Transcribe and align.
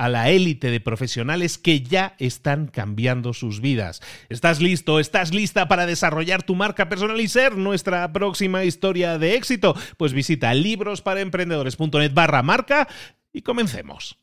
a 0.00 0.08
la 0.08 0.30
élite 0.30 0.70
de 0.70 0.80
profesionales 0.80 1.58
que 1.58 1.82
ya 1.82 2.14
están 2.18 2.68
cambiando 2.68 3.34
sus 3.34 3.60
vidas. 3.60 4.00
¿Estás 4.30 4.58
listo? 4.58 4.98
¿Estás 4.98 5.34
lista 5.34 5.68
para 5.68 5.84
desarrollar 5.84 6.42
tu 6.42 6.54
marca 6.54 6.88
personal 6.88 7.20
y 7.20 7.28
ser 7.28 7.58
nuestra 7.58 8.10
próxima 8.10 8.64
historia 8.64 9.18
de 9.18 9.34
éxito? 9.34 9.76
Pues 9.98 10.14
visita 10.14 10.54
librosparaemprendedores.net 10.54 12.14
barra 12.14 12.42
marca 12.42 12.88
y 13.30 13.42
comencemos. 13.42 14.16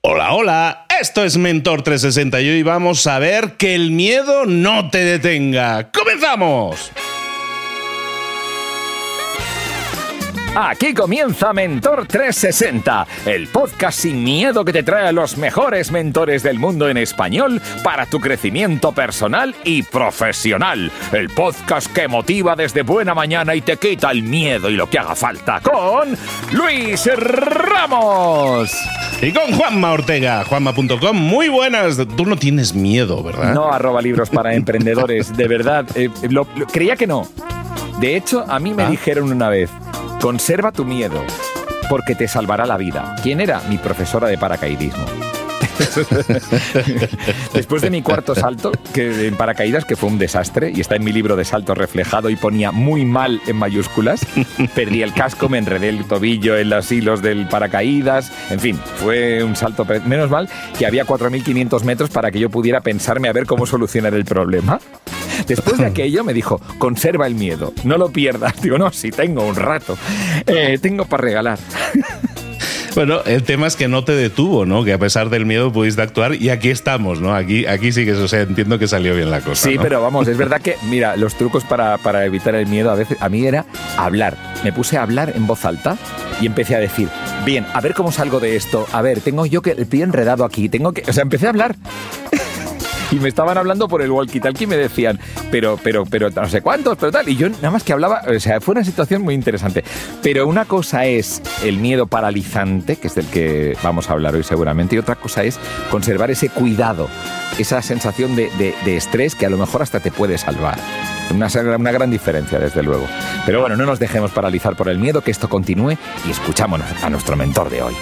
Hola, 0.00 0.32
hola, 0.32 0.86
esto 0.98 1.22
es 1.22 1.36
Mentor 1.36 1.82
360 1.82 2.40
y 2.40 2.48
hoy 2.48 2.62
vamos 2.62 3.06
a 3.06 3.18
ver 3.18 3.58
que 3.58 3.74
el 3.74 3.90
miedo 3.90 4.46
no 4.46 4.88
te 4.88 5.04
detenga. 5.04 5.92
¡Comenzamos! 5.92 6.90
Aquí 10.54 10.92
comienza 10.92 11.54
Mentor 11.54 12.06
360, 12.06 13.06
el 13.24 13.48
podcast 13.48 13.98
sin 14.00 14.22
miedo 14.22 14.66
que 14.66 14.72
te 14.74 14.82
trae 14.82 15.08
a 15.08 15.12
los 15.12 15.38
mejores 15.38 15.90
mentores 15.90 16.42
del 16.42 16.58
mundo 16.58 16.90
en 16.90 16.98
español 16.98 17.58
para 17.82 18.04
tu 18.04 18.20
crecimiento 18.20 18.92
personal 18.92 19.54
y 19.64 19.82
profesional. 19.82 20.92
El 21.12 21.30
podcast 21.30 21.90
que 21.94 22.06
motiva 22.06 22.54
desde 22.54 22.82
buena 22.82 23.14
mañana 23.14 23.54
y 23.54 23.62
te 23.62 23.78
quita 23.78 24.10
el 24.10 24.24
miedo 24.24 24.68
y 24.68 24.76
lo 24.76 24.90
que 24.90 24.98
haga 24.98 25.14
falta 25.14 25.58
con 25.60 26.14
Luis 26.52 27.08
Ramos. 27.16 28.76
Y 29.22 29.32
con 29.32 29.56
Juanma 29.56 29.92
Ortega, 29.92 30.44
juanma.com. 30.44 31.16
Muy 31.16 31.48
buenas. 31.48 31.96
Tú 32.14 32.26
no 32.26 32.36
tienes 32.36 32.74
miedo, 32.74 33.22
¿verdad? 33.22 33.54
No 33.54 33.72
arroba 33.72 34.02
libros 34.02 34.28
para 34.28 34.52
emprendedores, 34.54 35.34
de 35.34 35.48
verdad. 35.48 35.86
Eh, 35.94 36.10
creía 36.70 36.94
que 36.96 37.06
no. 37.06 37.26
De 38.00 38.16
hecho, 38.16 38.44
a 38.48 38.58
mí 38.58 38.74
me 38.74 38.84
¿Ah? 38.84 38.90
dijeron 38.90 39.30
una 39.30 39.48
vez, 39.48 39.70
Conserva 40.22 40.70
tu 40.70 40.84
miedo, 40.84 41.20
porque 41.90 42.14
te 42.14 42.28
salvará 42.28 42.64
la 42.64 42.76
vida. 42.76 43.16
¿Quién 43.24 43.40
era? 43.40 43.60
Mi 43.68 43.76
profesora 43.76 44.28
de 44.28 44.38
paracaidismo. 44.38 45.04
Después 47.52 47.82
de 47.82 47.90
mi 47.90 48.02
cuarto 48.02 48.36
salto, 48.36 48.70
que 48.94 49.26
en 49.26 49.36
paracaídas, 49.36 49.84
que 49.84 49.96
fue 49.96 50.08
un 50.08 50.18
desastre, 50.18 50.70
y 50.72 50.80
está 50.80 50.94
en 50.94 51.02
mi 51.02 51.10
libro 51.12 51.34
de 51.34 51.44
salto 51.44 51.74
reflejado 51.74 52.30
y 52.30 52.36
ponía 52.36 52.70
muy 52.70 53.04
mal 53.04 53.40
en 53.48 53.56
mayúsculas, 53.56 54.24
perdí 54.76 55.02
el 55.02 55.12
casco, 55.12 55.48
me 55.48 55.58
enredé 55.58 55.88
el 55.88 56.04
tobillo 56.04 56.56
en 56.56 56.70
los 56.70 56.92
hilos 56.92 57.20
del 57.20 57.48
paracaídas, 57.48 58.32
en 58.50 58.60
fin, 58.60 58.80
fue 58.96 59.42
un 59.42 59.56
salto, 59.56 59.84
menos 60.06 60.30
mal 60.30 60.48
que 60.78 60.86
había 60.86 61.04
4.500 61.04 61.82
metros 61.82 62.10
para 62.10 62.30
que 62.30 62.38
yo 62.38 62.48
pudiera 62.48 62.80
pensarme 62.80 63.28
a 63.28 63.32
ver 63.32 63.46
cómo 63.46 63.66
solucionar 63.66 64.14
el 64.14 64.24
problema. 64.24 64.78
Después 65.46 65.78
de 65.78 65.86
aquello 65.86 66.24
me 66.24 66.32
dijo, 66.32 66.60
conserva 66.78 67.26
el 67.26 67.34
miedo, 67.34 67.72
no 67.84 67.96
lo 67.96 68.10
pierdas. 68.10 68.54
Digo, 68.62 68.78
no, 68.78 68.90
sí, 68.92 69.10
tengo 69.10 69.46
un 69.46 69.56
rato. 69.56 69.96
Eh, 70.46 70.78
tengo 70.80 71.04
para 71.04 71.22
regalar. 71.22 71.58
Bueno, 72.94 73.22
el 73.24 73.42
tema 73.42 73.66
es 73.66 73.74
que 73.74 73.88
no 73.88 74.04
te 74.04 74.12
detuvo, 74.12 74.66
¿no? 74.66 74.84
Que 74.84 74.92
a 74.92 74.98
pesar 74.98 75.30
del 75.30 75.46
miedo 75.46 75.72
pudiste 75.72 76.02
actuar 76.02 76.34
y 76.34 76.50
aquí 76.50 76.68
estamos, 76.68 77.20
¿no? 77.22 77.34
Aquí, 77.34 77.64
aquí 77.64 77.90
sí 77.90 78.04
que, 78.04 78.12
o 78.12 78.28
sea, 78.28 78.42
entiendo 78.42 78.78
que 78.78 78.86
salió 78.86 79.14
bien 79.14 79.30
la 79.30 79.40
cosa. 79.40 79.66
Sí, 79.66 79.78
pero 79.80 80.02
vamos, 80.02 80.28
es 80.28 80.36
verdad 80.36 80.60
que, 80.60 80.76
mira, 80.90 81.16
los 81.16 81.34
trucos 81.36 81.64
para, 81.64 81.96
para 81.96 82.26
evitar 82.26 82.54
el 82.54 82.66
miedo 82.66 82.90
a 82.90 82.94
veces, 82.94 83.16
a 83.20 83.30
mí 83.30 83.46
era 83.46 83.64
hablar. 83.96 84.36
Me 84.62 84.74
puse 84.74 84.98
a 84.98 85.02
hablar 85.02 85.32
en 85.34 85.46
voz 85.46 85.64
alta 85.64 85.96
y 86.42 86.46
empecé 86.46 86.76
a 86.76 86.80
decir, 86.80 87.08
bien, 87.46 87.64
a 87.72 87.80
ver 87.80 87.94
cómo 87.94 88.12
salgo 88.12 88.40
de 88.40 88.56
esto, 88.56 88.86
a 88.92 89.00
ver, 89.00 89.20
tengo 89.20 89.46
yo 89.46 89.62
que 89.62 89.70
el 89.70 89.86
pie 89.86 90.02
enredado 90.02 90.44
aquí, 90.44 90.68
tengo 90.68 90.92
que, 90.92 91.02
o 91.08 91.12
sea, 91.14 91.22
empecé 91.22 91.46
a 91.46 91.50
hablar 91.50 91.76
y 93.12 93.16
me 93.16 93.28
estaban 93.28 93.58
hablando 93.58 93.88
por 93.88 94.00
el 94.00 94.10
walkie-talkie 94.10 94.62
y 94.62 94.66
me 94.66 94.76
decían, 94.76 95.20
pero, 95.50 95.78
pero, 95.82 96.06
pero, 96.06 96.30
no 96.30 96.48
sé 96.48 96.62
cuántos, 96.62 96.96
pero 96.96 97.12
tal. 97.12 97.28
Y 97.28 97.36
yo 97.36 97.48
nada 97.50 97.70
más 97.70 97.84
que 97.84 97.92
hablaba, 97.92 98.22
o 98.26 98.40
sea, 98.40 98.60
fue 98.60 98.72
una 98.72 98.84
situación 98.84 99.22
muy 99.22 99.34
interesante. 99.34 99.84
Pero 100.22 100.46
una 100.46 100.64
cosa 100.64 101.04
es 101.04 101.42
el 101.62 101.76
miedo 101.76 102.06
paralizante, 102.06 102.96
que 102.96 103.08
es 103.08 103.14
del 103.14 103.26
que 103.26 103.76
vamos 103.82 104.08
a 104.08 104.14
hablar 104.14 104.34
hoy 104.34 104.42
seguramente, 104.42 104.96
y 104.96 104.98
otra 104.98 105.16
cosa 105.16 105.44
es 105.44 105.58
conservar 105.90 106.30
ese 106.30 106.48
cuidado, 106.48 107.08
esa 107.58 107.82
sensación 107.82 108.34
de, 108.34 108.74
estrés 108.86 109.34
que 109.34 109.44
a 109.44 109.50
lo 109.50 109.58
mejor 109.58 109.82
hasta 109.82 110.00
te 110.00 110.10
puede 110.10 110.38
salvar. 110.38 110.78
Una, 111.34 111.48
una, 111.76 111.92
gran 111.92 112.10
diferencia, 112.10 112.58
desde 112.58 112.82
luego. 112.82 113.06
Pero 113.44 113.60
bueno, 113.60 113.76
no 113.76 113.84
nos 113.84 113.98
dejemos 113.98 114.30
paralizar 114.30 114.74
por 114.74 114.88
el 114.88 114.98
miedo, 114.98 115.20
que 115.20 115.30
esto 115.30 115.48
continúe 115.50 115.96
y 116.26 116.30
escuchámonos 116.30 116.86
a 117.02 117.10
nuestro 117.10 117.36
mentor 117.36 117.68
de 117.68 117.82
hoy. 117.82 117.94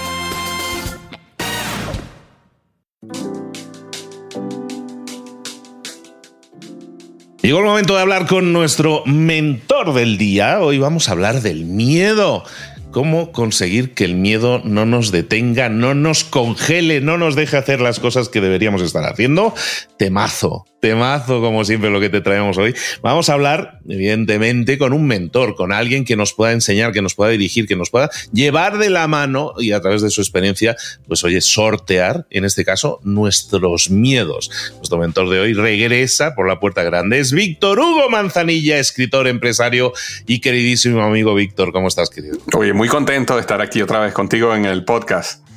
Llegó 7.50 7.58
el 7.62 7.66
momento 7.66 7.96
de 7.96 8.02
hablar 8.02 8.28
con 8.28 8.52
nuestro 8.52 9.02
mentor 9.06 9.92
del 9.92 10.18
día. 10.18 10.60
Hoy 10.60 10.78
vamos 10.78 11.08
a 11.08 11.12
hablar 11.12 11.42
del 11.42 11.64
miedo. 11.64 12.44
¿Cómo 12.92 13.32
conseguir 13.32 13.92
que 13.92 14.04
el 14.04 14.14
miedo 14.14 14.60
no 14.62 14.86
nos 14.86 15.10
detenga, 15.10 15.68
no 15.68 15.94
nos 15.94 16.22
congele, 16.22 17.00
no 17.00 17.18
nos 17.18 17.34
deje 17.34 17.56
hacer 17.56 17.80
las 17.80 17.98
cosas 17.98 18.28
que 18.28 18.40
deberíamos 18.40 18.82
estar 18.82 19.02
haciendo? 19.02 19.52
Temazo, 19.96 20.64
temazo 20.80 21.40
como 21.40 21.64
siempre 21.64 21.90
lo 21.90 22.00
que 22.00 22.08
te 22.08 22.20
traemos 22.20 22.58
hoy. 22.58 22.74
Vamos 23.02 23.28
a 23.28 23.34
hablar, 23.34 23.80
evidentemente, 23.88 24.78
con 24.78 24.92
un 24.92 25.06
mentor, 25.06 25.54
con 25.54 25.72
alguien 25.72 26.04
que 26.04 26.16
nos 26.16 26.32
pueda 26.32 26.52
enseñar, 26.52 26.92
que 26.92 27.02
nos 27.02 27.14
pueda 27.14 27.30
dirigir, 27.30 27.66
que 27.66 27.76
nos 27.76 27.90
pueda 27.90 28.10
llevar 28.32 28.78
de 28.78 28.90
la 28.90 29.06
mano 29.06 29.52
y 29.58 29.72
a 29.72 29.80
través 29.80 30.02
de 30.02 30.10
su 30.10 30.20
experiencia, 30.20 30.76
pues 31.06 31.22
oye, 31.24 31.40
sortear, 31.40 32.26
en 32.30 32.44
este 32.44 32.64
caso, 32.64 33.00
nuestros 33.02 33.90
miedos. 33.90 34.50
Nuestro 34.76 34.98
mentor 34.98 35.28
de 35.30 35.40
hoy 35.40 35.52
regresa 35.52 36.34
por 36.34 36.48
la 36.48 36.58
puerta 36.58 36.82
grande. 36.82 37.18
Es 37.18 37.32
Víctor 37.32 37.78
Hugo 37.78 38.08
Manzanilla, 38.08 38.78
escritor, 38.78 39.28
empresario 39.28 39.92
y 40.26 40.40
queridísimo 40.40 41.02
amigo 41.02 41.34
Víctor. 41.34 41.72
¿Cómo 41.72 41.88
estás, 41.88 42.10
querido? 42.10 42.38
Oye, 42.54 42.72
muy 42.72 42.88
contento 42.88 43.34
de 43.34 43.42
estar 43.42 43.60
aquí 43.60 43.82
otra 43.82 44.00
vez 44.00 44.12
contigo 44.12 44.54
en 44.54 44.64
el 44.64 44.84
podcast. 44.84 45.49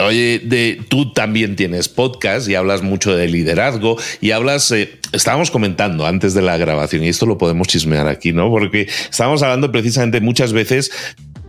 Oye, 0.00 0.40
de, 0.42 0.80
tú 0.88 1.12
también 1.12 1.56
tienes 1.56 1.88
podcast 1.88 2.48
y 2.48 2.54
hablas 2.54 2.82
mucho 2.82 3.14
de 3.14 3.28
liderazgo 3.28 3.96
y 4.20 4.30
hablas, 4.30 4.70
eh, 4.70 4.98
estábamos 5.12 5.50
comentando 5.50 6.06
antes 6.06 6.34
de 6.34 6.42
la 6.42 6.56
grabación 6.56 7.04
y 7.04 7.08
esto 7.08 7.26
lo 7.26 7.38
podemos 7.38 7.68
chismear 7.68 8.08
aquí, 8.08 8.32
¿no? 8.32 8.48
Porque 8.50 8.88
estábamos 9.10 9.42
hablando 9.42 9.70
precisamente 9.70 10.20
muchas 10.20 10.52
veces 10.52 10.90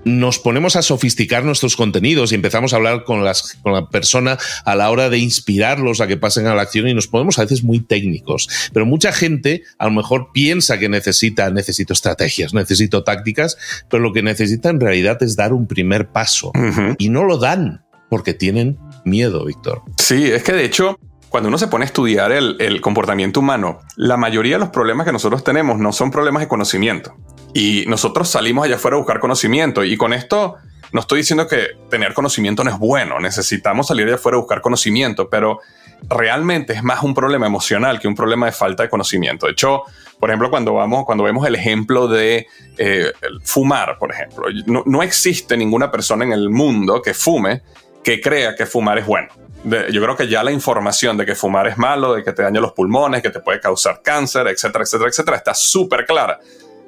nos 0.03 0.39
ponemos 0.39 0.75
a 0.75 0.81
sofisticar 0.81 1.43
nuestros 1.43 1.75
contenidos 1.75 2.31
y 2.31 2.35
empezamos 2.35 2.73
a 2.73 2.77
hablar 2.77 3.03
con, 3.03 3.23
las, 3.23 3.57
con 3.61 3.73
la 3.73 3.87
persona 3.89 4.37
a 4.65 4.75
la 4.75 4.89
hora 4.89 5.09
de 5.09 5.19
inspirarlos 5.19 6.01
a 6.01 6.07
que 6.07 6.17
pasen 6.17 6.47
a 6.47 6.55
la 6.55 6.63
acción 6.63 6.87
y 6.87 6.93
nos 6.93 7.07
ponemos 7.07 7.37
a 7.39 7.43
veces 7.43 7.63
muy 7.63 7.79
técnicos. 7.79 8.49
Pero 8.73 8.85
mucha 8.85 9.11
gente 9.11 9.63
a 9.77 9.85
lo 9.85 9.91
mejor 9.91 10.31
piensa 10.33 10.79
que 10.79 10.89
necesita, 10.89 11.49
necesito 11.51 11.93
estrategias, 11.93 12.53
necesito 12.53 13.03
tácticas, 13.03 13.57
pero 13.89 14.01
lo 14.01 14.13
que 14.13 14.23
necesita 14.23 14.69
en 14.69 14.79
realidad 14.79 15.21
es 15.21 15.35
dar 15.35 15.53
un 15.53 15.67
primer 15.67 16.07
paso 16.09 16.51
y 16.97 17.09
no 17.09 17.23
lo 17.23 17.37
dan 17.37 17.83
porque 18.11 18.33
tienen 18.33 18.77
miedo, 19.05 19.45
Víctor. 19.45 19.83
Sí, 19.97 20.29
es 20.29 20.43
que 20.43 20.51
de 20.51 20.65
hecho 20.65 20.99
cuando 21.29 21.47
uno 21.47 21.57
se 21.57 21.69
pone 21.69 21.85
a 21.85 21.87
estudiar 21.87 22.33
el, 22.33 22.57
el, 22.59 22.81
comportamiento 22.81 23.39
humano, 23.39 23.79
la 23.95 24.17
mayoría 24.17 24.55
de 24.55 24.59
los 24.59 24.67
problemas 24.67 25.05
que 25.05 25.13
nosotros 25.13 25.45
tenemos 25.45 25.79
no 25.79 25.93
son 25.93 26.11
problemas 26.11 26.41
de 26.41 26.49
conocimiento. 26.49 27.15
Y 27.53 27.85
nosotros 27.87 28.27
salimos 28.27 28.65
allá 28.65 28.75
afuera 28.75 28.97
a 28.97 28.99
buscar 28.99 29.21
conocimiento. 29.21 29.85
Y 29.85 29.95
con 29.95 30.11
esto 30.11 30.57
no 30.91 30.99
estoy 30.99 31.19
diciendo 31.19 31.47
que 31.47 31.67
tener 31.89 32.13
conocimiento 32.13 32.65
no 32.65 32.71
es 32.71 32.77
bueno. 32.77 33.17
Necesitamos 33.21 33.87
salir 33.87 34.07
allá 34.07 34.15
afuera 34.15 34.35
a 34.35 34.41
buscar 34.41 34.59
conocimiento, 34.59 35.29
pero 35.29 35.61
realmente 36.09 36.73
es 36.73 36.83
más 36.83 37.01
un 37.01 37.13
problema 37.13 37.47
emocional 37.47 38.01
que 38.01 38.09
un 38.09 38.15
problema 38.15 38.47
de 38.47 38.51
falta 38.51 38.83
de 38.83 38.89
conocimiento. 38.89 39.45
De 39.45 39.53
hecho, 39.53 39.83
por 40.19 40.29
ejemplo, 40.29 40.49
cuando, 40.49 40.73
vamos, 40.73 41.05
cuando 41.05 41.23
vemos 41.23 41.47
el 41.47 41.55
ejemplo 41.55 42.09
de 42.09 42.45
eh, 42.77 43.13
fumar, 43.45 43.97
por 43.97 44.11
ejemplo, 44.11 44.47
no, 44.65 44.83
no 44.85 45.01
existe 45.01 45.55
ninguna 45.55 45.89
persona 45.89 46.25
en 46.25 46.33
el 46.33 46.49
mundo 46.49 47.01
que 47.01 47.13
fume 47.13 47.61
que 48.03 48.19
crea 48.19 48.55
que 48.55 48.65
fumar 48.65 48.97
es 48.97 49.05
bueno 49.05 49.29
yo 49.63 50.01
creo 50.01 50.15
que 50.15 50.27
ya 50.27 50.43
la 50.43 50.51
información 50.51 51.17
de 51.17 51.25
que 51.25 51.35
fumar 51.35 51.67
es 51.67 51.77
malo, 51.77 52.13
de 52.13 52.23
que 52.23 52.33
te 52.33 52.41
daña 52.41 52.59
los 52.59 52.73
pulmones, 52.73 53.21
que 53.21 53.29
te 53.29 53.39
puede 53.39 53.59
causar 53.59 54.01
cáncer, 54.01 54.47
etcétera, 54.47 54.83
etcétera, 54.83 55.09
etcétera, 55.09 55.37
está 55.37 55.53
súper 55.53 56.05
clara. 56.05 56.39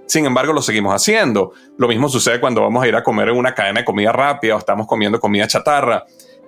Sin 0.08 0.26
embargo, 0.26 0.54
lo 0.54 0.62
seguimos 0.62 0.94
haciendo. 0.94 1.54
Lo 1.78 1.88
mismo 1.88 2.10
sucede 2.10 2.40
cuando 2.40 2.62
vamos 2.62 2.84
a 2.84 2.88
ir 2.88 2.96
a 2.96 3.04
comer 3.04 3.30
en 3.30 3.38
una 3.38 3.54
cadena 3.54 3.82
de 3.82 3.86
comida 3.86 4.12
rápida 4.12 4.56
o 4.56 4.60
estamos 4.60 4.88
comiendo 4.88 5.20
comida 5.20 5.48
chatarra. 5.48 6.04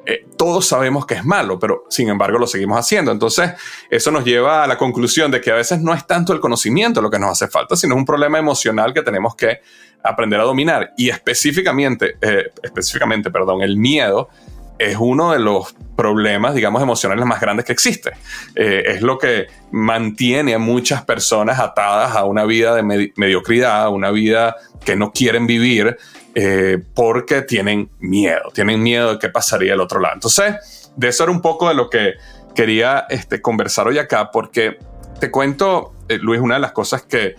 Eh, 0.06 0.26
todos 0.38 0.68
sabemos 0.68 1.06
que 1.06 1.16
es 1.16 1.26
malo, 1.26 1.58
pero 1.58 1.84
sin 1.90 2.10
embargo 2.10 2.38
lo 2.38 2.48
seguimos 2.48 2.80
haciendo. 2.80 3.12
Entonces, 3.12 3.52
eso 3.90 4.12
nos 4.12 4.26
lleva 4.26 4.64
a 4.64 4.68
la 4.68 4.78
conclusión 4.78 5.32
de 5.32 5.42
que 5.42 5.52
a 5.52 5.56
veces 5.56 5.80
no 5.80 5.94
es 5.94 6.06
tanto 6.06 6.34
el 6.34 6.40
conocimiento 6.40 7.02
lo 7.02 7.10
que 7.10 7.20
nos 7.20 7.32
hace 7.32 7.48
falta, 7.48 7.76
sino 7.76 7.96
un 7.96 8.06
problema 8.06 8.38
emocional 8.38 8.94
que 8.94 9.04
tenemos 9.04 9.36
que 9.36 9.60
aprender 10.04 10.40
a 10.40 10.44
dominar. 10.44 10.94
Y 10.98 11.10
específicamente, 11.10 12.18
eh, 12.22 12.52
específicamente, 12.62 13.32
perdón, 13.32 13.62
el 13.62 13.78
miedo 13.78 14.30
es 14.78 14.98
uno 15.00 15.32
de 15.32 15.40
los 15.40 15.76
problemas, 15.96 16.54
digamos, 16.54 16.82
emocionales 16.82 17.26
más 17.26 17.40
grandes 17.40 17.66
que 17.66 17.72
existe. 17.72 18.12
Eh, 18.56 18.84
es 18.88 19.02
lo 19.02 19.18
que 19.18 19.48
mantiene 19.72 20.54
a 20.54 20.60
muchas 20.60 21.04
personas 21.04 21.60
atadas 21.60 22.16
a 22.16 22.26
una 22.26 22.46
vida 22.46 22.76
de 22.76 23.12
mediocridad, 23.16 23.84
a 23.84 23.90
una 23.90 24.12
vida 24.12 24.56
que 24.84 24.96
no 24.96 25.12
quieren 25.12 25.48
vivir 25.48 25.98
eh, 26.36 26.80
porque 26.94 27.42
tienen 27.44 27.90
miedo, 28.00 28.52
tienen 28.54 28.84
miedo 28.84 29.14
de 29.14 29.20
qué 29.20 29.30
pasaría 29.30 29.72
del 29.72 29.82
otro 29.82 30.00
lado. 30.00 30.16
Entonces, 30.16 30.92
de 30.96 31.08
eso 31.08 31.24
era 31.24 31.32
un 31.32 31.42
poco 31.42 31.70
de 31.70 31.76
lo 31.76 31.90
que 31.90 32.16
quería 32.54 33.06
este, 33.10 33.42
conversar 33.42 33.88
hoy 33.88 33.98
acá, 33.98 34.32
porque 34.32 34.78
te 35.20 35.32
cuento, 35.32 35.94
eh, 36.10 36.18
Luis, 36.18 36.42
una 36.42 36.56
de 36.56 36.62
las 36.62 36.72
cosas 36.72 37.04
que 37.04 37.36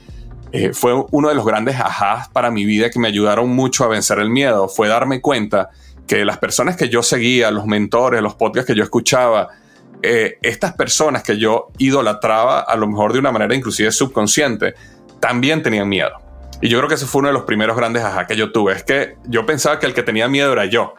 fue 0.72 0.94
uno 1.10 1.28
de 1.28 1.34
los 1.34 1.44
grandes 1.44 1.78
ajás 1.78 2.30
para 2.30 2.50
mi 2.50 2.64
vida 2.64 2.88
que 2.88 2.98
me 2.98 3.08
ayudaron 3.08 3.50
mucho 3.50 3.84
a 3.84 3.88
vencer 3.88 4.18
el 4.20 4.30
miedo, 4.30 4.68
fue 4.68 4.88
darme 4.88 5.20
cuenta 5.20 5.68
que 6.06 6.24
las 6.24 6.38
personas 6.38 6.76
que 6.76 6.88
yo 6.88 7.02
seguía, 7.02 7.50
los 7.50 7.66
mentores, 7.66 8.22
los 8.22 8.34
podcasts 8.34 8.66
que 8.66 8.76
yo 8.76 8.84
escuchaba, 8.84 9.48
eh, 10.02 10.38
estas 10.42 10.74
personas 10.74 11.22
que 11.22 11.38
yo 11.38 11.68
idolatraba, 11.78 12.60
a 12.60 12.76
lo 12.76 12.86
mejor 12.86 13.12
de 13.12 13.18
una 13.18 13.32
manera 13.32 13.54
inclusive 13.54 13.90
subconsciente, 13.90 14.74
también 15.20 15.62
tenían 15.62 15.88
miedo. 15.88 16.12
Y 16.62 16.68
yo 16.68 16.78
creo 16.78 16.88
que 16.88 16.94
ese 16.94 17.06
fue 17.06 17.20
uno 17.20 17.28
de 17.28 17.34
los 17.34 17.42
primeros 17.42 17.76
grandes 17.76 18.02
ajá 18.02 18.26
que 18.26 18.36
yo 18.36 18.50
tuve. 18.50 18.72
Es 18.72 18.82
que 18.82 19.16
yo 19.26 19.44
pensaba 19.44 19.78
que 19.78 19.86
el 19.86 19.94
que 19.94 20.02
tenía 20.02 20.26
miedo 20.28 20.52
era 20.52 20.64
yo. 20.64 20.94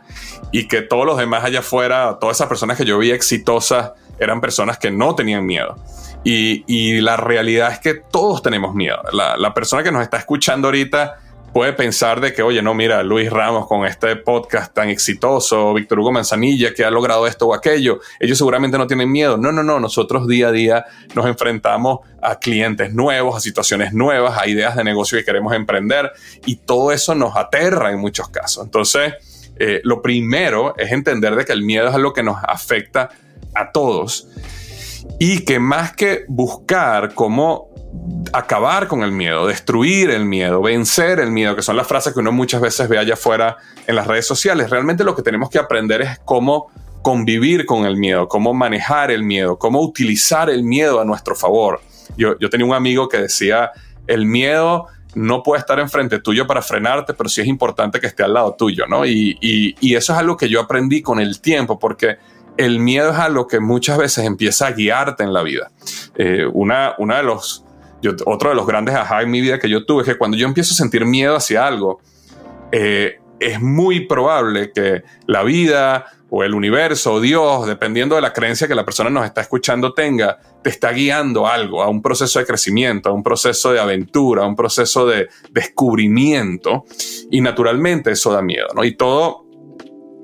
Y 0.52 0.68
que 0.68 0.82
todos 0.82 1.06
los 1.06 1.18
demás 1.18 1.44
allá 1.44 1.60
afuera, 1.60 2.18
todas 2.20 2.38
esas 2.38 2.48
personas 2.48 2.78
que 2.78 2.86
yo 2.86 2.98
vi 3.00 3.12
exitosas, 3.12 3.94
eran 4.20 4.40
personas 4.40 4.78
que 4.78 4.92
no 4.92 5.16
tenían 5.16 5.46
miedo. 5.46 5.76
Y, 6.24 7.00
la 7.00 7.16
realidad 7.16 7.72
es 7.72 7.80
que 7.80 7.94
todos 7.94 8.44
tenemos 8.44 8.76
miedo. 8.76 9.02
La, 9.14 9.38
la 9.38 9.54
persona 9.54 9.82
que 9.82 9.92
nos 9.92 10.02
está 10.02 10.18
escuchando 10.18 10.68
ahorita 10.68 11.18
puede 11.54 11.74
pensar 11.74 12.22
de 12.22 12.34
que, 12.34 12.42
oye, 12.42 12.62
no, 12.62 12.74
mira, 12.74 13.04
Luis 13.04 13.32
Ramos 13.32 13.68
con 13.68 13.86
este 13.86 14.16
podcast 14.16 14.74
tan 14.74 14.90
exitoso, 14.90 15.74
Víctor 15.74 16.00
Hugo 16.00 16.12
Manzanilla 16.12 16.74
que 16.74 16.86
ha 16.86 16.92
logrado 16.92 17.28
esto 17.28 17.48
o 17.48 17.54
aquello, 17.54 18.00
ellos 18.20 18.38
seguramente 18.38 18.78
no 18.78 18.88
tienen 18.88 19.12
miedo. 19.12 19.38
No, 19.38 19.52
no, 19.52 19.64
no, 19.64 19.80
nosotros 19.80 20.28
día 20.28 20.50
a 20.50 20.52
día 20.52 20.86
nos 21.16 21.26
enfrentamos 21.26 22.00
a 22.22 22.38
clientes 22.40 22.94
nuevos, 22.94 23.36
a 23.36 23.40
situaciones 23.40 23.94
nuevas, 23.94 24.38
a 24.38 24.48
ideas 24.48 24.76
de 24.76 24.84
negocio 24.84 25.18
que 25.18 25.26
queremos 25.26 25.54
emprender 25.54 26.12
y 26.46 26.58
todo 26.58 26.92
eso 26.92 27.16
nos 27.16 27.36
aterra 27.36 27.92
en 27.92 28.00
muchos 28.00 28.30
casos. 28.30 28.64
Entonces, 28.64 29.14
eh, 29.60 29.82
lo 29.84 30.02
primero 30.02 30.76
es 30.78 30.92
entender 30.92 31.36
de 31.36 31.46
que 31.46 31.54
el 31.54 31.64
miedo 31.64 31.88
es 31.88 31.96
algo 31.96 32.14
que 32.14 32.24
nos 32.24 32.38
afecta 32.44 33.10
a 33.56 33.72
todos 33.72 34.28
y 35.20 35.46
que 35.46 35.60
más 35.60 35.94
que 35.94 36.26
buscar 36.28 37.14
cómo 37.14 37.67
acabar 38.34 38.88
con 38.88 39.04
el 39.04 39.12
miedo, 39.12 39.48
destruir 39.48 40.10
el 40.10 40.26
miedo, 40.26 40.62
vencer 40.62 41.20
el 41.20 41.32
miedo, 41.32 41.56
que 41.56 41.62
son 41.62 41.78
las 41.78 41.88
frases 41.88 42.14
que 42.14 42.20
uno 42.20 42.32
muchas 42.32 42.62
veces 42.62 42.88
ve 42.90 42.98
allá 42.98 43.14
afuera 43.14 43.58
en 43.86 43.96
las 43.96 44.08
redes 44.08 44.28
sociales. 44.28 44.70
Realmente 44.70 45.04
lo 45.04 45.16
que 45.16 45.22
tenemos 45.22 45.50
que 45.50 45.60
aprender 45.60 46.02
es 46.02 46.20
cómo 46.26 46.68
convivir 47.02 47.66
con 47.66 47.86
el 47.86 47.96
miedo, 47.96 48.28
cómo 48.28 48.54
manejar 48.54 49.12
el 49.12 49.24
miedo, 49.24 49.58
cómo 49.58 49.82
utilizar 49.82 50.50
el 50.50 50.64
miedo 50.64 51.00
a 51.00 51.06
nuestro 51.06 51.36
favor. 51.36 51.82
Yo, 52.18 52.38
tenía 52.50 52.66
un 52.66 52.74
amigo 52.74 53.08
que 53.08 53.18
decía, 53.18 53.72
el 54.08 54.26
miedo 54.26 54.88
no 55.16 55.44
puede 55.44 55.60
estar 55.60 55.80
enfrente 55.80 56.20
tuyo 56.20 56.48
para 56.48 56.62
frenarte, 56.62 57.14
pero 57.14 57.30
sí 57.30 57.42
es 57.42 57.48
importante 57.48 58.00
que 58.00 58.08
esté 58.08 58.24
al 58.24 58.34
lado 58.34 58.56
tuyo, 58.56 58.86
¿no? 58.88 59.06
Y, 59.06 59.76
eso 59.82 60.14
es 60.14 60.20
algo 60.20 60.38
que 60.38 60.50
yo 60.50 60.60
aprendí 60.60 61.02
con 61.02 61.20
el 61.20 61.40
tiempo, 61.42 61.80
porque 61.80 62.18
el 62.58 62.80
miedo 62.80 63.12
es 63.12 63.18
algo 63.18 63.48
que 63.48 63.60
muchas 63.60 63.98
veces 63.98 64.26
empieza 64.26 64.68
a 64.68 64.72
guiarte 64.72 65.24
en 65.24 65.32
la 65.32 65.44
vida. 65.44 65.72
Eh, 66.16 66.46
una, 66.52 66.96
una 66.98 67.18
de 67.18 67.24
los 67.24 67.64
otro 68.26 68.50
de 68.50 68.56
los 68.56 68.68
grandes 68.68 68.96
ajá 68.96 69.22
en 69.22 69.32
mi 69.32 69.42
vida 69.42 69.60
que 69.60 69.70
yo 69.70 69.86
tuve 69.86 70.04
es 70.04 70.08
que 70.08 70.18
cuando 70.18 70.38
yo 70.38 70.48
empiezo 70.48 70.74
a 70.74 70.78
sentir 70.78 71.06
miedo 71.06 71.36
hacia 71.36 71.66
algo, 71.66 72.00
eh, 72.72 73.20
es 73.40 73.62
muy 73.62 74.08
probable 74.08 74.72
que 74.72 75.04
la 75.26 75.44
vida 75.44 76.06
o 76.30 76.44
el 76.44 76.54
universo 76.54 77.14
o 77.14 77.22
Dios, 77.22 77.68
dependiendo 77.68 78.16
de 78.16 78.22
la 78.22 78.34
creencia 78.34 78.68
que 78.68 78.76
la 78.76 78.84
persona 78.84 79.10
nos 79.10 79.26
está 79.26 79.42
escuchando 79.42 79.94
tenga, 79.94 80.40
te 80.62 80.70
está 80.70 80.92
guiando 80.92 81.48
algo, 81.48 81.82
a 81.82 81.90
un 81.90 82.02
proceso 82.02 82.40
de 82.40 82.46
crecimiento, 82.46 83.10
a 83.10 83.14
un 83.14 83.24
proceso 83.24 83.72
de 83.72 83.80
aventura, 83.80 84.44
a 84.44 84.48
un 84.48 84.56
proceso 84.56 85.08
de 85.08 85.30
descubrimiento. 85.52 86.84
Y 87.32 87.42
naturalmente 87.42 88.12
eso 88.12 88.34
da 88.34 88.42
miedo, 88.42 88.68
¿no? 88.76 88.84
Y 88.84 88.96
todo, 88.96 89.46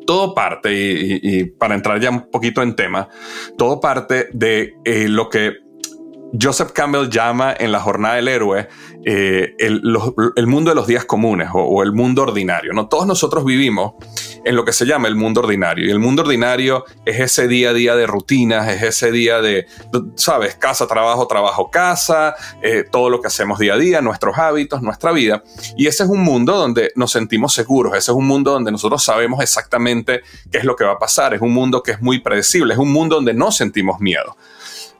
todo 0.05 0.33
parte, 0.33 0.71
y, 0.73 1.45
para 1.45 1.75
entrar 1.75 1.99
ya 2.01 2.09
un 2.09 2.29
poquito 2.29 2.61
en 2.61 2.75
tema, 2.75 3.07
todo 3.57 3.79
parte 3.79 4.27
de 4.33 4.73
eh, 4.83 5.07
lo 5.07 5.29
que 5.29 5.53
Joseph 6.39 6.71
Campbell 6.71 7.09
llama 7.09 7.53
en 7.57 7.71
la 7.71 7.79
jornada 7.79 8.15
del 8.15 8.27
héroe 8.27 8.67
eh, 9.05 9.55
el, 9.59 10.47
mundo 10.47 10.71
de 10.71 10.75
los 10.75 10.87
días 10.87 11.05
comunes 11.05 11.49
o, 11.53 11.83
el 11.83 11.91
mundo 11.91 12.23
ordinario. 12.23 12.73
¿no? 12.73 12.87
Todos 12.87 13.05
nosotros 13.05 13.45
vivimos 13.45 13.93
en 14.45 14.55
lo 14.55 14.65
que 14.65 14.73
se 14.73 14.85
llama 14.85 15.07
el 15.07 15.15
mundo 15.15 15.41
ordinario. 15.41 15.85
Y 15.85 15.91
el 15.91 15.99
mundo 15.99 16.23
ordinario 16.23 16.85
es 17.05 17.19
ese 17.19 17.47
día 17.47 17.69
a 17.69 17.73
día 17.73 17.95
de 17.95 18.07
rutinas, 18.07 18.67
es 18.69 18.81
ese 18.81 19.11
día 19.11 19.41
de, 19.41 19.67
sabes, 20.15 20.55
casa, 20.55 20.87
trabajo, 20.87 21.27
trabajo, 21.27 21.69
casa, 21.69 22.35
eh, 22.61 22.83
todo 22.89 23.09
lo 23.09 23.21
que 23.21 23.27
hacemos 23.27 23.59
día 23.59 23.75
a 23.75 23.77
día, 23.77 24.01
nuestros 24.01 24.37
hábitos, 24.37 24.81
nuestra 24.81 25.11
vida. 25.11 25.43
Y 25.77 25.87
ese 25.87 26.03
es 26.03 26.09
un 26.09 26.23
mundo 26.23 26.55
donde 26.55 26.91
nos 26.95 27.11
sentimos 27.11 27.53
seguros, 27.53 27.93
ese 27.93 28.11
es 28.11 28.17
un 28.17 28.25
mundo 28.25 28.51
donde 28.51 28.71
nosotros 28.71 29.03
sabemos 29.03 29.41
exactamente 29.41 30.21
qué 30.51 30.57
es 30.57 30.63
lo 30.63 30.75
que 30.75 30.83
va 30.83 30.93
a 30.93 30.99
pasar, 30.99 31.33
es 31.33 31.41
un 31.41 31.53
mundo 31.53 31.83
que 31.83 31.91
es 31.91 32.01
muy 32.01 32.19
predecible, 32.19 32.73
es 32.73 32.79
un 32.79 32.91
mundo 32.91 33.15
donde 33.15 33.33
no 33.33 33.51
sentimos 33.51 33.99
miedo 33.99 34.35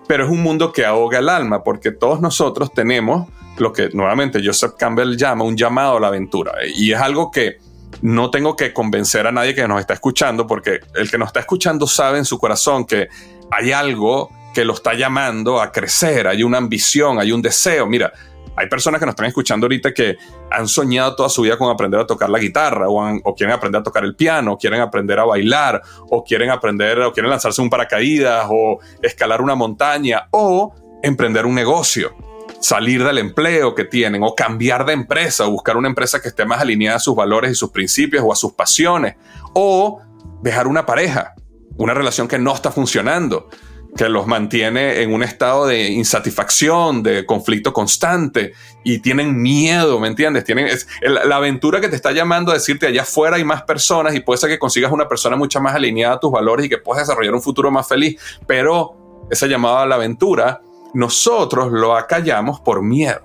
pero 0.07 0.25
es 0.25 0.31
un 0.31 0.41
mundo 0.41 0.71
que 0.71 0.85
ahoga 0.85 1.19
el 1.19 1.29
alma, 1.29 1.63
porque 1.63 1.91
todos 1.91 2.21
nosotros 2.21 2.71
tenemos 2.73 3.27
lo 3.57 3.71
que 3.71 3.89
nuevamente 3.93 4.41
Joseph 4.43 4.73
Campbell 4.77 5.15
llama 5.15 5.43
un 5.43 5.55
llamado 5.55 5.97
a 5.97 5.99
la 5.99 6.07
aventura. 6.07 6.53
Y 6.75 6.91
es 6.91 6.99
algo 6.99 7.31
que 7.31 7.57
no 8.01 8.31
tengo 8.31 8.55
que 8.55 8.73
convencer 8.73 9.27
a 9.27 9.31
nadie 9.31 9.53
que 9.53 9.67
nos 9.67 9.79
está 9.79 9.93
escuchando, 9.93 10.47
porque 10.47 10.79
el 10.95 11.09
que 11.09 11.17
nos 11.17 11.27
está 11.27 11.41
escuchando 11.41 11.87
sabe 11.87 12.17
en 12.17 12.25
su 12.25 12.39
corazón 12.39 12.85
que 12.85 13.07
hay 13.51 13.71
algo 13.71 14.29
que 14.53 14.65
lo 14.65 14.73
está 14.73 14.93
llamando 14.93 15.61
a 15.61 15.71
crecer, 15.71 16.27
hay 16.27 16.43
una 16.43 16.57
ambición, 16.57 17.19
hay 17.19 17.31
un 17.31 17.41
deseo. 17.41 17.87
Mira, 17.87 18.13
hay 18.55 18.67
personas 18.67 18.99
que 18.99 19.05
nos 19.05 19.13
están 19.13 19.25
escuchando 19.25 19.65
ahorita 19.65 19.93
que 19.93 20.17
han 20.51 20.67
soñado 20.67 21.15
toda 21.15 21.29
su 21.29 21.41
vida 21.41 21.57
con 21.57 21.69
aprender 21.69 21.99
a 21.99 22.07
tocar 22.07 22.29
la 22.29 22.39
guitarra 22.39 22.87
o, 22.87 23.35
quieren 23.35 23.53
aprender 23.53 23.81
a 23.81 23.83
tocar 23.83 24.03
el 24.03 24.15
piano, 24.15 24.53
o 24.53 24.57
quieren 24.57 24.81
aprender 24.81 25.19
a 25.19 25.25
bailar 25.25 25.81
o 26.09 26.23
quieren 26.23 26.49
aprender 26.49 26.99
o 27.01 27.13
quieren 27.13 27.29
lanzarse 27.29 27.61
un 27.61 27.69
paracaídas 27.69 28.47
o 28.49 28.79
escalar 29.01 29.41
una 29.41 29.55
montaña 29.55 30.27
o 30.31 30.73
emprender 31.01 31.45
un 31.45 31.55
negocio, 31.55 32.15
salir 32.59 33.03
del 33.03 33.17
empleo 33.17 33.73
que 33.75 33.85
tienen 33.85 34.23
o 34.23 34.35
cambiar 34.35 34.85
de 34.85 34.93
empresa 34.93 35.47
o 35.47 35.51
buscar 35.51 35.75
una 35.75 35.89
empresa 35.89 36.21
que 36.21 36.29
esté 36.29 36.45
más 36.45 36.61
alineada 36.61 36.97
a 36.97 36.99
sus 36.99 37.15
valores 37.15 37.51
y 37.51 37.55
sus 37.55 37.71
principios 37.71 38.23
o 38.25 38.31
a 38.31 38.35
sus 38.35 38.53
pasiones 38.53 39.15
o 39.53 40.01
dejar 40.41 40.67
una 40.67 40.85
pareja, 40.85 41.33
una 41.77 41.93
relación 41.93 42.27
que 42.27 42.37
no 42.37 42.53
está 42.53 42.71
funcionando 42.71 43.49
que 43.95 44.09
los 44.09 44.25
mantiene 44.25 45.01
en 45.01 45.13
un 45.13 45.23
estado 45.23 45.67
de 45.67 45.89
insatisfacción, 45.89 47.03
de 47.03 47.25
conflicto 47.25 47.73
constante 47.73 48.53
y 48.83 48.99
tienen 48.99 49.39
miedo, 49.39 49.99
¿me 49.99 50.07
entiendes? 50.07 50.43
Tienen 50.43 50.67
la 51.01 51.35
aventura 51.35 51.79
que 51.79 51.89
te 51.89 51.95
está 51.95 52.11
llamando 52.11 52.51
a 52.51 52.55
decirte 52.55 52.87
allá 52.87 53.03
afuera 53.03 53.35
hay 53.35 53.43
más 53.43 53.63
personas 53.63 54.15
y 54.15 54.19
puede 54.19 54.39
ser 54.39 54.49
que 54.49 54.59
consigas 54.59 54.91
una 54.91 55.07
persona 55.07 55.35
mucho 55.35 55.61
más 55.61 55.75
alineada 55.75 56.15
a 56.15 56.19
tus 56.19 56.31
valores 56.31 56.65
y 56.65 56.69
que 56.69 56.79
puedas 56.79 57.07
desarrollar 57.07 57.35
un 57.35 57.41
futuro 57.41 57.69
más 57.69 57.87
feliz, 57.87 58.19
pero 58.47 59.27
esa 59.29 59.45
llamada 59.45 59.83
a 59.83 59.85
la 59.85 59.95
aventura 59.95 60.61
nosotros 60.93 61.71
lo 61.71 61.95
acallamos 61.95 62.59
por 62.59 62.81
miedo. 62.81 63.21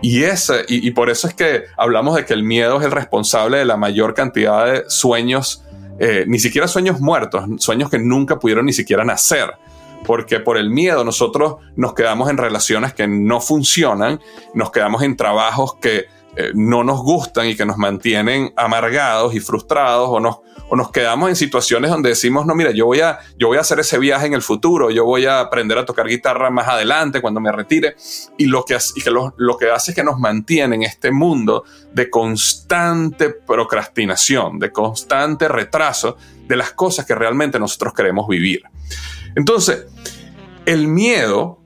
Y, 0.00 0.22
ese, 0.22 0.64
y, 0.68 0.90
por 0.92 1.10
eso 1.10 1.26
es 1.26 1.34
que 1.34 1.64
hablamos 1.76 2.14
de 2.14 2.24
que 2.24 2.32
el 2.32 2.44
miedo 2.44 2.78
es 2.78 2.86
el 2.86 2.92
responsable 2.92 3.58
de 3.58 3.64
la 3.64 3.76
mayor 3.76 4.14
cantidad 4.14 4.64
de 4.66 4.84
sueños, 4.88 5.64
eh, 5.98 6.24
ni 6.26 6.38
siquiera 6.38 6.68
sueños 6.68 7.00
muertos, 7.00 7.44
sueños 7.58 7.90
que 7.90 7.98
nunca 7.98 8.38
pudieron 8.38 8.66
ni 8.66 8.72
siquiera 8.72 9.04
nacer 9.04 9.50
porque 10.04 10.40
por 10.40 10.56
el 10.56 10.70
miedo 10.70 11.04
nosotros 11.04 11.56
nos 11.76 11.94
quedamos 11.94 12.30
en 12.30 12.36
relaciones 12.36 12.94
que 12.94 13.06
no 13.06 13.40
funcionan, 13.40 14.20
nos 14.54 14.70
quedamos 14.70 15.02
en 15.02 15.16
trabajos 15.16 15.74
que 15.76 16.06
eh, 16.36 16.52
no 16.54 16.84
nos 16.84 17.02
gustan 17.02 17.48
y 17.48 17.56
que 17.56 17.66
nos 17.66 17.78
mantienen 17.78 18.52
amargados 18.54 19.34
y 19.34 19.40
frustrados 19.40 20.08
o 20.08 20.20
nos, 20.20 20.36
o 20.68 20.76
nos 20.76 20.92
quedamos 20.92 21.30
en 21.30 21.34
situaciones 21.34 21.90
donde 21.90 22.10
decimos, 22.10 22.46
no, 22.46 22.54
mira, 22.54 22.70
yo 22.70 22.86
voy, 22.86 23.00
a, 23.00 23.18
yo 23.36 23.48
voy 23.48 23.56
a 23.56 23.62
hacer 23.62 23.80
ese 23.80 23.98
viaje 23.98 24.26
en 24.26 24.34
el 24.34 24.42
futuro, 24.42 24.90
yo 24.90 25.04
voy 25.04 25.26
a 25.26 25.40
aprender 25.40 25.78
a 25.78 25.84
tocar 25.84 26.06
guitarra 26.06 26.48
más 26.50 26.68
adelante 26.68 27.20
cuando 27.20 27.40
me 27.40 27.50
retire 27.50 27.96
y 28.36 28.46
lo 28.46 28.64
que, 28.64 28.78
y 28.94 29.00
que 29.00 29.10
lo, 29.10 29.34
lo 29.36 29.56
que 29.56 29.70
hace 29.70 29.90
es 29.90 29.94
que 29.96 30.04
nos 30.04 30.20
mantiene 30.20 30.76
en 30.76 30.82
este 30.84 31.10
mundo 31.10 31.64
de 31.92 32.08
constante 32.08 33.30
procrastinación, 33.30 34.60
de 34.60 34.70
constante 34.70 35.48
retraso 35.48 36.18
de 36.46 36.54
las 36.54 36.70
cosas 36.72 37.04
que 37.04 37.16
realmente 37.16 37.58
nosotros 37.58 37.94
queremos 37.94 38.28
vivir. 38.28 38.62
Entonces, 39.34 39.86
el 40.66 40.88
miedo, 40.88 41.60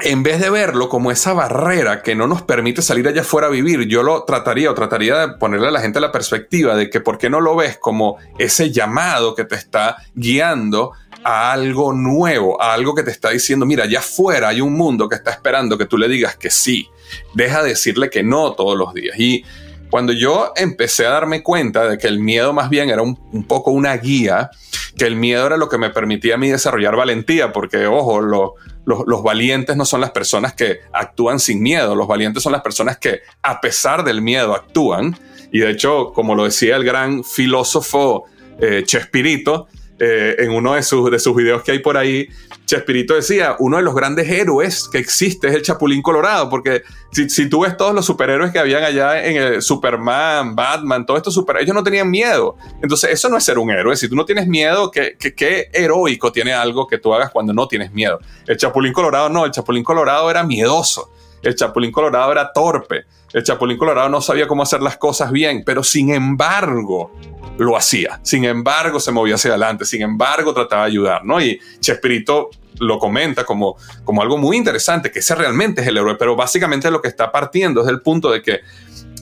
en 0.00 0.22
vez 0.22 0.40
de 0.40 0.50
verlo 0.50 0.88
como 0.88 1.10
esa 1.10 1.32
barrera 1.32 2.02
que 2.02 2.14
no 2.14 2.26
nos 2.26 2.42
permite 2.42 2.82
salir 2.82 3.08
allá 3.08 3.22
afuera 3.22 3.48
a 3.48 3.50
vivir, 3.50 3.86
yo 3.86 4.02
lo 4.02 4.24
trataría 4.24 4.70
o 4.70 4.74
trataría 4.74 5.16
de 5.18 5.28
ponerle 5.34 5.68
a 5.68 5.72
la 5.72 5.80
gente 5.80 6.00
la 6.00 6.12
perspectiva 6.12 6.74
de 6.76 6.90
que 6.90 7.00
por 7.00 7.18
qué 7.18 7.28
no 7.28 7.40
lo 7.40 7.56
ves 7.56 7.78
como 7.78 8.16
ese 8.38 8.70
llamado 8.70 9.34
que 9.34 9.44
te 9.44 9.56
está 9.56 9.96
guiando 10.14 10.92
a 11.24 11.52
algo 11.52 11.92
nuevo, 11.92 12.60
a 12.60 12.72
algo 12.72 12.94
que 12.94 13.02
te 13.02 13.10
está 13.10 13.30
diciendo, 13.30 13.66
mira, 13.66 13.84
allá 13.84 13.98
afuera 13.98 14.48
hay 14.48 14.60
un 14.60 14.74
mundo 14.74 15.08
que 15.08 15.16
está 15.16 15.30
esperando 15.30 15.76
que 15.76 15.86
tú 15.86 15.98
le 15.98 16.08
digas 16.08 16.36
que 16.36 16.50
sí. 16.50 16.88
Deja 17.34 17.62
de 17.62 17.70
decirle 17.70 18.08
que 18.10 18.22
no 18.22 18.52
todos 18.52 18.78
los 18.78 18.94
días. 18.94 19.18
Y 19.18 19.44
cuando 19.90 20.12
yo 20.12 20.52
empecé 20.56 21.06
a 21.06 21.10
darme 21.10 21.42
cuenta 21.42 21.86
de 21.86 21.98
que 21.98 22.06
el 22.06 22.20
miedo 22.20 22.52
más 22.52 22.70
bien 22.70 22.88
era 22.90 23.02
un, 23.02 23.16
poco 23.46 23.72
una 23.72 23.96
guía, 23.96 24.50
que 24.96 25.06
el 25.06 25.16
miedo 25.16 25.46
era 25.46 25.56
lo 25.56 25.68
que 25.68 25.78
me 25.78 25.90
permitía 25.90 26.34
a 26.34 26.38
mí 26.38 26.48
desarrollar 26.48 26.96
valentía, 26.96 27.52
porque 27.52 27.86
ojo, 27.86 28.20
los 28.20 29.22
valientes 29.22 29.76
no 29.76 29.84
son 29.84 30.00
las 30.00 30.10
personas 30.10 30.54
que 30.54 30.80
actúan 30.92 31.38
sin 31.38 31.62
miedo, 31.62 31.94
los 31.94 32.08
valientes 32.08 32.42
son 32.42 32.52
las 32.52 32.62
personas 32.62 32.98
que 32.98 33.20
a 33.42 33.60
pesar 33.60 34.04
del 34.04 34.22
miedo 34.22 34.54
actúan. 34.54 35.16
Y 35.52 35.60
de 35.60 35.70
hecho, 35.70 36.12
como 36.12 36.34
lo 36.34 36.44
decía 36.44 36.76
el 36.76 36.84
gran 36.84 37.24
filósofo 37.24 38.24
eh, 38.60 38.82
Chespirito, 38.84 39.68
eh, 40.00 40.36
en 40.38 40.50
uno 40.50 40.72
de 40.72 40.82
sus, 40.82 41.10
de 41.10 41.18
sus 41.18 41.36
videos 41.36 41.62
que 41.62 41.72
hay 41.72 41.78
por 41.80 41.98
ahí, 41.98 42.26
Chespirito 42.64 43.14
decía, 43.14 43.56
uno 43.58 43.76
de 43.76 43.82
los 43.82 43.94
grandes 43.94 44.30
héroes 44.30 44.88
que 44.90 44.96
existe 44.96 45.48
es 45.48 45.54
el 45.54 45.62
Chapulín 45.62 46.00
Colorado, 46.00 46.48
porque 46.48 46.82
si, 47.12 47.28
si 47.28 47.50
tú 47.50 47.60
ves 47.60 47.76
todos 47.76 47.94
los 47.94 48.06
superhéroes 48.06 48.50
que 48.50 48.58
habían 48.58 48.82
allá 48.82 49.22
en 49.24 49.36
el 49.36 49.62
Superman, 49.62 50.56
Batman, 50.56 51.04
todos 51.04 51.18
estos 51.18 51.34
superhéroes, 51.34 51.66
ellos 51.66 51.76
no 51.76 51.84
tenían 51.84 52.10
miedo. 52.10 52.56
Entonces, 52.82 53.10
eso 53.10 53.28
no 53.28 53.36
es 53.36 53.44
ser 53.44 53.58
un 53.58 53.70
héroe. 53.70 53.94
Si 53.94 54.08
tú 54.08 54.16
no 54.16 54.24
tienes 54.24 54.46
miedo, 54.46 54.90
¿qué, 54.90 55.16
qué, 55.18 55.34
qué 55.34 55.68
heroico 55.72 56.32
tiene 56.32 56.54
algo 56.54 56.86
que 56.86 56.96
tú 56.96 57.12
hagas 57.12 57.30
cuando 57.30 57.52
no 57.52 57.68
tienes 57.68 57.92
miedo? 57.92 58.20
El 58.46 58.56
Chapulín 58.56 58.94
Colorado 58.94 59.28
no, 59.28 59.44
el 59.44 59.50
Chapulín 59.50 59.84
Colorado 59.84 60.30
era 60.30 60.42
miedoso. 60.44 61.10
El 61.42 61.54
Chapulín 61.54 61.92
Colorado 61.92 62.32
era 62.32 62.52
torpe. 62.52 63.04
El 63.32 63.42
Chapulín 63.42 63.78
Colorado 63.78 64.08
no 64.08 64.20
sabía 64.20 64.46
cómo 64.46 64.62
hacer 64.62 64.82
las 64.82 64.96
cosas 64.96 65.30
bien, 65.32 65.62
pero 65.64 65.82
sin 65.82 66.12
embargo, 66.12 67.12
lo 67.58 67.76
hacía. 67.76 68.20
Sin 68.22 68.44
embargo, 68.44 69.00
se 69.00 69.12
movía 69.12 69.34
hacia 69.34 69.50
adelante, 69.50 69.84
sin 69.84 70.02
embargo, 70.02 70.54
trataba 70.54 70.82
de 70.82 70.90
ayudar, 70.90 71.24
¿no? 71.24 71.40
Y 71.40 71.60
Chespirito 71.80 72.50
lo 72.78 72.98
comenta 72.98 73.44
como, 73.44 73.76
como 74.04 74.22
algo 74.22 74.38
muy 74.38 74.56
interesante, 74.56 75.10
que 75.10 75.18
ese 75.18 75.34
realmente 75.34 75.82
es 75.82 75.86
el 75.86 75.98
héroe, 75.98 76.16
pero 76.18 76.34
básicamente 76.34 76.90
lo 76.90 77.02
que 77.02 77.08
está 77.08 77.30
partiendo 77.30 77.82
es 77.82 77.86
del 77.86 78.00
punto 78.00 78.30
de 78.30 78.42
que 78.42 78.60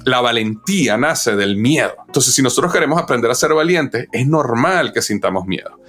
la 0.05 0.21
valentía 0.21 0.97
nace 0.97 1.35
del 1.37 1.57
miedo. 1.57 1.95
Entonces, 2.07 2.35
si 2.35 2.43
nosotros 2.43 2.73
queremos 2.73 3.01
aprender 3.01 3.31
a 3.31 3.35
ser 3.35 3.53
valientes, 3.53 4.09
es 4.13 4.27
normal 4.27 4.93
que 4.93 5.03
sintamos 5.03 5.47
miedo. 5.47 5.81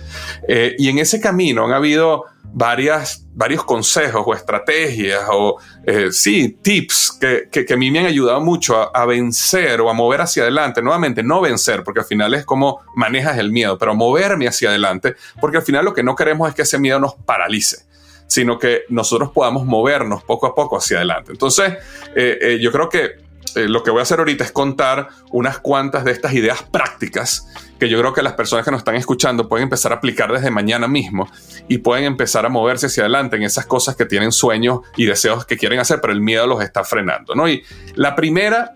Eh, 0.48 0.76
y 0.78 0.90
en 0.90 0.98
ese 0.98 1.22
camino 1.22 1.66
han 1.66 1.74
habido 1.74 2.26
varias, 2.54 3.26
varios 3.34 3.64
consejos 3.64 4.24
o 4.26 4.34
estrategias 4.34 5.24
o, 5.32 5.58
eh, 5.86 6.12
sí, 6.12 6.58
tips 6.62 7.18
que, 7.20 7.50
que, 7.50 7.74
a 7.74 7.78
mí 7.78 7.92
me 7.92 8.00
han 8.00 8.06
ayudado 8.06 8.42
mucho 8.42 8.96
a, 8.96 9.06
vencer 9.06 9.82
o 9.82 9.90
a 9.90 9.94
mover 9.94 10.22
hacia 10.22 10.44
adelante. 10.44 10.82
Nuevamente, 10.82 11.24
no 11.24 11.42
vencer, 11.42 11.84
porque 11.84 12.02
al 12.02 12.06
final 12.06 12.34
es 12.34 12.46
como 12.46 12.82
manejas 12.96 13.38
el 13.38 13.52
miedo, 13.52 13.78
pero 13.78 13.96
moverme 13.96 14.48
hacia 14.48 14.70
adelante, 14.70 15.16
porque 15.40 15.58
al 15.58 15.64
final 15.64 15.86
lo 15.86 15.94
que 15.94 16.04
no 16.04 16.16
queremos 16.16 16.50
es 16.50 16.56
que 16.56 16.64
ese 16.64 16.80
miedo 16.80 17.00
nos 17.00 17.16
paralice 17.16 17.88
sino 18.28 18.60
que 18.60 18.84
nosotros 18.90 19.32
podamos 19.32 19.66
movernos 19.66 20.24
poco 20.24 20.46
a 20.46 20.54
poco 20.54 20.78
hacia 20.78 20.98
adelante. 20.98 21.32
Entonces, 21.32 21.74
eh, 22.16 22.60
yo 22.62 22.72
creo 22.72 22.88
que 22.88 23.29
eh, 23.56 23.68
lo 23.68 23.84
que 23.84 23.92
voy 23.92 24.00
a 24.00 24.04
hacer 24.04 24.20
ahorita 24.20 24.44
es 24.44 24.52
contar 24.52 25.10
unas 25.32 25.60
cuantas 25.60 26.04
de 26.04 26.12
estas 26.12 26.34
ideas 26.34 26.64
prácticas 26.64 27.48
que 27.80 27.90
yo 27.90 27.98
creo 28.00 28.14
que 28.14 28.22
las 28.22 28.34
personas 28.34 28.66
que 28.66 28.72
nos 28.72 28.80
están 28.80 28.96
escuchando 28.96 29.48
pueden 29.48 29.64
empezar 29.64 29.94
a 29.94 29.96
aplicar 29.96 30.32
desde 30.32 30.52
mañana 30.52 30.88
mismo 30.88 31.30
y 31.68 31.78
pueden 31.80 32.04
empezar 32.04 32.46
a 32.46 32.50
moverse 32.50 32.88
hacia 32.88 33.04
adelante 33.04 33.38
en 33.38 33.44
esas 33.44 33.66
cosas 33.66 33.96
que 33.96 34.06
tienen 34.06 34.32
sueños 34.32 34.82
y 34.98 35.06
deseos 35.06 35.46
que 35.46 35.58
quieren 35.58 35.80
hacer, 35.80 36.02
pero 36.02 36.12
el 36.12 36.22
miedo 36.22 36.46
los 36.46 36.62
está 36.62 36.84
frenando, 36.84 37.36
¿no? 37.36 37.48
Y 37.48 37.64
la 37.96 38.16
primera, 38.16 38.76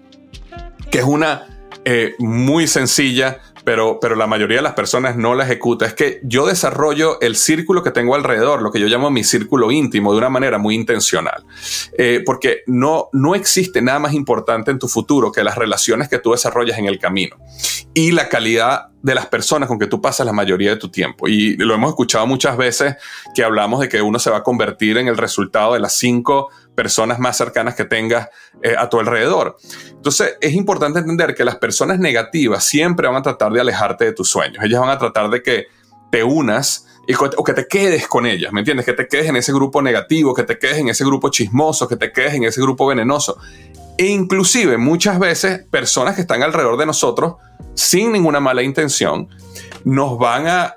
que 0.89 0.99
es 0.99 1.05
una 1.05 1.47
eh, 1.83 2.15
muy 2.19 2.67
sencilla, 2.67 3.39
pero, 3.63 3.99
pero 3.99 4.15
la 4.15 4.27
mayoría 4.27 4.57
de 4.57 4.63
las 4.63 4.73
personas 4.73 5.15
no 5.15 5.35
la 5.35 5.45
ejecuta. 5.45 5.85
Es 5.85 5.93
que 5.93 6.19
yo 6.23 6.45
desarrollo 6.45 7.19
el 7.21 7.35
círculo 7.35 7.83
que 7.83 7.91
tengo 7.91 8.15
alrededor, 8.15 8.61
lo 8.61 8.71
que 8.71 8.79
yo 8.79 8.87
llamo 8.87 9.09
mi 9.09 9.23
círculo 9.23 9.71
íntimo, 9.71 10.11
de 10.11 10.17
una 10.17 10.29
manera 10.29 10.57
muy 10.57 10.75
intencional. 10.75 11.45
Eh, 11.97 12.21
porque 12.25 12.63
no, 12.67 13.09
no 13.13 13.35
existe 13.35 13.81
nada 13.81 13.99
más 13.99 14.13
importante 14.13 14.71
en 14.71 14.79
tu 14.79 14.87
futuro 14.87 15.31
que 15.31 15.43
las 15.43 15.57
relaciones 15.57 16.09
que 16.09 16.19
tú 16.19 16.31
desarrollas 16.31 16.77
en 16.77 16.85
el 16.85 16.99
camino 16.99 17.37
y 17.93 18.11
la 18.11 18.29
calidad 18.29 18.87
de 19.03 19.13
las 19.13 19.27
personas 19.27 19.67
con 19.67 19.77
que 19.77 19.87
tú 19.87 20.01
pasas 20.01 20.25
la 20.25 20.31
mayoría 20.31 20.71
de 20.71 20.77
tu 20.77 20.89
tiempo. 20.89 21.27
Y 21.27 21.57
lo 21.57 21.75
hemos 21.75 21.89
escuchado 21.89 22.25
muchas 22.25 22.55
veces 22.55 22.95
que 23.35 23.43
hablamos 23.43 23.81
de 23.81 23.89
que 23.89 24.01
uno 24.01 24.17
se 24.17 24.29
va 24.29 24.37
a 24.37 24.43
convertir 24.43 24.97
en 24.97 25.07
el 25.07 25.17
resultado 25.17 25.73
de 25.73 25.81
las 25.81 25.93
cinco 25.93 26.49
personas 26.75 27.19
más 27.19 27.37
cercanas 27.37 27.75
que 27.75 27.85
tengas 27.85 28.29
eh, 28.61 28.75
a 28.77 28.89
tu 28.89 28.99
alrededor. 28.99 29.57
Entonces 29.89 30.35
es 30.41 30.53
importante 30.53 30.99
entender 30.99 31.35
que 31.35 31.43
las 31.43 31.57
personas 31.57 31.99
negativas 31.99 32.63
siempre 32.63 33.07
van 33.07 33.17
a 33.17 33.21
tratar 33.21 33.51
de 33.51 33.61
alejarte 33.61 34.05
de 34.05 34.13
tus 34.13 34.29
sueños. 34.29 34.63
Ellas 34.63 34.79
van 34.79 34.89
a 34.89 34.97
tratar 34.97 35.29
de 35.29 35.41
que 35.41 35.67
te 36.11 36.23
unas 36.23 36.87
o 37.37 37.43
que 37.43 37.53
te 37.53 37.67
quedes 37.67 38.07
con 38.07 38.25
ellas, 38.25 38.53
¿me 38.53 38.61
entiendes? 38.61 38.85
Que 38.85 38.93
te 38.93 39.07
quedes 39.07 39.27
en 39.27 39.35
ese 39.35 39.51
grupo 39.51 39.81
negativo, 39.81 40.33
que 40.33 40.43
te 40.43 40.57
quedes 40.57 40.77
en 40.77 40.87
ese 40.87 41.03
grupo 41.03 41.29
chismoso, 41.29 41.87
que 41.87 41.97
te 41.97 42.13
quedes 42.13 42.35
en 42.35 42.45
ese 42.45 42.61
grupo 42.61 42.87
venenoso. 42.87 43.37
E 43.97 44.05
inclusive 44.05 44.77
muchas 44.77 45.19
veces 45.19 45.65
personas 45.69 46.15
que 46.15 46.21
están 46.21 46.41
alrededor 46.41 46.77
de 46.77 46.85
nosotros 46.85 47.35
sin 47.73 48.11
ninguna 48.11 48.39
mala 48.39 48.63
intención 48.63 49.27
nos 49.83 50.17
van 50.17 50.47
a, 50.47 50.75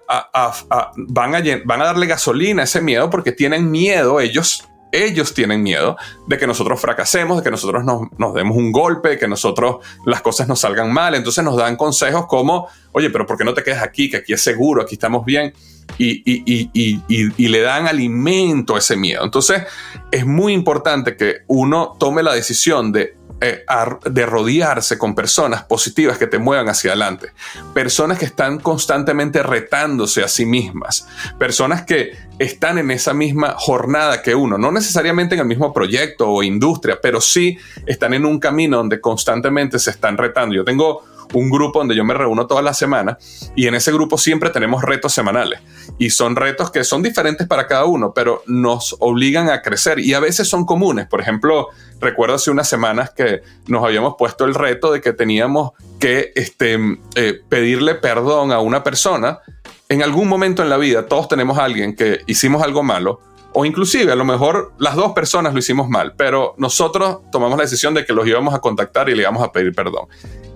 van 0.96 1.34
a, 1.34 1.42
van 1.64 1.82
a 1.82 1.84
darle 1.84 2.06
gasolina 2.06 2.62
a 2.62 2.64
ese 2.64 2.80
miedo 2.80 3.08
porque 3.08 3.32
tienen 3.32 3.70
miedo 3.70 4.20
ellos 4.20 4.64
ellos 5.04 5.34
tienen 5.34 5.62
miedo 5.62 5.96
de 6.26 6.38
que 6.38 6.46
nosotros 6.46 6.80
fracasemos, 6.80 7.38
de 7.38 7.42
que 7.42 7.50
nosotros 7.50 7.84
nos, 7.84 8.34
demos 8.34 8.56
un 8.56 8.72
golpe, 8.72 9.10
de 9.10 9.18
que 9.18 9.28
nosotros 9.28 9.76
las 10.04 10.22
cosas 10.22 10.48
nos 10.48 10.60
salgan 10.60 10.92
mal. 10.92 11.14
Entonces 11.14 11.44
nos 11.44 11.56
dan 11.56 11.76
consejos 11.76 12.26
como, 12.26 12.68
oye, 12.92 13.10
pero 13.10 13.26
¿por 13.26 13.36
qué 13.36 13.44
no 13.44 13.54
te 13.54 13.62
quedas 13.62 13.82
aquí? 13.82 14.10
Que 14.10 14.18
aquí 14.18 14.32
es 14.32 14.42
seguro, 14.42 14.82
aquí 14.82 14.94
estamos 14.94 15.24
bien. 15.24 15.52
Y, 15.98 16.22
y, 16.26 17.48
le 17.48 17.60
dan 17.60 17.86
alimento 17.86 18.74
a 18.74 18.78
ese 18.78 18.96
miedo. 18.96 19.24
Entonces 19.24 19.62
es 20.10 20.26
muy 20.26 20.52
importante 20.52 21.16
que 21.16 21.42
uno 21.46 21.96
tome 21.98 22.22
la 22.22 22.34
decisión 22.34 22.92
de 22.92 23.16
eh, 23.40 23.64
de 24.11 24.26
rodearse 24.26 24.97
con 24.97 25.14
personas 25.14 25.64
positivas 25.64 26.16
que 26.16 26.26
te 26.26 26.38
muevan 26.38 26.69
hacia 26.69 26.93
adelante, 26.93 27.33
personas 27.75 28.19
que 28.19 28.25
están 28.25 28.59
constantemente 28.59 29.43
retándose 29.43 30.25
a 30.25 30.28
sí 30.28 30.47
mismas, 30.47 31.07
personas 31.38 31.85
que 31.85 32.16
están 32.38 32.78
en 32.78 32.90
esa 32.90 33.12
misma 33.12 33.55
jornada 33.59 34.23
que 34.23 34.35
uno, 34.35 34.57
no 34.57 34.73
necesariamente 34.73 35.35
en 35.35 35.43
el 35.43 35.47
mismo 35.47 35.73
proyecto 35.73 36.31
o 36.31 36.43
industria, 36.43 36.99
pero 37.02 37.21
sí 37.21 37.59
están 37.85 38.14
en 38.14 38.25
un 38.25 38.38
camino 38.38 38.78
donde 38.78 39.00
constantemente 39.00 39.78
se 39.78 39.90
están 39.90 40.16
retando. 40.16 40.55
Yo 40.55 40.64
tengo 40.64 41.05
un 41.33 41.50
grupo 41.50 41.78
donde 41.78 41.95
yo 41.95 42.04
me 42.04 42.14
reúno 42.14 42.47
toda 42.47 42.62
la 42.62 42.75
semana 42.75 43.18
y 43.54 43.66
en 43.66 43.75
ese 43.75 43.92
grupo 43.92 44.18
siempre 44.18 44.50
tenemos 44.50 44.83
retos 44.83 45.12
semanales 45.12 45.61
y 45.99 46.11
son 46.11 46.37
retos 46.37 46.71
que 46.71 46.85
son 46.85 47.02
diferentes 47.02 47.47
para 47.47 47.66
cada 47.66 47.85
uno, 47.85 48.12
pero 48.14 48.42
nos 48.47 48.97
obligan 49.00 49.49
a 49.50 49.62
crecer 49.62 49.99
y 49.99 50.14
a 50.14 50.21
veces 50.21 50.49
son 50.49 50.64
comunes. 50.64 51.06
Por 51.06 51.21
ejemplo, 51.21 51.68
recuerdo 52.00 52.37
hace 52.37 52.50
unas 52.50 52.68
semanas 52.68 53.11
que 53.11 53.42
nos 53.66 53.85
habíamos 53.85 54.14
puesto 54.18 54.45
el 54.45 54.54
reto 54.54 54.92
de 54.92 55.00
que 55.00 55.12
teníamos 55.12 55.73
que 55.99 56.33
este, 56.35 56.78
eh, 57.14 57.40
pedirle 57.49 57.95
perdón 57.95 58.52
a 58.52 58.61
una 58.61 58.83
persona 58.83 59.40
en 59.88 60.02
algún 60.02 60.28
momento 60.28 60.62
en 60.62 60.68
la 60.68 60.76
vida 60.76 61.06
todos 61.06 61.28
tenemos 61.28 61.59
a 61.59 61.64
alguien 61.64 61.95
que 61.95 62.21
hicimos 62.26 62.62
algo 62.62 62.83
malo 62.83 63.21
o 63.52 63.64
inclusive 63.64 64.12
a 64.12 64.16
lo 64.16 64.25
mejor 64.25 64.73
las 64.78 64.97
dos 64.97 65.12
personas 65.12 65.54
lo 65.54 65.61
hicimos 65.61 65.88
mal, 65.88 66.12
pero 66.14 66.54
nosotros 66.59 67.21
tomamos 67.33 67.56
la 67.56 67.64
decisión 67.64 67.95
de 67.95 68.04
que 68.04 68.12
los 68.12 68.26
íbamos 68.26 68.52
a 68.52 68.59
contactar 68.59 69.09
y 69.09 69.14
le 69.14 69.23
íbamos 69.23 69.42
a 69.42 69.50
pedir 69.50 69.75
perdón. 69.75 70.09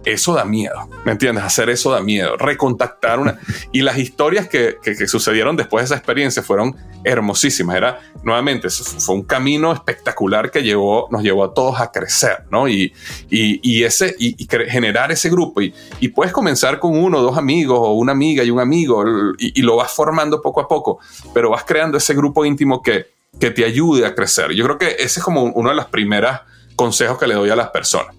Eso 0.04 0.33
da 0.33 0.47
miedo, 0.47 0.88
¿me 1.04 1.12
entiendes? 1.12 1.45
Hacer 1.45 1.69
eso 1.69 1.90
da 1.90 2.00
miedo, 2.00 2.37
recontactar 2.38 3.19
una... 3.19 3.38
Y 3.71 3.83
las 3.83 3.99
historias 3.99 4.49
que, 4.49 4.78
sucedieron 5.07 5.57
después 5.57 5.83
de 5.83 5.85
esa 5.87 5.97
experiencia 5.97 6.42
fueron 6.42 6.75
hermosísimas. 7.04 7.76
Era, 7.76 8.00
nuevamente, 8.23 8.71
fue 8.71 9.14
un 9.14 9.23
camino 9.23 9.73
espectacular 9.73 10.50
que 10.50 10.62
llevó, 10.62 11.07
nos 11.11 11.23
llevó 11.23 11.45
a 11.45 11.52
todos 11.52 11.80
a 11.80 11.90
crecer, 11.92 12.45
¿no? 12.50 12.66
Y, 12.66 12.95
y, 13.28 13.85
ese, 13.85 14.14
y, 14.19 14.37
generar 14.69 15.12
ese 15.12 15.28
grupo. 15.28 15.61
Y, 15.61 15.75
y, 16.00 16.09
puedes 16.09 16.33
comenzar 16.33 16.78
con 16.78 16.97
uno 16.97 17.21
dos 17.21 17.37
amigos 17.37 17.78
o 17.80 17.92
una 17.92 18.12
amiga 18.12 18.42
y 18.42 18.50
un 18.50 18.61
amigo 18.61 19.04
y, 19.38 19.61
lo 19.61 19.76
vas 19.76 19.92
formando 19.92 20.40
poco 20.40 20.62
a 20.62 20.69
poco, 20.69 20.99
pero 21.35 21.50
vas 21.50 21.64
creando 21.64 21.99
ese 21.99 22.14
grupo 22.14 22.47
íntimo 22.47 22.83
que, 22.83 23.09
que 23.38 23.50
te 23.50 23.66
ayude 23.66 24.07
a 24.07 24.14
crecer. 24.14 24.52
Yo 24.52 24.64
creo 24.64 24.78
que 24.78 24.97
ese 24.99 25.21
es 25.21 25.23
como 25.23 25.42
uno 25.42 25.69
de 25.69 25.76
los 25.76 25.87
primeros 25.87 26.40
consejos 26.75 27.19
que 27.19 27.26
le 27.26 27.35
doy 27.35 27.50
a 27.50 27.57
las 27.57 27.69
personas. 27.69 28.16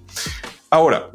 Ahora, 0.69 1.09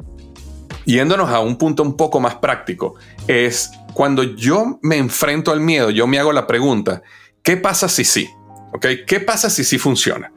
yéndonos 0.87 1.29
a 1.29 1.41
un 1.41 1.57
punto 1.57 1.83
un 1.83 1.97
poco 1.97 2.19
más 2.19 2.35
práctico, 2.35 2.95
es 3.27 3.71
cuando 3.93 4.23
yo 4.23 4.79
me 4.81 4.97
enfrento 4.97 5.51
al 5.51 5.59
miedo, 5.59 5.89
yo 5.89 6.07
me 6.07 6.17
hago 6.17 6.31
la 6.31 6.47
pregunta, 6.47 7.03
¿qué 7.43 7.57
pasa 7.57 7.89
si 7.89 8.05
sí? 8.05 8.29
¿Qué 9.05 9.19
pasa 9.19 9.49
si 9.49 9.63
sí 9.63 9.77
funciona? 9.77 10.31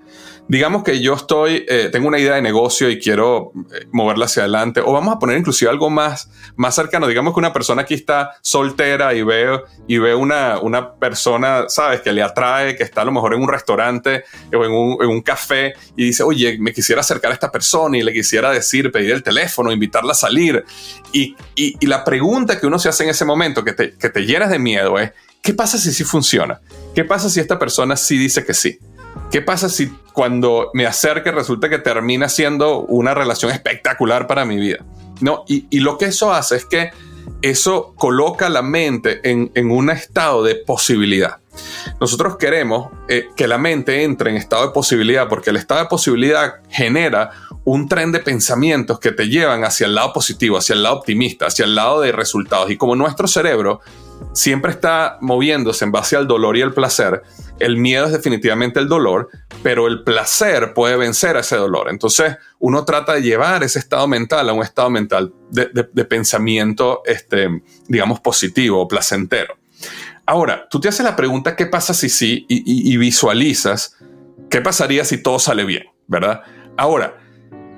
Digamos 0.50 0.82
que 0.82 1.00
yo 1.00 1.14
estoy, 1.14 1.64
eh, 1.68 1.90
tengo 1.92 2.08
una 2.08 2.18
idea 2.18 2.34
de 2.34 2.42
negocio 2.42 2.90
y 2.90 2.98
quiero 2.98 3.52
eh, 3.72 3.86
moverla 3.92 4.24
hacia 4.24 4.42
adelante, 4.42 4.80
o 4.80 4.90
vamos 4.92 5.14
a 5.14 5.18
poner 5.20 5.38
inclusive 5.38 5.70
algo 5.70 5.90
más, 5.90 6.28
más 6.56 6.74
cercano, 6.74 7.06
digamos 7.06 7.34
que 7.34 7.38
una 7.38 7.52
persona 7.52 7.82
aquí 7.82 7.94
está 7.94 8.32
soltera 8.42 9.14
y 9.14 9.22
ve, 9.22 9.60
y 9.86 9.98
ve 9.98 10.12
una, 10.12 10.58
una 10.58 10.94
persona, 10.94 11.66
sabes, 11.68 12.00
que 12.00 12.12
le 12.12 12.24
atrae, 12.24 12.74
que 12.74 12.82
está 12.82 13.02
a 13.02 13.04
lo 13.04 13.12
mejor 13.12 13.34
en 13.34 13.42
un 13.42 13.48
restaurante 13.48 14.24
o 14.52 14.64
en 14.64 14.72
un, 14.72 14.96
en 15.00 15.08
un 15.08 15.22
café 15.22 15.74
y 15.96 16.06
dice, 16.06 16.24
oye, 16.24 16.58
me 16.58 16.72
quisiera 16.72 17.02
acercar 17.02 17.30
a 17.30 17.34
esta 17.34 17.52
persona 17.52 17.96
y 17.96 18.02
le 18.02 18.12
quisiera 18.12 18.50
decir, 18.50 18.90
pedir 18.90 19.12
el 19.12 19.22
teléfono, 19.22 19.70
invitarla 19.70 20.12
a 20.12 20.16
salir. 20.16 20.64
Y, 21.12 21.36
y, 21.54 21.86
la 21.86 22.02
pregunta 22.02 22.58
que 22.58 22.66
uno 22.66 22.80
se 22.80 22.88
hace 22.88 23.04
en 23.04 23.10
ese 23.10 23.24
momento, 23.24 23.62
que 23.62 23.72
te, 23.72 23.96
que 23.96 24.10
te 24.10 24.26
llenas 24.26 24.50
de 24.50 24.58
miedo, 24.58 24.98
es, 24.98 25.12
¿qué 25.42 25.54
pasa 25.54 25.78
si 25.78 25.92
sí 25.92 26.02
funciona? 26.02 26.60
¿Qué 26.92 27.04
pasa 27.04 27.30
si 27.30 27.38
esta 27.38 27.56
persona 27.56 27.94
sí 27.94 28.18
dice 28.18 28.44
que 28.44 28.52
sí? 28.52 28.80
¿Qué 29.30 29.42
pasa 29.42 29.68
si 29.68 29.88
cuando 30.12 30.70
me 30.74 30.86
acerque 30.86 31.30
resulta 31.30 31.68
que 31.68 31.78
termina 31.78 32.28
siendo 32.28 32.80
una 32.80 33.14
relación 33.14 33.52
espectacular 33.52 34.26
para 34.26 34.44
mi 34.44 34.56
vida? 34.56 34.84
¿No? 35.20 35.44
Y, 35.46 35.80
lo 35.80 35.98
que 35.98 36.06
eso 36.06 36.32
hace 36.32 36.56
es 36.56 36.64
que 36.64 36.90
eso 37.42 37.92
coloca 37.96 38.48
la 38.48 38.62
mente 38.62 39.20
en, 39.22 39.70
un 39.70 39.90
estado 39.90 40.42
de 40.42 40.56
posibilidad. 40.56 41.38
Nosotros 42.00 42.36
queremos 42.38 42.90
eh, 43.08 43.28
que 43.36 43.46
la 43.46 43.58
mente 43.58 44.02
entre 44.02 44.30
en 44.30 44.36
estado 44.36 44.66
de 44.66 44.72
posibilidad 44.72 45.28
porque 45.28 45.50
el 45.50 45.56
estado 45.56 45.82
de 45.82 45.88
posibilidad 45.88 46.54
genera 46.70 47.30
un 47.64 47.88
tren 47.88 48.12
de 48.12 48.20
pensamientos 48.20 48.98
que 48.98 49.12
te 49.12 49.28
llevan 49.28 49.64
hacia 49.64 49.86
el 49.86 49.94
lado 49.94 50.12
positivo, 50.12 50.56
hacia 50.56 50.74
el 50.74 50.82
lado 50.82 50.96
optimista, 50.96 51.46
hacia 51.46 51.66
el 51.66 51.74
lado 51.74 52.00
de 52.00 52.12
resultados. 52.12 52.70
Y 52.70 52.76
como 52.76 52.96
nuestro 52.96 53.28
cerebro 53.28 53.80
siempre 54.32 54.70
está 54.70 55.18
moviéndose 55.20 55.84
en 55.84 55.92
base 55.92 56.16
al 56.16 56.26
dolor 56.26 56.56
y 56.56 56.60
el 56.60 56.72
placer, 56.72 57.22
el 57.58 57.76
miedo 57.76 58.06
es 58.06 58.12
definitivamente 58.12 58.80
el 58.80 58.88
dolor, 58.88 59.28
pero 59.62 59.86
el 59.86 60.02
placer 60.02 60.72
puede 60.74 60.96
vencer 60.96 61.36
a 61.36 61.40
ese 61.40 61.56
dolor. 61.56 61.88
Entonces, 61.90 62.36
uno 62.58 62.84
trata 62.84 63.14
de 63.14 63.22
llevar 63.22 63.62
ese 63.62 63.78
estado 63.78 64.08
mental 64.08 64.48
a 64.48 64.52
un 64.52 64.62
estado 64.62 64.90
mental 64.90 65.32
de, 65.50 66.04
pensamiento, 66.04 67.02
este, 67.04 67.62
digamos, 67.86 68.20
positivo 68.20 68.80
o 68.80 68.88
placentero. 68.88 69.54
Ahora, 70.26 70.66
tú 70.70 70.80
te 70.80 70.88
haces 70.88 71.04
la 71.04 71.16
pregunta, 71.16 71.56
¿qué 71.56 71.66
pasa 71.66 71.92
si 71.92 72.08
sí? 72.08 72.46
Y, 72.48 72.92
y 72.92 72.96
visualizas, 72.96 73.96
¿qué 74.48 74.60
pasaría 74.60 75.04
si 75.04 75.22
todo 75.22 75.38
sale 75.38 75.64
bien? 75.64 75.84
¿Verdad? 76.06 76.42
Ahora, 76.76 77.18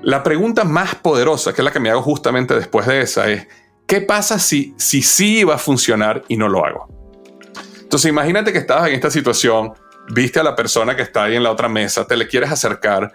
la 0.01 0.21
pregunta 0.21 0.63
más 0.63 0.95
poderosa, 0.95 1.53
que 1.53 1.61
es 1.61 1.65
la 1.65 1.71
que 1.71 1.79
me 1.79 1.89
hago 1.89 2.01
justamente 2.01 2.53
después 2.55 2.85
de 2.87 3.01
esa, 3.01 3.29
es, 3.29 3.47
¿qué 3.87 4.01
pasa 4.01 4.39
si, 4.39 4.73
si 4.77 5.01
sí 5.01 5.43
va 5.43 5.55
a 5.55 5.57
funcionar 5.57 6.23
y 6.27 6.37
no 6.37 6.47
lo 6.47 6.65
hago? 6.65 6.87
Entonces 7.81 8.09
imagínate 8.09 8.51
que 8.51 8.59
estabas 8.59 8.89
en 8.89 8.95
esta 8.95 9.11
situación, 9.11 9.73
viste 10.09 10.39
a 10.39 10.43
la 10.43 10.55
persona 10.55 10.95
que 10.95 11.03
está 11.03 11.25
ahí 11.25 11.35
en 11.35 11.43
la 11.43 11.51
otra 11.51 11.69
mesa, 11.69 12.05
te 12.07 12.17
le 12.17 12.27
quieres 12.27 12.51
acercar 12.51 13.11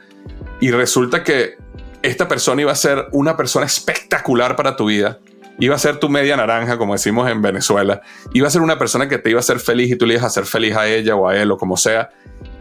y 0.60 0.70
resulta 0.70 1.24
que 1.24 1.56
esta 2.02 2.28
persona 2.28 2.62
iba 2.62 2.72
a 2.72 2.76
ser 2.76 3.06
una 3.12 3.36
persona 3.36 3.66
espectacular 3.66 4.54
para 4.54 4.76
tu 4.76 4.86
vida, 4.86 5.18
iba 5.58 5.74
a 5.74 5.78
ser 5.78 5.98
tu 5.98 6.08
media 6.08 6.36
naranja, 6.36 6.78
como 6.78 6.92
decimos 6.92 7.28
en 7.28 7.42
Venezuela, 7.42 8.00
iba 8.32 8.46
a 8.46 8.50
ser 8.50 8.62
una 8.62 8.78
persona 8.78 9.08
que 9.08 9.18
te 9.18 9.30
iba 9.30 9.38
a 9.38 9.40
hacer 9.40 9.58
feliz 9.58 9.90
y 9.90 9.96
tú 9.96 10.06
le 10.06 10.14
ibas 10.14 10.24
a 10.24 10.28
hacer 10.28 10.44
feliz 10.44 10.76
a 10.76 10.86
ella 10.86 11.16
o 11.16 11.28
a 11.28 11.36
él 11.36 11.50
o 11.50 11.56
como 11.56 11.76
sea, 11.76 12.10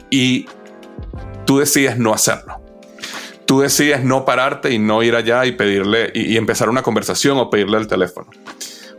y 0.09 0.47
tú 1.45 1.59
decides 1.59 1.97
no 1.97 2.13
hacerlo. 2.13 2.66
Tú 3.47 3.61
decides 3.61 4.03
no 4.03 4.25
pararte 4.25 4.71
y 4.71 4.77
no 4.77 5.01
ir 5.01 5.15
allá 5.15 5.45
y 5.45 5.53
pedirle 5.53 6.11
y, 6.13 6.37
empezar 6.37 6.69
una 6.69 6.83
conversación 6.83 7.37
o 7.37 7.49
pedirle 7.49 7.77
el 7.77 7.87
teléfono 7.87 8.27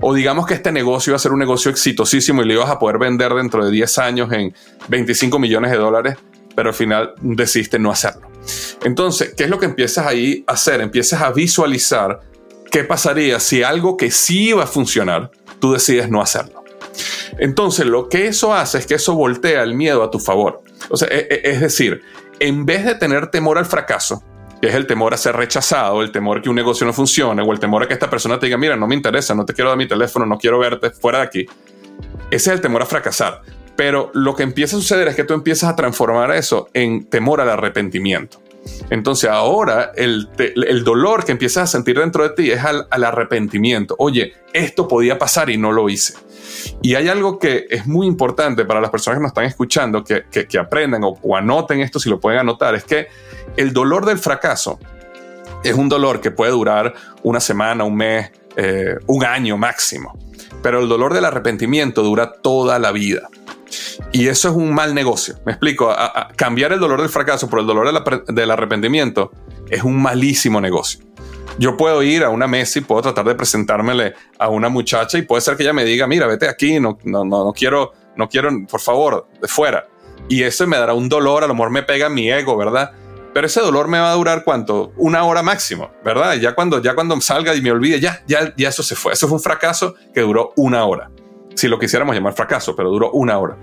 o 0.00 0.14
digamos 0.14 0.46
que 0.46 0.54
este 0.54 0.72
negocio 0.72 1.10
iba 1.10 1.16
a 1.16 1.20
ser 1.20 1.32
un 1.32 1.38
negocio 1.38 1.70
exitosísimo 1.70 2.42
y 2.42 2.46
lo 2.46 2.54
ibas 2.54 2.70
a 2.70 2.78
poder 2.78 2.98
vender 2.98 3.34
dentro 3.34 3.64
de 3.64 3.70
10 3.72 3.98
años 3.98 4.32
en 4.32 4.54
25 4.88 5.38
millones 5.38 5.72
de 5.72 5.76
dólares, 5.76 6.16
pero 6.54 6.68
al 6.68 6.74
final 6.74 7.14
decidiste 7.20 7.78
no 7.78 7.90
hacerlo. 7.90 8.28
Entonces, 8.84 9.34
¿qué 9.36 9.44
es 9.44 9.50
lo 9.50 9.58
que 9.58 9.66
empiezas 9.66 10.06
ahí 10.06 10.44
a 10.46 10.52
hacer? 10.52 10.80
Empiezas 10.80 11.22
a 11.22 11.32
visualizar 11.32 12.20
qué 12.70 12.84
pasaría 12.84 13.40
si 13.40 13.62
algo 13.62 13.96
que 13.96 14.10
sí 14.10 14.50
iba 14.50 14.64
a 14.64 14.66
funcionar, 14.66 15.30
tú 15.58 15.72
decides 15.72 16.08
no 16.10 16.20
hacerlo. 16.20 16.62
Entonces, 17.38 17.86
lo 17.86 18.08
que 18.08 18.26
eso 18.26 18.54
hace 18.54 18.78
es 18.78 18.86
que 18.86 18.94
eso 18.94 19.14
voltea 19.14 19.62
el 19.62 19.74
miedo 19.74 20.02
a 20.02 20.10
tu 20.10 20.18
favor. 20.18 20.62
O 20.88 20.96
sea, 20.96 21.08
e, 21.08 21.26
e, 21.30 21.50
es 21.50 21.60
decir, 21.60 22.02
en 22.40 22.64
vez 22.66 22.84
de 22.84 22.94
tener 22.94 23.28
temor 23.28 23.58
al 23.58 23.66
fracaso, 23.66 24.22
que 24.60 24.68
es 24.68 24.74
el 24.74 24.86
temor 24.86 25.14
a 25.14 25.16
ser 25.16 25.36
rechazado, 25.36 26.02
el 26.02 26.10
temor 26.10 26.42
que 26.42 26.48
un 26.48 26.56
negocio 26.56 26.86
no 26.86 26.92
funcione, 26.92 27.42
o 27.42 27.52
el 27.52 27.60
temor 27.60 27.82
a 27.82 27.88
que 27.88 27.94
esta 27.94 28.10
persona 28.10 28.38
te 28.38 28.46
diga, 28.46 28.58
mira, 28.58 28.76
no 28.76 28.86
me 28.86 28.94
interesa, 28.94 29.34
no 29.34 29.44
te 29.44 29.54
quiero 29.54 29.70
dar 29.70 29.78
mi 29.78 29.86
teléfono, 29.86 30.26
no 30.26 30.38
quiero 30.38 30.58
verte 30.58 30.90
fuera 30.90 31.18
de 31.18 31.24
aquí. 31.24 31.46
Ese 32.30 32.50
es 32.50 32.56
el 32.56 32.60
temor 32.60 32.82
a 32.82 32.86
fracasar. 32.86 33.42
Pero 33.76 34.10
lo 34.12 34.34
que 34.34 34.42
empieza 34.42 34.76
a 34.76 34.80
suceder 34.80 35.06
es 35.06 35.14
que 35.14 35.22
tú 35.22 35.34
empiezas 35.34 35.70
a 35.70 35.76
transformar 35.76 36.32
eso 36.32 36.68
en 36.74 37.04
temor 37.04 37.40
al 37.40 37.48
arrepentimiento. 37.48 38.42
Entonces 38.90 39.30
ahora 39.30 39.92
el, 39.94 40.28
dolor 40.84 41.24
que 41.24 41.32
empiezas 41.32 41.64
a 41.64 41.66
sentir 41.66 41.98
dentro 41.98 42.24
de 42.24 42.30
ti 42.30 42.50
es 42.50 42.64
al, 42.64 42.86
arrepentimiento. 42.90 43.94
Oye, 43.98 44.34
esto 44.52 44.88
podía 44.88 45.18
pasar 45.18 45.50
y 45.50 45.56
no 45.56 45.72
lo 45.72 45.88
hice. 45.88 46.14
Y 46.82 46.94
hay 46.94 47.08
algo 47.08 47.38
que 47.38 47.66
es 47.70 47.86
muy 47.86 48.06
importante 48.06 48.64
para 48.64 48.80
las 48.80 48.90
personas 48.90 49.18
que 49.18 49.22
nos 49.22 49.30
están 49.30 49.44
escuchando, 49.44 50.04
que, 50.04 50.58
aprendan 50.58 51.02
o, 51.04 51.36
anoten 51.36 51.80
esto 51.80 51.98
si 51.98 52.08
lo 52.08 52.20
pueden 52.20 52.40
anotar, 52.40 52.74
es 52.74 52.84
que 52.84 53.08
el 53.56 53.72
dolor 53.72 54.06
del 54.06 54.18
fracaso 54.18 54.78
es 55.64 55.74
un 55.74 55.88
dolor 55.88 56.20
que 56.20 56.30
puede 56.30 56.52
durar 56.52 56.94
una 57.22 57.40
semana, 57.40 57.84
un 57.84 57.96
mes, 57.96 58.30
eh, 58.56 58.96
un 59.06 59.24
año 59.24 59.56
máximo. 59.56 60.18
Pero 60.62 60.80
el 60.80 60.88
dolor 60.88 61.14
del 61.14 61.24
arrepentimiento 61.24 62.02
dura 62.02 62.32
toda 62.32 62.78
la 62.78 62.92
vida. 62.92 63.28
Y 64.12 64.28
eso 64.28 64.48
es 64.48 64.54
un 64.54 64.72
mal 64.72 64.94
negocio. 64.94 65.36
Me 65.44 65.52
explico, 65.52 65.94
cambiar 66.36 66.72
el 66.72 66.80
dolor 66.80 67.00
del 67.00 67.10
fracaso 67.10 67.48
por 67.48 67.60
el 67.60 67.66
dolor 67.66 68.24
del 68.26 68.50
arrepentimiento 68.50 69.32
es 69.70 69.82
un 69.82 70.00
malísimo 70.00 70.60
negocio. 70.60 71.07
Yo 71.58 71.76
puedo 71.76 72.02
ir 72.02 72.22
a 72.22 72.30
una 72.30 72.46
mesa 72.46 72.78
y 72.78 72.82
puedo 72.82 73.02
tratar 73.02 73.24
de 73.24 73.34
presentármele 73.34 74.14
a 74.38 74.48
una 74.48 74.68
muchacha 74.68 75.18
y 75.18 75.22
puede 75.22 75.42
ser 75.42 75.56
que 75.56 75.64
ella 75.64 75.72
me 75.72 75.84
diga, 75.84 76.06
mira, 76.06 76.26
vete 76.26 76.48
aquí, 76.48 76.78
no, 76.78 76.98
no, 77.04 77.24
no, 77.24 77.52
quiero, 77.52 77.92
no 78.16 78.28
quiero, 78.28 78.50
por 78.70 78.80
favor, 78.80 79.26
de 79.40 79.48
fuera. 79.48 79.88
Y 80.28 80.42
eso 80.42 80.66
me 80.66 80.78
dará 80.78 80.94
un 80.94 81.08
dolor, 81.08 81.42
a 81.42 81.46
lo 81.46 81.54
mejor 81.54 81.70
me 81.70 81.82
pega 81.82 82.08
mi 82.08 82.30
ego, 82.30 82.56
¿verdad? 82.56 82.92
Pero 83.32 83.46
ese 83.46 83.60
dolor 83.60 83.88
me 83.88 83.98
va 83.98 84.12
a 84.12 84.14
durar 84.14 84.44
cuánto? 84.44 84.92
Una 84.96 85.24
hora 85.24 85.42
máximo, 85.42 85.90
¿verdad? 86.04 86.34
Ya 86.34 86.54
cuando, 86.54 86.82
ya 86.82 86.94
cuando 86.94 87.20
salga 87.20 87.54
y 87.54 87.60
me 87.60 87.70
olvide, 87.70 88.00
ya, 88.00 88.22
ya, 88.26 88.52
ya 88.56 88.68
eso 88.68 88.82
se 88.82 88.96
fue. 88.96 89.12
Eso 89.12 89.28
fue 89.28 89.36
un 89.36 89.42
fracaso 89.42 89.94
que 90.14 90.20
duró 90.20 90.52
una 90.56 90.84
hora. 90.84 91.10
Si 91.54 91.68
lo 91.68 91.78
quisiéramos 91.78 92.14
llamar 92.14 92.34
fracaso, 92.34 92.74
pero 92.74 92.90
duró 92.90 93.10
una 93.12 93.38
hora. 93.38 93.56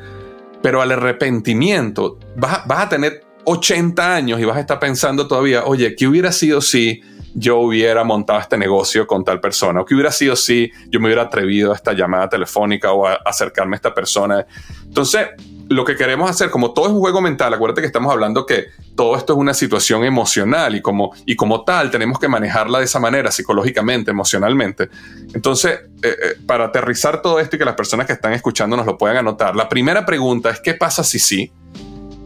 Pero 0.62 0.82
al 0.82 0.92
arrepentimiento, 0.92 2.20
vas, 2.36 2.64
a 2.68 2.90
tener 2.90 3.24
80 3.46 4.16
años 4.16 4.40
y 4.40 4.46
vas 4.46 4.58
a 4.58 4.62
estar 4.62 4.80
pensando 4.80 5.28
todavía, 5.28 5.66
oye, 5.66 5.96
¿qué 5.96 6.08
hubiera 6.08 6.32
sido 6.32 6.62
si 6.62 7.02
yo 7.36 7.58
hubiera 7.58 8.04
montado 8.04 8.40
este 8.40 8.58
negocio 8.58 9.06
con 9.06 9.24
tal 9.24 9.40
persona? 9.40 9.82
¿O 9.82 9.86
qué 9.86 9.94
hubiera 9.94 10.12
sido 10.12 10.36
si 10.36 10.72
yo 10.90 11.00
me 11.00 11.08
hubiera 11.08 11.24
atrevido 11.24 11.74
a 11.74 11.76
esta 11.76 11.94
llamada 11.94 12.30
telefónica 12.30 12.94
o 12.94 13.06
a 13.06 13.16
acercarme 13.26 13.76
a 13.76 13.78
esta 13.78 13.94
persona? 13.94 14.46
Entonces, 14.86 15.28
lo 15.68 15.84
que 15.84 15.96
queremos 15.96 16.30
hacer, 16.30 16.50
como 16.50 16.74
todo 16.74 16.86
es 16.86 16.92
un 16.94 17.00
juego 17.00 17.22
mental, 17.22 17.54
acuérdate 17.54 17.82
que 17.82 17.88
estamos 17.88 18.12
hablando 18.12 18.46
que 18.46 18.68
todo 18.96 19.18
esto 19.18 19.34
es 19.34 19.40
una 19.40 19.54
situación 19.54 20.06
emocional 20.06 20.76
y 20.76 20.82
como, 20.82 21.12
y 21.26 21.36
como 21.36 21.64
tal 21.64 21.92
tenemos 21.92 22.20
que 22.20 22.28
manejarla 22.28 22.80
de 22.80 22.86
esa 22.86 23.00
manera, 23.00 23.32
psicológicamente, 23.32 24.12
emocionalmente. 24.12 24.90
Entonces, 25.34 25.80
eh, 26.04 26.08
eh, 26.08 26.38
para 26.46 26.66
aterrizar 26.66 27.22
todo 27.22 27.40
esto 27.40 27.58
y 27.58 27.60
que 27.60 27.66
las 27.66 27.76
personas 27.76 28.08
que 28.08 28.14
están 28.14 28.34
escuchando 28.34 28.78
nos 28.78 28.86
lo 28.86 28.98
puedan 28.98 29.18
anotar, 29.18 29.56
la 29.56 29.68
primera 29.68 30.06
pregunta 30.06 30.52
es, 30.52 30.62
¿qué 30.62 30.74
pasa 30.76 31.04
si 31.04 31.20
sí? 31.20 31.52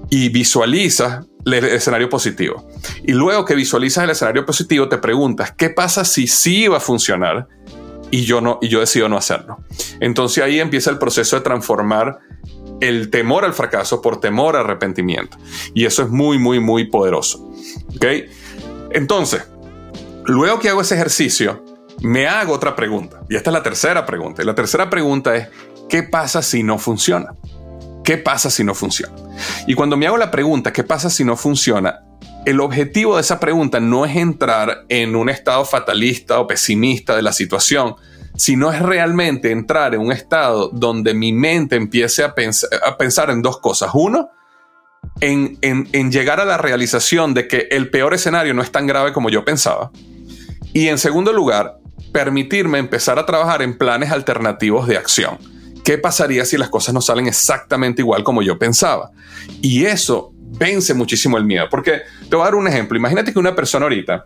Y 0.10 0.30
visualizas 0.30 1.26
el 1.46 1.54
escenario 1.54 2.10
positivo. 2.10 2.68
Y 3.04 3.14
luego 3.14 3.46
que 3.46 3.56
visualizas 3.56 4.04
el 4.04 4.10
escenario 4.12 4.46
positivo, 4.46 4.90
te 4.90 4.98
preguntas, 4.98 5.54
¿qué 5.56 5.70
pasa 5.70 6.06
si 6.06 6.28
sí 6.28 6.68
va 6.68 6.78
a 6.78 6.82
funcionar? 6.82 7.48
y 8.12 8.24
yo 8.24 8.42
no 8.42 8.60
y 8.62 8.70
yo 8.70 8.80
decido 8.80 9.10
no 9.10 9.18
hacerlo. 9.18 9.60
Entonces 10.00 10.44
ahí 10.44 10.60
empieza 10.60 10.90
el 10.90 10.98
proceso 10.98 11.36
de 11.36 11.42
transformar 11.42 12.20
el 12.82 13.10
temor 13.10 13.46
al 13.46 13.54
fracaso 13.54 14.02
por 14.02 14.20
temor 14.20 14.56
al 14.56 14.66
arrepentimiento. 14.66 15.38
Y 15.74 15.86
eso 15.86 16.04
es 16.04 16.10
muy, 16.10 16.38
muy, 16.38 16.60
muy 16.60 16.86
poderoso. 16.86 17.52
¿Ok? 17.96 18.06
Entonces, 18.92 19.46
luego 20.26 20.60
que 20.60 20.70
hago 20.70 20.82
ese 20.82 20.96
ejercicio, 20.96 21.64
me 22.02 22.28
hago 22.28 22.54
otra 22.54 22.76
pregunta. 22.76 23.22
Y 23.30 23.36
esta 23.36 23.50
es 23.50 23.54
la 23.54 23.64
tercera 23.64 24.06
pregunta. 24.06 24.42
Y 24.42 24.46
la 24.46 24.56
tercera 24.56 24.90
pregunta 24.90 25.36
es, 25.36 25.50
¿qué 25.90 26.04
pasa 26.04 26.42
si 26.42 26.64
no 26.64 26.78
funciona? 26.78 27.34
¿Qué 28.10 28.18
pasa 28.18 28.50
si 28.50 28.64
no 28.64 28.74
funciona? 28.74 29.14
Y 29.68 29.76
cuando 29.76 29.96
me 29.96 30.08
hago 30.08 30.18
la 30.18 30.32
pregunta, 30.32 30.74
¿qué 30.74 30.84
pasa 30.84 31.12
si 31.12 31.24
no 31.24 31.38
funciona? 31.38 32.00
El 32.44 32.60
objetivo 32.60 33.14
de 33.14 33.22
esa 33.22 33.40
pregunta 33.40 33.80
no 33.80 34.04
es 34.04 34.16
entrar 34.16 34.86
en 34.90 35.16
un 35.16 35.30
estado 35.30 35.64
fatalista 35.64 36.40
o 36.40 36.48
pesimista 36.48 37.16
de 37.16 37.22
la 37.22 37.32
situación, 37.34 37.98
sino 38.36 38.74
es 38.74 38.82
realmente 38.82 39.52
entrar 39.52 39.94
en 39.94 40.02
un 40.02 40.12
estado 40.12 40.70
donde 40.70 41.14
mi 41.14 41.34
mente 41.34 41.76
empiece 41.76 42.24
a, 42.24 42.34
pensar 42.34 43.30
en 43.30 43.44
dos 43.44 43.60
cosas. 43.60 43.92
Uno, 43.94 44.32
en, 45.22 45.60
en, 45.62 46.12
llegar 46.12 46.40
a 46.40 46.46
la 46.46 46.58
realización 46.58 47.36
de 47.36 47.48
que 47.48 47.68
el 47.70 47.92
peor 47.92 48.16
escenario 48.16 48.56
no 48.56 48.64
es 48.64 48.72
tan 48.72 48.88
grave 48.88 49.14
como 49.14 49.30
yo 49.30 49.46
pensaba. 49.46 49.92
Y 50.74 50.88
en 50.88 50.98
segundo 50.98 51.32
lugar, 51.32 51.78
permitirme 52.12 52.80
empezar 52.80 53.20
a 53.20 53.28
trabajar 53.28 53.62
en 53.62 53.78
planes 53.78 54.10
alternativos 54.10 54.88
de 54.88 54.98
acción. 54.98 55.59
¿Qué 55.84 55.98
pasaría 55.98 56.46
si 56.46 56.58
las 56.58 56.70
cosas 56.70 56.94
no 56.94 57.02
salen 57.02 57.28
exactamente 57.28 58.02
igual 58.02 58.24
como 58.24 58.42
yo 58.42 58.58
pensaba? 58.58 59.12
Y 59.62 59.86
eso 59.86 60.34
vence 60.36 60.94
muchísimo 60.94 61.38
el 61.38 61.46
miedo. 61.46 61.68
Porque 61.70 62.02
te 62.30 62.36
voy 62.36 62.42
a 62.42 62.46
dar 62.46 62.56
un 62.56 62.68
ejemplo. 62.68 62.98
Imagínate 62.98 63.34
que 63.34 63.40
una 63.40 63.56
persona 63.56 63.86
ahorita 63.86 64.24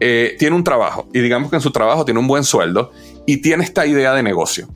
eh, 0.00 0.36
tiene 0.38 0.56
un 0.56 0.64
trabajo 0.64 1.08
y 1.12 1.20
digamos 1.20 1.50
que 1.50 1.56
en 1.56 1.62
su 1.62 1.70
trabajo 1.70 2.04
tiene 2.04 2.20
un 2.20 2.26
buen 2.26 2.42
sueldo 2.42 2.90
y 3.30 3.36
tiene 3.36 3.62
esta 3.62 3.86
idea 3.86 4.12
de 4.12 4.24
negocio. 4.24 4.66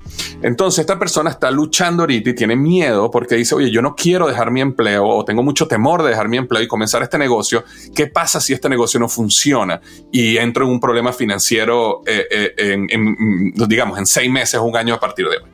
Entonces 0.40 0.80
esta 0.80 0.96
persona 0.96 1.30
está 1.30 1.50
luchando 1.50 2.04
ahorita 2.04 2.30
y 2.30 2.34
tiene 2.34 2.54
miedo 2.54 3.10
porque 3.10 3.34
dice, 3.34 3.56
oye, 3.56 3.68
yo 3.68 3.82
no 3.82 3.96
quiero 3.96 4.28
dejar 4.28 4.52
mi 4.52 4.60
empleo 4.60 5.04
o 5.08 5.24
tengo 5.24 5.42
mucho 5.42 5.66
temor 5.66 6.04
de 6.04 6.10
dejar 6.10 6.28
mi 6.28 6.36
empleo 6.36 6.62
y 6.62 6.68
comenzar 6.68 7.02
este 7.02 7.18
negocio. 7.18 7.64
¿Qué 7.96 8.06
pasa 8.06 8.40
si 8.40 8.52
este 8.52 8.68
negocio 8.68 9.00
no 9.00 9.08
funciona 9.08 9.80
y 10.12 10.36
entro 10.36 10.66
en 10.66 10.70
un 10.70 10.78
problema 10.78 11.12
financiero, 11.12 12.02
eh, 12.06 12.26
eh, 12.30 12.86
en, 12.90 13.52
digamos, 13.66 13.98
en 13.98 14.06
seis 14.06 14.30
meses, 14.30 14.60
un 14.60 14.76
año 14.76 14.94
a 14.94 15.00
partir 15.00 15.26
de 15.28 15.38
hoy? 15.38 15.50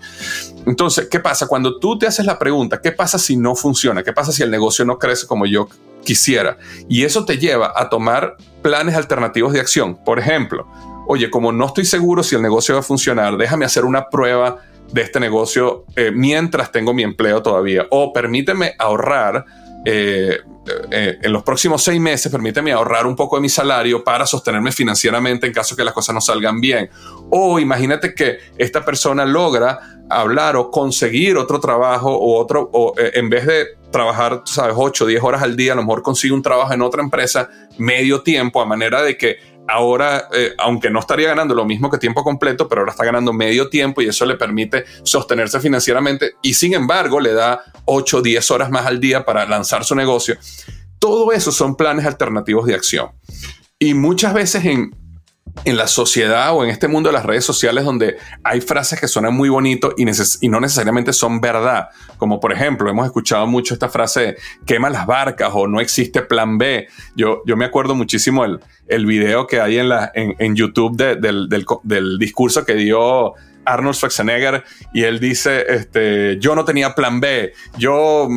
Entonces, 0.66 1.08
¿qué 1.10 1.20
pasa? 1.20 1.46
Cuando 1.46 1.78
tú 1.78 1.98
te 1.98 2.06
haces 2.06 2.26
la 2.26 2.38
pregunta, 2.38 2.82
¿qué 2.82 2.92
pasa 2.92 3.18
si 3.18 3.34
no 3.34 3.54
funciona? 3.54 4.02
¿Qué 4.02 4.12
pasa 4.12 4.30
si 4.30 4.42
el 4.42 4.50
negocio 4.50 4.84
no 4.84 4.98
crece 4.98 5.26
como 5.26 5.46
yo 5.46 5.70
quisiera? 6.04 6.58
Y 6.86 7.04
eso 7.04 7.24
te 7.24 7.38
lleva 7.38 7.72
a 7.74 7.88
tomar 7.88 8.36
planes 8.60 8.94
alternativos 8.94 9.54
de 9.54 9.60
acción. 9.60 9.96
Por 10.04 10.18
ejemplo, 10.18 10.66
oye, 11.10 11.28
como 11.28 11.50
no 11.50 11.66
estoy 11.66 11.84
seguro 11.84 12.22
si 12.22 12.36
el 12.36 12.42
negocio 12.42 12.76
va 12.76 12.80
a 12.80 12.84
funcionar, 12.84 13.36
déjame 13.36 13.64
hacer 13.64 13.84
una 13.84 14.08
prueba 14.08 14.58
de 14.92 15.02
este 15.02 15.18
negocio 15.18 15.84
eh, 15.96 16.12
mientras 16.14 16.70
tengo 16.70 16.94
mi 16.94 17.02
empleo 17.02 17.42
todavía. 17.42 17.84
O 17.90 18.12
permíteme 18.12 18.74
ahorrar 18.78 19.44
eh, 19.84 20.38
eh, 20.92 21.18
en 21.20 21.32
los 21.32 21.42
próximos 21.42 21.82
seis 21.82 22.00
meses, 22.00 22.30
permíteme 22.30 22.70
ahorrar 22.70 23.06
un 23.06 23.16
poco 23.16 23.34
de 23.34 23.42
mi 23.42 23.48
salario 23.48 24.04
para 24.04 24.24
sostenerme 24.24 24.70
financieramente 24.70 25.48
en 25.48 25.52
caso 25.52 25.74
que 25.74 25.82
las 25.82 25.94
cosas 25.94 26.14
no 26.14 26.20
salgan 26.20 26.60
bien. 26.60 26.88
O 27.30 27.58
imagínate 27.58 28.14
que 28.14 28.38
esta 28.56 28.84
persona 28.84 29.24
logra 29.24 29.80
hablar 30.08 30.54
o 30.54 30.70
conseguir 30.70 31.36
otro 31.36 31.58
trabajo 31.58 32.12
o 32.12 32.38
otro, 32.38 32.70
o 32.72 32.94
en 32.96 33.28
vez 33.28 33.46
de 33.46 33.66
trabajar, 33.90 34.42
sabes, 34.44 34.74
8 34.76 35.04
o 35.04 35.06
10 35.08 35.22
horas 35.24 35.42
al 35.42 35.56
día, 35.56 35.72
a 35.72 35.76
lo 35.76 35.82
mejor 35.82 36.02
consigue 36.02 36.34
un 36.34 36.42
trabajo 36.42 36.72
en 36.72 36.82
otra 36.82 37.02
empresa 37.02 37.48
medio 37.78 38.22
tiempo, 38.22 38.60
a 38.60 38.66
manera 38.66 39.02
de 39.02 39.16
que 39.16 39.38
ahora, 39.70 40.28
eh, 40.32 40.54
aunque 40.58 40.90
no 40.90 41.00
estaría 41.00 41.28
ganando 41.28 41.54
lo 41.54 41.64
mismo 41.64 41.90
que 41.90 41.98
tiempo 41.98 42.22
completo, 42.22 42.68
pero 42.68 42.80
ahora 42.80 42.92
está 42.92 43.04
ganando 43.04 43.32
medio 43.32 43.68
tiempo 43.68 44.02
y 44.02 44.08
eso 44.08 44.26
le 44.26 44.36
permite 44.36 44.84
sostenerse 45.02 45.60
financieramente 45.60 46.34
y 46.42 46.54
sin 46.54 46.74
embargo 46.74 47.20
le 47.20 47.32
da 47.32 47.62
8 47.84 48.18
o 48.18 48.22
10 48.22 48.50
horas 48.50 48.70
más 48.70 48.86
al 48.86 49.00
día 49.00 49.24
para 49.24 49.46
lanzar 49.46 49.84
su 49.84 49.94
negocio. 49.94 50.36
Todo 50.98 51.32
eso 51.32 51.52
son 51.52 51.76
planes 51.76 52.04
alternativos 52.04 52.66
de 52.66 52.74
acción. 52.74 53.10
Y 53.78 53.94
muchas 53.94 54.34
veces 54.34 54.64
en, 54.64 54.94
en 55.64 55.76
la 55.76 55.86
sociedad 55.86 56.54
o 56.54 56.64
en 56.64 56.70
este 56.70 56.88
mundo 56.88 57.08
de 57.08 57.12
las 57.12 57.24
redes 57.24 57.44
sociales 57.44 57.84
donde 57.84 58.16
hay 58.44 58.60
frases 58.60 59.00
que 59.00 59.08
suenan 59.08 59.34
muy 59.34 59.48
bonito 59.48 59.94
y, 59.96 60.04
no 60.04 60.60
necesariamente 60.60 61.12
son 61.12 61.40
verdad. 61.40 61.88
Como 62.18 62.40
por 62.40 62.52
ejemplo, 62.52 62.90
hemos 62.90 63.06
escuchado 63.06 63.46
mucho 63.46 63.74
esta 63.74 63.88
frase, 63.88 64.36
quema 64.66 64.90
las 64.90 65.06
barcas 65.06 65.50
o 65.52 65.66
no 65.66 65.80
existe 65.80 66.22
plan 66.22 66.58
B. 66.58 66.88
Yo, 67.16 67.42
yo 67.46 67.56
me 67.56 67.64
acuerdo 67.64 67.94
muchísimo 67.94 68.44
el, 68.44 68.60
el 68.88 69.06
video 69.06 69.46
que 69.46 69.60
hay 69.60 69.78
en, 69.78 69.88
la, 69.88 70.10
en, 70.14 70.56
YouTube 70.56 70.96
del, 70.96 71.48
del, 71.48 72.18
discurso 72.18 72.64
que 72.64 72.74
dio 72.74 73.34
Arnold 73.64 73.94
Schwarzenegger 73.94 74.64
y 74.94 75.02
él 75.04 75.20
dice, 75.20 75.64
este, 75.68 76.38
yo 76.38 76.54
no 76.54 76.64
tenía 76.64 76.94
plan 76.94 77.20
B, 77.20 77.52
yo, 77.76 78.28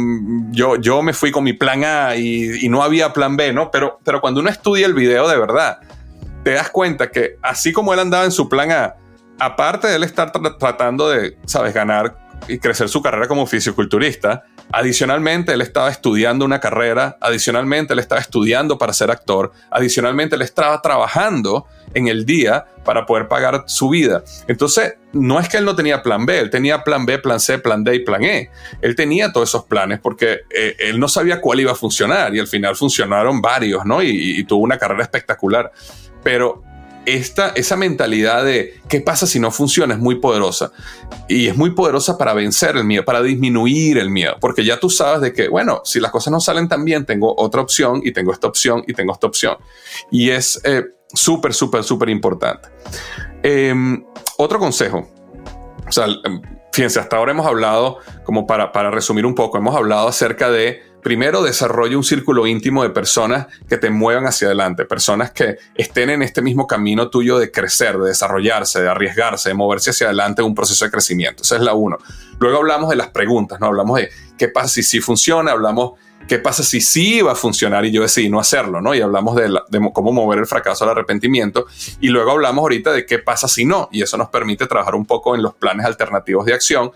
yo, 0.52 0.76
yo 0.76 1.02
me 1.02 1.14
fui 1.14 1.32
con 1.32 1.44
mi 1.44 1.54
plan 1.54 1.84
A 1.84 2.16
y, 2.16 2.66
y 2.66 2.70
no 2.70 2.84
había 2.84 3.14
plan 3.14 3.38
B, 3.38 3.54
¿no? 3.54 3.72
Pero, 3.72 4.00
pero 4.04 4.20
cuando 4.20 4.42
uno 4.42 4.50
estudia 4.50 4.86
el 4.86 4.94
video 4.94 5.28
de 5.28 5.38
verdad, 5.38 5.80
te 6.44 6.52
das 6.52 6.70
cuenta 6.70 7.10
que 7.10 7.38
así 7.42 7.72
como 7.72 7.94
él 7.94 8.00
andaba 8.00 8.26
en 8.26 8.32
su 8.32 8.50
plan 8.50 8.72
A, 8.72 8.96
aparte 9.40 9.88
de 9.88 9.96
él 9.96 10.04
estar 10.04 10.32
tratando 10.60 11.10
de, 11.10 11.38
sabes, 11.46 11.74
ganar 11.74 12.18
y 12.48 12.60
crecer 12.60 12.90
su 12.90 13.02
carrera 13.02 13.28
como 13.28 13.48
fisioculturista, 13.48 14.44
adicionalmente 14.72 15.54
él 15.54 15.62
estaba 15.62 15.90
estudiando 15.90 16.44
una 16.44 16.60
carrera, 16.60 17.18
adicionalmente 17.22 17.94
él 17.94 18.00
estaba 18.00 18.20
estudiando 18.20 18.78
para 18.78 18.92
ser 18.92 19.12
actor, 19.12 19.52
adicionalmente 19.72 20.36
él 20.36 20.42
estaba 20.42 20.82
trabajando 20.82 21.66
en 21.94 22.08
el 22.08 22.26
día 22.26 22.66
para 22.84 23.06
poder 23.06 23.30
pagar 23.30 23.64
su 23.68 23.90
vida. 23.90 24.24
Entonces, 24.48 24.96
no 25.14 25.40
es 25.40 25.48
que 25.48 25.58
él 25.58 25.66
no 25.66 25.76
tenía 25.76 26.02
plan 26.02 26.26
B, 26.26 26.40
él 26.40 26.50
tenía 26.50 26.84
plan 26.84 27.06
B, 27.06 27.20
plan 27.20 27.40
C, 27.40 27.60
plan 27.60 27.84
D 27.84 27.96
y 27.96 28.00
plan 28.00 28.24
E. 28.24 28.50
Él 28.82 28.96
tenía 28.96 29.32
todos 29.32 29.50
esos 29.50 29.64
planes 29.64 30.00
porque 30.02 30.42
eh, 30.50 30.76
él 30.80 31.00
no 31.00 31.08
sabía 31.08 31.40
cuál 31.40 31.62
iba 31.62 31.72
a 31.72 31.76
funcionar 31.76 32.36
y 32.36 32.40
al 32.40 32.48
final 32.48 32.76
funcionaron 32.76 33.42
varios, 33.42 33.86
¿no? 33.86 34.02
y 34.02 34.44
tuvo 34.44 34.64
una 34.64 34.78
carrera 34.78 35.04
espectacular 35.04 35.72
pero 36.24 36.64
esta, 37.06 37.50
esa 37.50 37.76
mentalidad 37.76 38.46
de 38.46 38.80
qué 38.88 39.02
pasa 39.02 39.28
si 39.28 39.40
no 39.40 39.52
funciona 39.52 39.94
es 39.96 40.00
muy 40.00 40.16
poderosa. 40.16 40.72
Y 41.28 41.48
es 41.48 41.56
muy 41.56 41.72
poderosa 41.72 42.18
para 42.18 42.34
vencer 42.34 42.76
el 42.78 42.84
miedo, 42.86 43.04
para 43.06 43.22
disminuir 43.22 43.98
el 43.98 44.10
miedo. 44.10 44.38
Porque 44.40 44.64
ya 44.64 44.80
tú 44.80 44.90
sabes 44.90 45.22
de 45.22 45.34
que, 45.34 45.50
bueno, 45.50 45.82
si 45.84 46.00
las 46.00 46.12
cosas 46.12 46.32
no 46.32 46.40
salen 46.40 46.68
tan 46.68 46.86
bien, 46.86 47.06
tengo 47.06 47.34
otra 47.38 47.62
opción 47.62 48.02
y 48.04 48.12
tengo 48.12 48.32
esta 48.32 48.48
opción 48.48 48.84
y 48.88 48.94
tengo 48.94 49.14
esta 49.14 49.28
opción. 49.28 49.58
Y 50.12 50.30
es 50.30 50.62
eh, 50.64 50.84
súper, 51.14 51.54
súper, 51.54 51.84
súper 51.84 52.10
importante. 52.10 52.70
Em, 53.42 54.04
otro 54.38 54.60
consejo. 54.60 55.08
Em, 56.24 56.42
fíjense, 56.72 57.00
hasta 57.00 57.18
ahora 57.18 57.32
hemos 57.32 57.46
hablado, 57.46 58.00
como 58.24 58.48
para, 58.48 58.72
para 58.72 58.92
resumir 58.92 59.26
un 59.26 59.36
poco, 59.36 59.58
hemos 59.58 59.76
hablado 59.76 60.08
acerca 60.08 60.50
de 60.50 60.93
primero 61.04 61.44
desarrolla 61.44 61.98
un 61.98 62.04
círculo 62.04 62.48
íntimo 62.48 62.84
de 62.84 62.90
personas 62.90 63.48
que 63.68 63.78
te 63.78 63.90
muevan 63.90 64.26
hacia 64.26 64.48
adelante, 64.48 64.86
personas 64.86 65.32
que 65.32 65.58
estén 65.76 66.10
en 66.10 66.24
este 66.24 66.42
mismo 66.42 66.66
camino 66.66 67.10
tuyo 67.10 67.38
de 67.38 67.52
crecer, 67.52 67.98
de 67.98 68.08
desarrollarse, 68.08 68.82
de 68.82 68.90
arriesgarse, 68.90 69.50
de 69.50 69.56
moverse 69.56 69.92
hacia 69.92 70.08
adelante 70.08 70.42
en 70.42 70.48
un 70.48 70.56
proceso 70.56 70.86
de 70.86 70.92
crecimiento. 70.92 71.44
Esa 71.44 71.58
es 71.58 71.62
la 71.62 71.74
uno. 71.74 71.98
Luego 72.40 72.58
hablamos 72.58 72.90
de 72.90 72.96
las 72.96 73.10
preguntas, 73.10 73.60
¿no? 73.60 73.68
Hablamos 73.68 74.00
de 74.00 74.10
qué 74.38 74.48
pasa 74.48 74.70
si 74.70 74.84
sí 74.84 75.00
funciona, 75.02 75.52
hablamos 75.52 75.94
qué 76.28 76.40
pasa 76.40 76.64
si 76.64 76.80
sí 76.80 77.22
va 77.22 77.34
a 77.34 77.36
funcionar 77.36 77.84
y 77.86 77.92
yo 77.92 78.02
decidí 78.02 78.30
no 78.30 78.40
hacerlo, 78.40 78.82
¿no? 78.82 78.96
Y 78.96 79.02
hablamos 79.02 79.36
de, 79.36 79.50
de, 79.70 79.90
cómo 79.92 80.14
mover 80.14 80.40
el 80.40 80.46
fracaso 80.46 80.86
al 80.86 80.92
arrepentimiento 80.92 81.66
y 82.00 82.08
luego 82.08 82.32
hablamos 82.32 82.62
ahorita 82.62 82.94
de 82.94 83.06
qué 83.06 83.20
pasa 83.20 83.50
si 83.50 83.66
no 83.66 83.90
y 83.92 84.02
eso 84.02 84.18
nos 84.18 84.30
permite 84.30 84.66
trabajar 84.66 84.96
un 84.96 85.06
poco 85.06 85.36
en 85.36 85.42
los 85.42 85.54
planes 85.54 85.86
alternativos 85.86 86.46
de 86.46 86.54
acción 86.54 86.92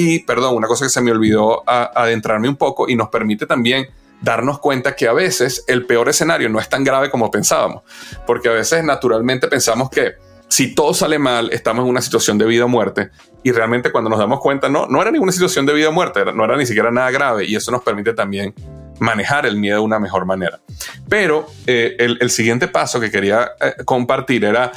y, 0.00 0.20
perdón, 0.20 0.54
una 0.54 0.68
cosa 0.68 0.84
que 0.84 0.90
se 0.90 1.00
me 1.00 1.10
olvidó 1.10 1.64
adentrarme 1.66 2.48
un 2.48 2.54
poco 2.54 2.88
y 2.88 2.94
nos 2.94 3.08
permite 3.08 3.46
también 3.46 3.88
darnos 4.20 4.60
cuenta 4.60 4.94
que 4.94 5.08
a 5.08 5.12
veces 5.12 5.64
el 5.66 5.86
peor 5.86 6.08
escenario 6.08 6.48
no 6.48 6.60
es 6.60 6.68
tan 6.68 6.84
grave 6.84 7.10
como 7.10 7.32
pensábamos, 7.32 7.82
porque 8.24 8.48
a 8.48 8.52
veces 8.52 8.84
naturalmente 8.84 9.48
pensamos 9.48 9.90
que 9.90 10.12
si 10.46 10.72
todo 10.72 10.94
sale 10.94 11.18
mal, 11.18 11.50
estamos 11.52 11.82
en 11.82 11.90
una 11.90 12.00
situación 12.00 12.38
de 12.38 12.46
vida 12.46 12.66
o 12.66 12.68
muerte, 12.68 13.10
y 13.42 13.50
realmente 13.50 13.90
cuando 13.90 14.08
nos 14.08 14.20
damos 14.20 14.38
cuenta, 14.38 14.68
no, 14.68 14.86
no 14.86 15.02
era 15.02 15.10
ninguna 15.10 15.32
situación 15.32 15.66
de 15.66 15.74
vida 15.74 15.88
o 15.88 15.92
muerte, 15.92 16.24
no 16.32 16.44
era 16.44 16.56
ni 16.56 16.64
siquiera 16.64 16.92
nada 16.92 17.10
grave, 17.10 17.44
y 17.44 17.56
eso 17.56 17.72
nos 17.72 17.82
permite 17.82 18.12
también 18.12 18.54
manejar 19.00 19.46
el 19.46 19.56
miedo 19.56 19.78
de 19.78 19.84
una 19.84 19.98
mejor 19.98 20.26
manera. 20.26 20.60
Pero 21.08 21.48
eh, 21.66 21.96
el, 21.98 22.30
siguiente 22.30 22.68
paso 22.68 23.00
que 23.00 23.10
quería 23.10 23.50
eh, 23.60 23.74
compartir 23.84 24.44
era 24.44 24.70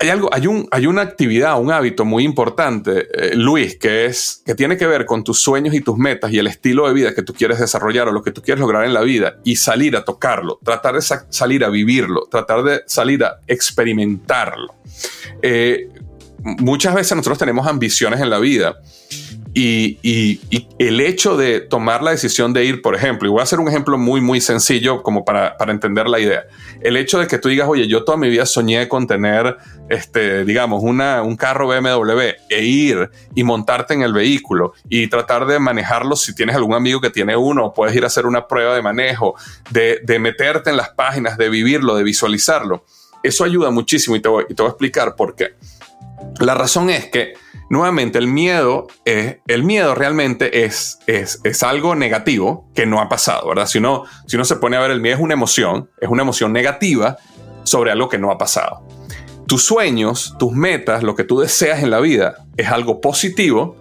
hay 0.00 0.08
algo, 0.08 0.28
hay, 0.32 0.46
un, 0.46 0.68
hay 0.70 0.86
una 0.86 1.02
actividad, 1.02 1.60
un 1.60 1.70
hábito 1.70 2.04
muy 2.04 2.24
importante, 2.24 3.06
eh, 3.12 3.34
Luis, 3.34 3.76
que 3.76 4.06
es 4.06 4.42
que 4.44 4.54
tiene 4.54 4.76
que 4.76 4.86
ver 4.86 5.06
con 5.06 5.24
tus 5.24 5.40
sueños 5.40 5.74
y 5.74 5.80
tus 5.80 5.96
metas 5.96 6.32
y 6.32 6.38
el 6.38 6.46
estilo 6.46 6.86
de 6.86 6.94
vida 6.94 7.14
que 7.14 7.22
tú 7.22 7.32
quieres 7.32 7.58
desarrollar 7.58 8.08
o 8.08 8.12
lo 8.12 8.22
que 8.22 8.30
tú 8.30 8.42
quieres 8.42 8.60
lograr 8.60 8.84
en 8.84 8.94
la 8.94 9.02
vida 9.02 9.36
y 9.44 9.56
salir 9.56 9.96
a 9.96 10.04
tocarlo, 10.04 10.58
tratar 10.62 10.94
de 10.94 11.02
salir 11.28 11.64
a 11.64 11.68
vivirlo, 11.68 12.26
tratar 12.30 12.62
de 12.62 12.82
salir 12.86 13.24
a 13.24 13.40
experimentarlo. 13.46 14.74
Eh, 15.42 15.88
muchas 16.42 16.94
veces 16.94 17.16
nosotros 17.16 17.38
tenemos 17.38 17.66
ambiciones 17.66 18.20
en 18.20 18.30
la 18.30 18.38
vida 18.38 18.76
Y, 19.56 20.40
el 20.80 21.00
hecho 21.00 21.36
de 21.36 21.60
tomar 21.60 22.02
la 22.02 22.10
decisión 22.10 22.52
de 22.52 22.64
ir, 22.64 22.82
por 22.82 22.96
ejemplo, 22.96 23.28
y 23.28 23.30
voy 23.30 23.38
a 23.38 23.44
hacer 23.44 23.60
un 23.60 23.68
ejemplo 23.68 23.96
muy, 23.96 24.20
muy 24.20 24.40
sencillo 24.40 25.02
como 25.02 25.24
para, 25.24 25.56
entender 25.68 26.08
la 26.08 26.18
idea. 26.18 26.44
El 26.80 26.96
hecho 26.96 27.20
de 27.20 27.28
que 27.28 27.38
tú 27.38 27.48
digas, 27.48 27.68
oye, 27.68 27.86
yo 27.86 28.04
toda 28.04 28.18
mi 28.18 28.28
vida 28.28 28.46
soñé 28.46 28.88
con 28.88 29.06
tener, 29.06 29.56
este, 29.88 30.44
digamos, 30.44 30.82
una, 30.82 31.22
un 31.22 31.36
carro 31.36 31.68
BMW 31.68 32.20
e 32.50 32.64
ir 32.64 33.10
y 33.34 33.44
montarte 33.44 33.94
en 33.94 34.02
el 34.02 34.12
vehículo 34.12 34.74
y 34.88 35.06
tratar 35.06 35.46
de 35.46 35.60
manejarlo 35.60 36.16
si 36.16 36.34
tienes 36.34 36.56
algún 36.56 36.74
amigo 36.74 37.00
que 37.00 37.10
tiene 37.10 37.36
uno, 37.36 37.72
puedes 37.72 37.94
ir 37.94 38.02
a 38.02 38.08
hacer 38.08 38.26
una 38.26 38.48
prueba 38.48 38.74
de 38.74 38.82
manejo, 38.82 39.36
de, 39.70 40.00
de 40.02 40.18
meterte 40.18 40.70
en 40.70 40.76
las 40.76 40.90
páginas, 40.90 41.38
de 41.38 41.48
vivirlo, 41.48 41.94
de 41.94 42.02
visualizarlo. 42.02 42.84
Eso 43.22 43.44
ayuda 43.44 43.70
muchísimo 43.70 44.16
y 44.16 44.20
te 44.20 44.28
y 44.48 44.54
te 44.54 44.62
voy 44.62 44.68
a 44.68 44.70
explicar 44.70 45.14
por 45.14 45.36
qué. 45.36 45.54
La 46.40 46.54
razón 46.54 46.90
es 46.90 47.06
que 47.06 47.34
nuevamente 47.70 48.18
el 48.18 48.26
miedo, 48.26 48.86
es, 49.04 49.38
el 49.46 49.62
miedo 49.62 49.94
realmente 49.94 50.64
es, 50.64 50.98
es, 51.06 51.40
es, 51.44 51.62
algo 51.62 51.94
negativo 51.94 52.68
que 52.74 52.86
no 52.86 53.00
ha 53.00 53.08
pasado, 53.08 53.48
¿verdad? 53.48 53.66
Si 53.66 53.78
uno, 53.78 54.04
si 54.26 54.36
uno 54.36 54.44
se 54.44 54.56
pone 54.56 54.76
a 54.76 54.80
ver 54.80 54.90
el 54.90 55.00
miedo 55.00 55.16
es 55.16 55.22
una 55.22 55.34
emoción, 55.34 55.90
es 56.00 56.08
una 56.08 56.22
emoción 56.22 56.52
negativa 56.52 57.16
sobre 57.64 57.90
algo 57.90 58.08
que 58.08 58.18
no 58.18 58.30
ha 58.30 58.38
pasado. 58.38 58.86
Tus 59.46 59.64
sueños, 59.64 60.34
tus 60.38 60.52
metas, 60.52 61.02
lo 61.02 61.14
que 61.14 61.24
tú 61.24 61.40
deseas 61.40 61.82
en 61.82 61.90
la 61.90 62.00
vida 62.00 62.46
es 62.56 62.68
algo 62.68 63.00
positivo 63.00 63.76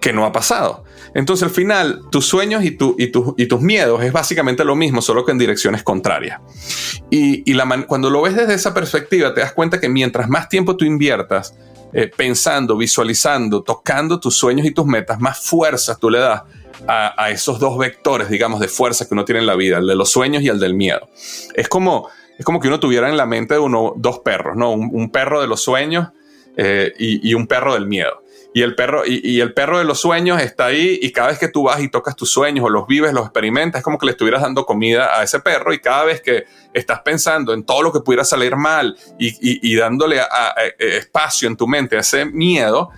que 0.00 0.12
no 0.12 0.24
ha 0.24 0.32
pasado. 0.32 0.84
Entonces 1.14 1.44
al 1.44 1.50
final 1.50 2.02
tus 2.10 2.26
sueños 2.26 2.64
y, 2.64 2.72
tu, 2.72 2.94
y, 2.98 3.10
y, 3.36 3.46
tus 3.46 3.60
miedos 3.60 4.02
es 4.02 4.12
básicamente 4.12 4.64
lo 4.64 4.76
mismo, 4.76 5.02
solo 5.02 5.24
que 5.24 5.32
en 5.32 5.38
direcciones 5.38 5.82
contrarias. 5.82 6.40
Y, 7.10 7.50
y 7.50 7.54
la 7.54 7.86
cuando 7.86 8.10
lo 8.10 8.22
ves 8.22 8.36
desde 8.36 8.54
esa 8.54 8.74
perspectiva 8.74 9.34
te 9.34 9.40
das 9.40 9.52
cuenta 9.52 9.80
que 9.80 9.88
mientras 9.88 10.28
más 10.28 10.48
tiempo 10.48 10.76
tú 10.76 10.84
inviertas 10.84 11.54
eh, 11.92 12.10
pensando, 12.14 12.76
visualizando, 12.76 13.62
tocando 13.62 14.20
tus 14.20 14.36
sueños 14.36 14.66
y 14.66 14.72
tus 14.72 14.86
metas, 14.86 15.20
más 15.20 15.38
fuerza 15.38 15.96
tú 15.96 16.10
le 16.10 16.18
das 16.18 16.42
a, 16.86 17.30
esos 17.30 17.58
dos 17.58 17.76
vectores, 17.76 18.28
digamos, 18.28 18.60
de 18.60 18.68
fuerza 18.68 19.06
que 19.06 19.14
uno 19.14 19.24
tiene 19.24 19.40
en 19.40 19.46
la 19.46 19.56
vida, 19.56 19.78
el 19.78 19.86
de 19.86 19.96
los 19.96 20.10
sueños 20.10 20.42
y 20.42 20.48
el 20.48 20.60
del 20.60 20.74
miedo. 20.74 21.08
Es 21.54 21.68
como, 21.68 22.08
es 22.38 22.44
como 22.44 22.60
que 22.60 22.68
uno 22.68 22.78
tuviera 22.78 23.08
en 23.08 23.16
la 23.16 23.26
mente 23.26 23.54
de 23.54 23.60
uno 23.60 23.94
dos 23.96 24.20
perros, 24.20 24.56
¿no? 24.56 24.72
Un, 24.72 25.10
perro 25.10 25.40
de 25.40 25.48
los 25.48 25.60
sueños 25.60 26.08
eh, 26.56 26.92
y 26.96 27.34
un 27.34 27.46
perro 27.46 27.74
del 27.74 27.86
miedo. 27.86 28.22
Y 28.54 28.62
el 28.62 28.74
perro, 28.74 29.02
y, 29.06 29.40
el 29.40 29.52
perro 29.52 29.78
de 29.78 29.84
los 29.84 30.00
sueños 30.00 30.40
está 30.40 30.66
ahí 30.66 30.98
y 31.02 31.12
cada 31.12 31.28
vez 31.28 31.38
que 31.38 31.48
tú 31.48 31.64
vas 31.64 31.80
y 31.80 31.88
tocas 31.88 32.16
tus 32.16 32.30
sueños 32.30 32.64
o 32.64 32.70
los 32.70 32.86
vives, 32.86 33.12
los 33.12 33.24
experimentas, 33.24 33.80
es 33.80 33.84
como 33.84 33.98
que 33.98 34.06
le 34.06 34.12
estuvieras 34.12 34.42
dando 34.42 34.64
comida 34.64 35.18
a 35.18 35.22
ese 35.22 35.38
perro 35.40 35.72
y 35.72 35.80
cada 35.80 36.04
vez 36.04 36.22
que 36.22 36.46
estás 36.72 37.00
pensando 37.00 37.52
en 37.52 37.64
todo 37.64 37.82
lo 37.82 37.92
que 37.92 38.00
pudiera 38.00 38.24
salir 38.24 38.56
mal 38.56 38.96
y, 39.18 39.76
dándole 39.76 40.20
espacio 40.78 41.46
en 41.46 41.56
tu 41.56 41.68
mente 41.68 41.96
a 41.96 42.00
ese 42.00 42.24
miedo, 42.24 42.90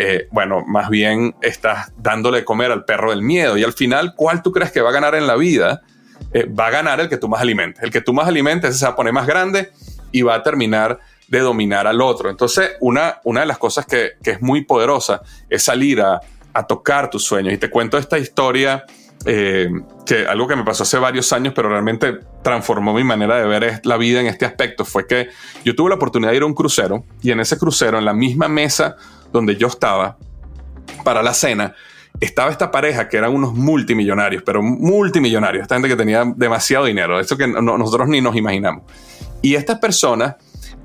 eh, 0.00 0.28
bueno, 0.30 0.64
más 0.64 0.90
bien 0.90 1.34
estás 1.42 1.90
dándole 1.96 2.44
comer 2.44 2.70
al 2.70 2.84
perro 2.84 3.10
del 3.10 3.20
miedo. 3.20 3.58
Y 3.58 3.64
al 3.64 3.72
final, 3.72 4.14
¿cuál 4.14 4.42
tú 4.42 4.52
crees 4.52 4.70
que 4.70 4.80
va 4.80 4.90
a 4.90 4.92
ganar 4.92 5.16
en 5.16 5.26
la 5.26 5.34
vida? 5.34 5.82
Eh, 6.32 6.44
va 6.44 6.68
a 6.68 6.70
ganar 6.70 7.00
el 7.00 7.08
que 7.08 7.16
tú 7.16 7.28
más 7.28 7.40
alimentes. 7.40 7.82
El 7.82 7.90
que 7.90 8.00
tú 8.00 8.12
más 8.12 8.28
alimentes 8.28 8.78
se 8.78 8.84
va 8.84 8.92
a 8.92 8.96
poner 8.96 9.12
más 9.12 9.26
grande 9.26 9.72
y 10.12 10.22
va 10.22 10.36
a 10.36 10.42
terminar 10.44 11.00
de 11.28 11.40
dominar 11.40 11.86
al 11.86 12.00
otro. 12.00 12.30
Entonces, 12.30 12.72
una, 12.80 13.20
una 13.24 13.40
de 13.40 13.46
las 13.46 13.58
cosas 13.58 13.86
que, 13.86 14.12
es 14.24 14.40
muy 14.40 14.64
poderosa 14.64 15.22
es 15.48 15.62
salir 15.62 16.00
a, 16.00 16.20
tocar 16.66 17.08
tus 17.08 17.22
sueños. 17.22 17.54
Y 17.54 17.58
te 17.58 17.70
cuento 17.70 17.96
esta 17.98 18.18
historia, 18.18 18.84
eh, 19.24 19.68
que 20.04 20.26
algo 20.26 20.48
que 20.48 20.56
me 20.56 20.64
pasó 20.64 20.82
hace 20.82 20.98
varios 20.98 21.32
años, 21.32 21.52
pero 21.54 21.68
realmente 21.68 22.18
transformó 22.42 22.92
mi 22.92 23.04
manera 23.04 23.36
de 23.36 23.46
ver 23.46 23.80
la 23.84 23.96
vida 23.96 24.20
en 24.20 24.26
este 24.26 24.44
aspecto, 24.44 24.84
fue 24.84 25.06
que 25.06 25.28
yo 25.64 25.76
tuve 25.76 25.90
la 25.90 25.94
oportunidad 25.94 26.32
de 26.32 26.38
ir 26.38 26.42
a 26.42 26.46
un 26.46 26.54
crucero 26.54 27.04
y 27.22 27.30
en 27.30 27.38
ese 27.38 27.56
crucero, 27.58 27.96
en 27.98 28.04
la 28.04 28.12
misma 28.12 28.48
mesa 28.48 28.96
donde 29.32 29.54
yo 29.54 29.68
estaba 29.68 30.16
para 31.04 31.22
la 31.22 31.32
cena, 31.32 31.76
estaba 32.18 32.50
esta 32.50 32.72
pareja 32.72 33.08
que 33.08 33.18
eran 33.18 33.32
unos 33.32 33.54
multimillonarios, 33.54 34.42
pero 34.44 34.60
multimillonarios, 34.60 35.62
esta 35.62 35.76
gente 35.76 35.88
que 35.88 35.94
tenía 35.94 36.24
demasiado 36.24 36.86
dinero, 36.86 37.20
eso 37.20 37.36
que 37.36 37.46
nosotros 37.46 38.08
ni 38.08 38.20
nos 38.20 38.34
imaginamos. 38.34 38.82
Y 39.42 39.54
estas 39.54 39.78
personas 39.78 40.34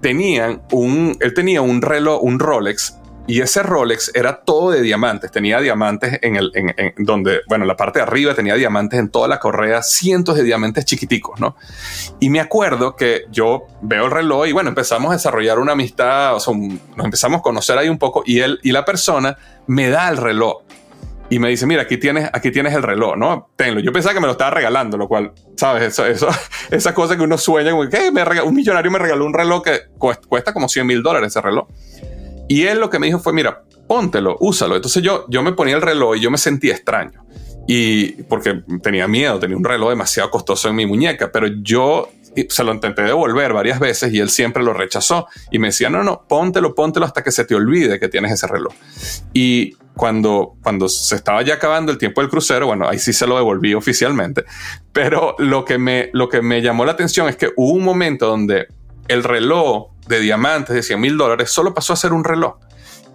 tenían 0.04 0.62
un, 0.72 1.18
él 1.20 1.34
tenía 1.34 1.62
un 1.62 1.82
reloj, 1.82 2.22
un 2.22 2.38
Rolex, 2.38 3.00
y 3.26 3.40
ese 3.40 3.64
Rolex 3.64 4.12
era 4.14 4.42
todo 4.42 4.72
de 4.72 4.82
diamantes. 4.82 5.32
Tenía 5.32 5.62
diamantes 5.62 6.20
en 6.22 6.36
el, 6.36 6.52
en, 6.54 6.94
donde, 6.98 7.40
bueno, 7.48 7.64
la 7.64 7.78
parte 7.78 8.00
de 8.00 8.04
arriba 8.04 8.36
tenía 8.36 8.56
diamantes 8.56 9.00
en 9.00 9.10
toda 9.10 9.30
la 9.30 9.40
correa, 9.40 9.82
cientos 9.82 10.36
de 10.36 10.44
diamantes 10.44 10.84
chiquiticos, 10.84 11.40
¿no? 11.40 11.56
Y 12.20 12.30
me 12.30 12.42
acuerdo 12.42 12.98
que 12.98 13.26
yo 13.32 13.66
veo 13.82 14.06
el 14.06 14.12
reloj 14.12 14.48
y 14.48 14.52
bueno, 14.52 14.70
empezamos 14.70 15.10
a 15.10 15.14
desarrollar 15.14 15.58
una 15.58 15.72
amistad, 15.72 16.36
o 16.36 16.40
sea, 16.42 16.54
nos 16.54 17.06
empezamos 17.06 17.40
a 17.40 17.42
conocer 17.42 17.78
ahí 17.78 17.88
un 17.88 17.98
poco 17.98 18.24
y 18.26 18.40
él 18.40 18.60
y 18.62 18.74
la 18.74 18.84
persona 18.84 19.38
me 19.68 19.90
da 19.90 20.10
el 20.10 20.18
reloj 20.18 20.64
y 21.34 21.40
me 21.40 21.50
dice, 21.50 21.66
mira, 21.66 21.82
aquí 21.82 21.98
tienes, 21.98 22.30
aquí 22.32 22.52
tienes 22.52 22.76
el 22.76 22.84
reloj, 22.84 23.18
¿no? 23.18 23.50
Tenlo. 23.56 23.80
Yo 23.80 23.92
pensaba 23.92 24.14
que 24.14 24.20
me 24.20 24.28
lo 24.28 24.34
estaba 24.34 24.52
regalando, 24.52 24.98
lo 24.98 25.08
cual, 25.08 25.32
¿sabes? 25.56 25.82
Eso, 25.82 26.06
eso, 26.06 26.28
esa 26.70 26.94
cosa 26.94 27.18
que 27.18 27.24
uno 27.24 27.40
sueña, 27.40 27.72
como 27.72 27.90
que 27.90 28.12
me 28.12 28.22
un 28.44 28.54
millonario 28.54 28.92
me 28.92 29.00
regaló 29.00 29.26
un 29.26 29.34
reloj 29.34 29.64
que 29.64 29.80
cuesta, 29.98 30.54
como 30.54 30.70
100 30.70 30.86
mil 30.86 31.02
dólares 31.02 31.30
ese 31.30 31.42
reloj. 31.42 31.68
Y 32.48 32.66
él 32.68 32.80
lo 32.80 32.92
que 32.92 33.00
me 33.00 33.08
dijo 33.08 33.18
fue, 33.18 33.34
mira, 33.34 33.64
póntelo, 33.88 34.38
úsalo. 34.42 34.76
Entonces 34.76 35.02
yo, 35.02 35.26
yo 35.28 35.42
me 35.42 35.54
ponía 35.54 35.74
el 35.74 35.82
reloj 35.82 36.18
y 36.18 36.20
yo 36.20 36.30
me 36.30 36.38
sentía 36.38 36.74
extraño. 36.74 37.26
Y 37.68 38.12
porque 38.24 38.62
tenía 38.84 39.08
miedo, 39.08 39.40
tenía 39.40 39.58
un 39.58 39.64
reloj 39.64 39.90
demasiado 39.90 40.30
costoso 40.30 40.70
en 40.70 40.76
mi 40.76 40.86
muñeca, 40.86 41.32
pero 41.32 41.48
yo 41.48 42.10
se 42.48 42.64
lo 42.64 42.76
intenté 42.76 43.02
devolver 43.02 43.54
varias 43.54 43.80
veces 43.80 44.14
y 44.14 44.20
él 44.20 44.30
siempre 44.30 44.62
lo 44.62 44.74
rechazó 44.74 45.28
y 45.50 45.58
me 45.58 45.70
decía, 45.70 45.90
no, 45.90 46.04
no, 46.04 46.26
póntelo, 46.28 46.76
póntelo 46.76 47.08
hasta 47.08 47.24
que 47.24 47.32
se 47.32 47.44
te 47.44 47.56
olvide 47.56 48.00
que 48.00 48.08
tienes 48.08 48.34
ese 48.34 48.46
reloj. 48.46 48.74
Y 49.34 49.78
cuando, 49.96 50.56
cuando 50.64 50.90
se 50.90 51.16
estaba 51.16 51.42
ya 51.44 51.56
acabando 51.56 51.92
el 51.92 51.98
tiempo 51.98 52.22
del 52.22 52.30
crucero, 52.30 52.68
bueno, 52.68 52.88
ahí 52.88 53.00
sí 53.00 53.14
se 53.14 53.28
lo 53.28 53.36
devolví 53.36 53.74
oficialmente, 53.74 54.44
pero 54.92 55.36
lo 55.38 55.66
que 55.66 55.78
me, 55.78 56.10
lo 56.14 56.30
que 56.30 56.42
me 56.42 56.62
llamó 56.62 56.86
la 56.86 56.94
atención 56.94 57.30
es 57.30 57.36
que 57.36 57.52
hubo 57.56 57.74
un 57.74 57.84
momento 57.84 58.28
donde 58.28 58.68
el 59.08 59.24
reloj 59.24 59.92
de 60.08 60.20
diamantes 60.20 60.76
de 60.76 60.84
100 60.84 61.00
mil 61.00 61.18
dólares 61.18 61.50
solo 61.50 61.74
pasó 61.74 61.94
a 61.94 61.96
ser 61.96 62.14
un 62.14 62.24
reloj. 62.24 62.56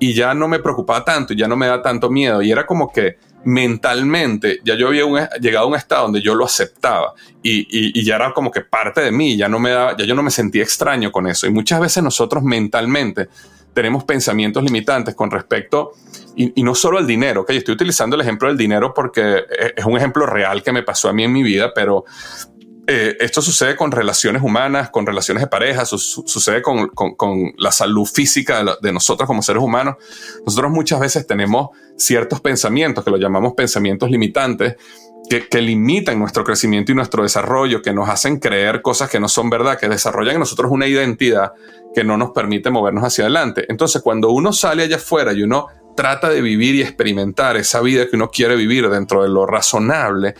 Y 0.00 0.14
ya 0.14 0.32
no 0.32 0.46
me 0.46 0.60
preocupaba 0.60 1.04
tanto, 1.04 1.34
ya 1.34 1.48
no 1.48 1.56
me 1.56 1.66
da 1.66 1.82
tanto 1.82 2.08
miedo. 2.08 2.40
Y 2.40 2.52
era 2.52 2.64
como 2.66 2.92
que 2.92 3.18
mentalmente 3.44 4.60
ya 4.64 4.74
yo 4.76 4.88
había 4.88 5.28
llegado 5.40 5.66
a 5.66 5.68
un 5.68 5.74
estado 5.74 6.04
donde 6.04 6.22
yo 6.22 6.34
lo 6.34 6.44
aceptaba. 6.44 7.14
Y, 7.42 8.04
ya 8.04 8.16
era 8.16 8.32
como 8.32 8.50
que 8.50 8.60
parte 8.60 9.00
de 9.00 9.10
mí, 9.10 9.36
ya 9.36 9.48
no 9.48 9.58
me 9.58 9.70
daba, 9.70 9.96
ya 9.96 10.04
yo 10.04 10.14
no 10.14 10.22
me 10.22 10.30
sentía 10.30 10.62
extraño 10.62 11.10
con 11.10 11.26
eso. 11.26 11.46
Y 11.46 11.50
muchas 11.50 11.80
veces 11.80 12.02
nosotros 12.02 12.44
mentalmente 12.44 13.28
tenemos 13.74 14.04
pensamientos 14.04 14.62
limitantes 14.62 15.14
con 15.14 15.30
respecto, 15.30 15.92
y, 16.36 16.62
no 16.62 16.74
solo 16.74 16.98
al 16.98 17.06
dinero, 17.06 17.44
que 17.44 17.56
estoy 17.56 17.74
utilizando 17.74 18.14
el 18.14 18.22
ejemplo 18.22 18.48
del 18.48 18.56
dinero 18.56 18.94
porque 18.94 19.44
es 19.76 19.84
un 19.84 19.96
ejemplo 19.96 20.24
real 20.24 20.62
que 20.62 20.72
me 20.72 20.82
pasó 20.84 21.08
a 21.08 21.12
mí 21.12 21.24
en 21.24 21.32
mi 21.32 21.42
vida, 21.42 21.72
pero 21.74 22.04
eh, 22.90 23.18
esto 23.20 23.42
sucede 23.42 23.76
con 23.76 23.92
relaciones 23.92 24.40
humanas, 24.42 24.88
con 24.88 25.04
relaciones 25.04 25.42
de 25.42 25.46
pareja, 25.46 25.84
sucede 25.84 26.62
con, 26.62 26.90
la 27.58 27.70
salud 27.70 28.06
física 28.06 28.64
de, 28.80 28.92
nosotros 28.92 29.26
como 29.26 29.42
seres 29.42 29.62
humanos. 29.62 29.96
Nosotros 30.46 30.72
muchas 30.72 30.98
veces 30.98 31.26
tenemos 31.26 31.68
ciertos 31.98 32.40
pensamientos 32.40 33.04
que 33.04 33.10
lo 33.10 33.18
llamamos 33.18 33.52
pensamientos 33.52 34.10
limitantes, 34.10 34.76
que, 35.28 35.60
limitan 35.60 36.18
nuestro 36.18 36.44
crecimiento 36.44 36.92
y 36.92 36.94
nuestro 36.94 37.22
desarrollo, 37.22 37.82
que 37.82 37.92
nos 37.92 38.08
hacen 38.08 38.38
creer 38.38 38.82
cosas 38.82 39.10
que 39.10 39.20
no 39.20 39.28
son 39.28 39.50
verdad, 39.50 39.78
que 39.78 39.88
desarrollan 39.88 40.34
en 40.34 40.40
nosotros 40.40 40.70
una 40.70 40.86
identidad 40.86 41.52
que 41.94 42.04
no 42.04 42.16
nos 42.16 42.30
permite 42.30 42.70
movernos 42.70 43.04
hacia 43.04 43.24
adelante. 43.24 43.66
Entonces, 43.68 44.02
cuando 44.02 44.30
uno 44.30 44.52
sale 44.52 44.84
allá 44.84 44.96
afuera 44.96 45.32
y 45.32 45.42
uno 45.42 45.66
trata 45.96 46.28
de 46.30 46.40
vivir 46.40 46.76
y 46.76 46.82
experimentar 46.82 47.56
esa 47.56 47.80
vida 47.80 48.08
que 48.08 48.16
uno 48.16 48.30
quiere 48.30 48.56
vivir 48.56 48.88
dentro 48.88 49.22
de 49.22 49.28
lo 49.28 49.46
razonable, 49.46 50.34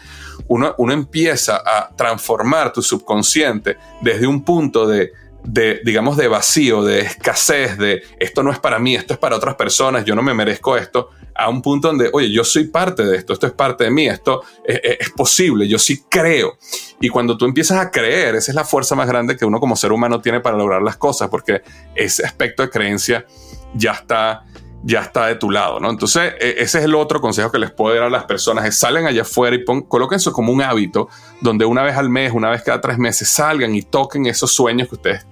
uno, 0.47 0.75
uno 0.79 0.93
empieza 0.93 1.63
a 1.65 1.95
transformar 1.95 2.73
tu 2.73 2.81
subconsciente 2.81 3.77
desde 4.01 4.27
un 4.27 4.45
punto 4.45 4.87
de, 4.87 5.13
de, 5.45 5.81
digamos, 5.85 6.17
de 6.17 6.29
vacío, 6.29 6.83
de 6.83 7.01
escasez, 7.01 7.77
de 7.79 8.03
esto 8.19 8.43
no 8.43 8.53
es 8.53 8.59
para 8.59 8.79
mí, 8.79 8.95
esto 8.95 9.15
es 9.15 9.19
para 9.19 9.37
otras 9.37 9.55
personas, 9.57 10.05
yo 10.05 10.15
no 10.15 10.23
me 10.23 10.35
merezco 10.35 10.77
esto, 10.77 11.11
a 11.39 11.49
un 11.49 11.63
punto 11.63 11.89
donde, 11.89 12.11
oye, 12.13 12.31
yo 12.33 12.43
soy 12.43 12.65
parte 12.65 13.05
de 13.05 13.17
esto, 13.17 13.33
esto 13.33 13.47
es 13.47 13.53
parte 13.53 13.85
de 13.85 13.91
mí, 13.91 14.09
esto 14.09 14.43
es, 14.65 15.11
posible, 15.11 15.69
yo 15.69 15.79
sí 15.79 16.03
creo. 16.09 16.59
Y 17.01 17.09
cuando 17.09 17.39
tú 17.39 17.45
empiezas 17.45 17.79
a 17.79 17.93
creer, 17.93 18.35
esa 18.35 18.51
es 18.51 18.57
la 18.57 18.65
fuerza 18.65 18.97
más 18.97 19.07
grande 19.07 19.37
que 19.37 19.45
uno 19.45 19.61
como 19.61 19.77
ser 19.77 19.93
humano 19.93 20.21
tiene 20.21 20.41
para 20.41 20.57
lograr 20.57 20.83
las 20.83 20.97
cosas, 20.97 21.29
porque 21.29 21.63
ese 21.95 22.27
aspecto 22.27 22.65
de 22.65 22.71
creencia 22.71 23.25
ya 23.73 23.93
está, 23.93 24.45
ya 24.83 25.03
está 25.03 25.27
de 25.27 25.37
tu 25.37 25.53
lado, 25.53 25.79
¿no? 25.79 25.91
Entonces, 25.91 26.35
e, 26.41 26.57
ese 26.59 26.79
es 26.79 26.85
el 26.85 26.97
otro 26.97 27.21
consejo 27.21 27.53
que 27.53 27.61
les 27.61 27.71
puedo 27.71 27.95
dar 27.95 28.05
a 28.05 28.11
las 28.11 28.25
personas, 28.25 28.65
es 28.65 28.77
salen 28.77 29.07
allá 29.07 29.23
afuera 29.23 29.55
y 29.55 29.65
pon, 29.65 29.83
coloquen 29.83 30.17
eso 30.17 30.33
como 30.33 30.53
un 30.53 30.61
hábito, 30.61 31.09
donde 31.41 31.65
una 31.65 31.85
vez 31.85 31.97
al 31.97 32.11
mes, 32.11 32.33
una 32.33 32.51
vez 32.51 32.63
cada 32.63 32.81
tres 32.81 32.99
meses, 32.99 33.29
salgan 33.29 33.77
y 33.77 33.83
toquen 33.83 34.27
esos 34.27 34.53
sueños 34.53 34.89
que 34.89 34.97
ustedes 34.97 35.27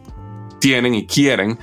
tienen 0.61 0.95
y 0.95 1.07
quieren 1.07 1.59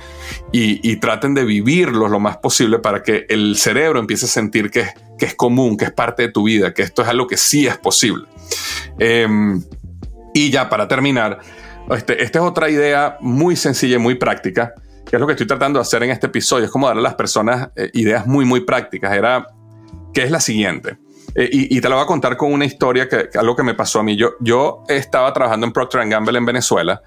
y, 0.52 0.96
traten 0.96 1.34
de 1.34 1.44
vivirlos 1.44 2.10
lo 2.10 2.20
más 2.20 2.38
posible 2.38 2.78
para 2.78 3.02
que 3.02 3.26
el 3.28 3.56
cerebro 3.56 3.98
empiece 3.98 4.26
a 4.26 4.28
sentir 4.28 4.70
que, 4.70 4.86
que 5.18 5.26
es 5.26 5.34
común, 5.34 5.76
que 5.76 5.86
es 5.86 5.92
parte 5.92 6.22
de 6.22 6.28
tu 6.28 6.44
vida, 6.44 6.72
que 6.72 6.82
esto 6.82 7.02
es 7.02 7.08
algo 7.08 7.26
que 7.26 7.36
sí 7.36 7.66
es 7.66 7.76
posible. 7.76 8.26
Em, 8.98 9.62
y 10.32 10.50
ya 10.50 10.68
para 10.68 10.88
terminar, 10.88 11.40
este, 11.90 12.22
esta 12.22 12.38
es 12.38 12.44
otra 12.44 12.70
idea 12.70 13.16
muy 13.20 13.56
sencilla 13.56 13.96
y 13.96 13.98
muy 13.98 14.14
práctica, 14.14 14.74
que 15.04 15.16
es 15.16 15.20
lo 15.20 15.26
que 15.26 15.32
estoy 15.32 15.46
tratando 15.46 15.78
de 15.78 15.82
hacer 15.82 16.02
en 16.02 16.10
este 16.10 16.28
episodio, 16.28 16.64
es 16.64 16.70
como 16.70 16.86
darle 16.86 17.00
a 17.00 17.04
las 17.04 17.14
personas 17.14 17.70
eh, 17.76 17.90
ideas 17.94 18.26
muy, 18.26 18.44
muy 18.44 18.60
prácticas. 18.60 19.12
Era 19.12 19.46
que 20.12 20.22
es 20.22 20.30
la 20.30 20.40
siguiente. 20.40 20.96
Eh, 21.34 21.48
y, 21.50 21.80
te 21.80 21.88
la 21.88 21.96
voy 21.96 22.04
a 22.04 22.06
contar 22.06 22.36
con 22.36 22.52
una 22.52 22.64
historia, 22.64 23.08
que, 23.08 23.28
algo 23.36 23.56
que 23.56 23.64
me 23.64 23.74
pasó 23.74 24.00
a 24.00 24.02
mí. 24.02 24.16
Yo, 24.16 24.34
yo 24.40 24.84
estaba 24.88 25.32
trabajando 25.32 25.66
en 25.66 25.72
Procter 25.72 26.08
Gamble 26.08 26.38
en 26.38 26.46
Venezuela 26.46 27.02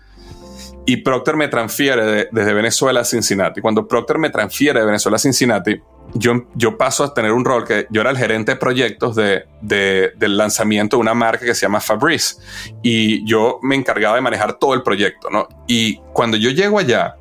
y 0.87 0.97
Procter 0.97 1.35
me 1.35 1.49
transfiere 1.49 2.29
desde 2.31 2.53
Venezuela 2.53 3.01
a 3.01 3.03
Cincinnati. 3.03 3.59
Cuando 3.59 3.85
Procter 3.85 4.17
me 4.17 4.29
transfiere 4.29 4.79
de 4.79 4.85
Venezuela 4.85 5.17
a 5.17 5.19
Cincinnati, 5.19 5.81
yo, 6.13 6.45
yo 6.55 6.77
paso 6.77 7.03
a 7.03 7.13
tener 7.13 7.33
un 7.33 7.43
rol 7.43 7.65
que 7.65 7.87
yo 7.89 7.99
era 7.99 8.09
el 8.09 8.17
gerente 8.17 8.53
de 8.53 8.55
proyectos 8.55 9.13
de, 9.13 9.43
del 9.61 10.37
lanzamiento 10.37 10.95
de 10.95 11.01
una 11.01 11.13
marca 11.13 11.45
que 11.45 11.53
se 11.53 11.65
llama 11.65 11.81
Fabrice 11.81 12.37
y 12.81 13.25
yo 13.25 13.59
me 13.61 13.75
encargaba 13.75 14.15
de 14.15 14.21
manejar 14.21 14.57
todo 14.59 14.73
el 14.73 14.81
proyecto, 14.81 15.29
¿no? 15.29 15.49
Y 15.67 15.97
cuando 16.13 16.37
yo 16.37 16.51
llego 16.51 16.79
allá, 16.79 17.17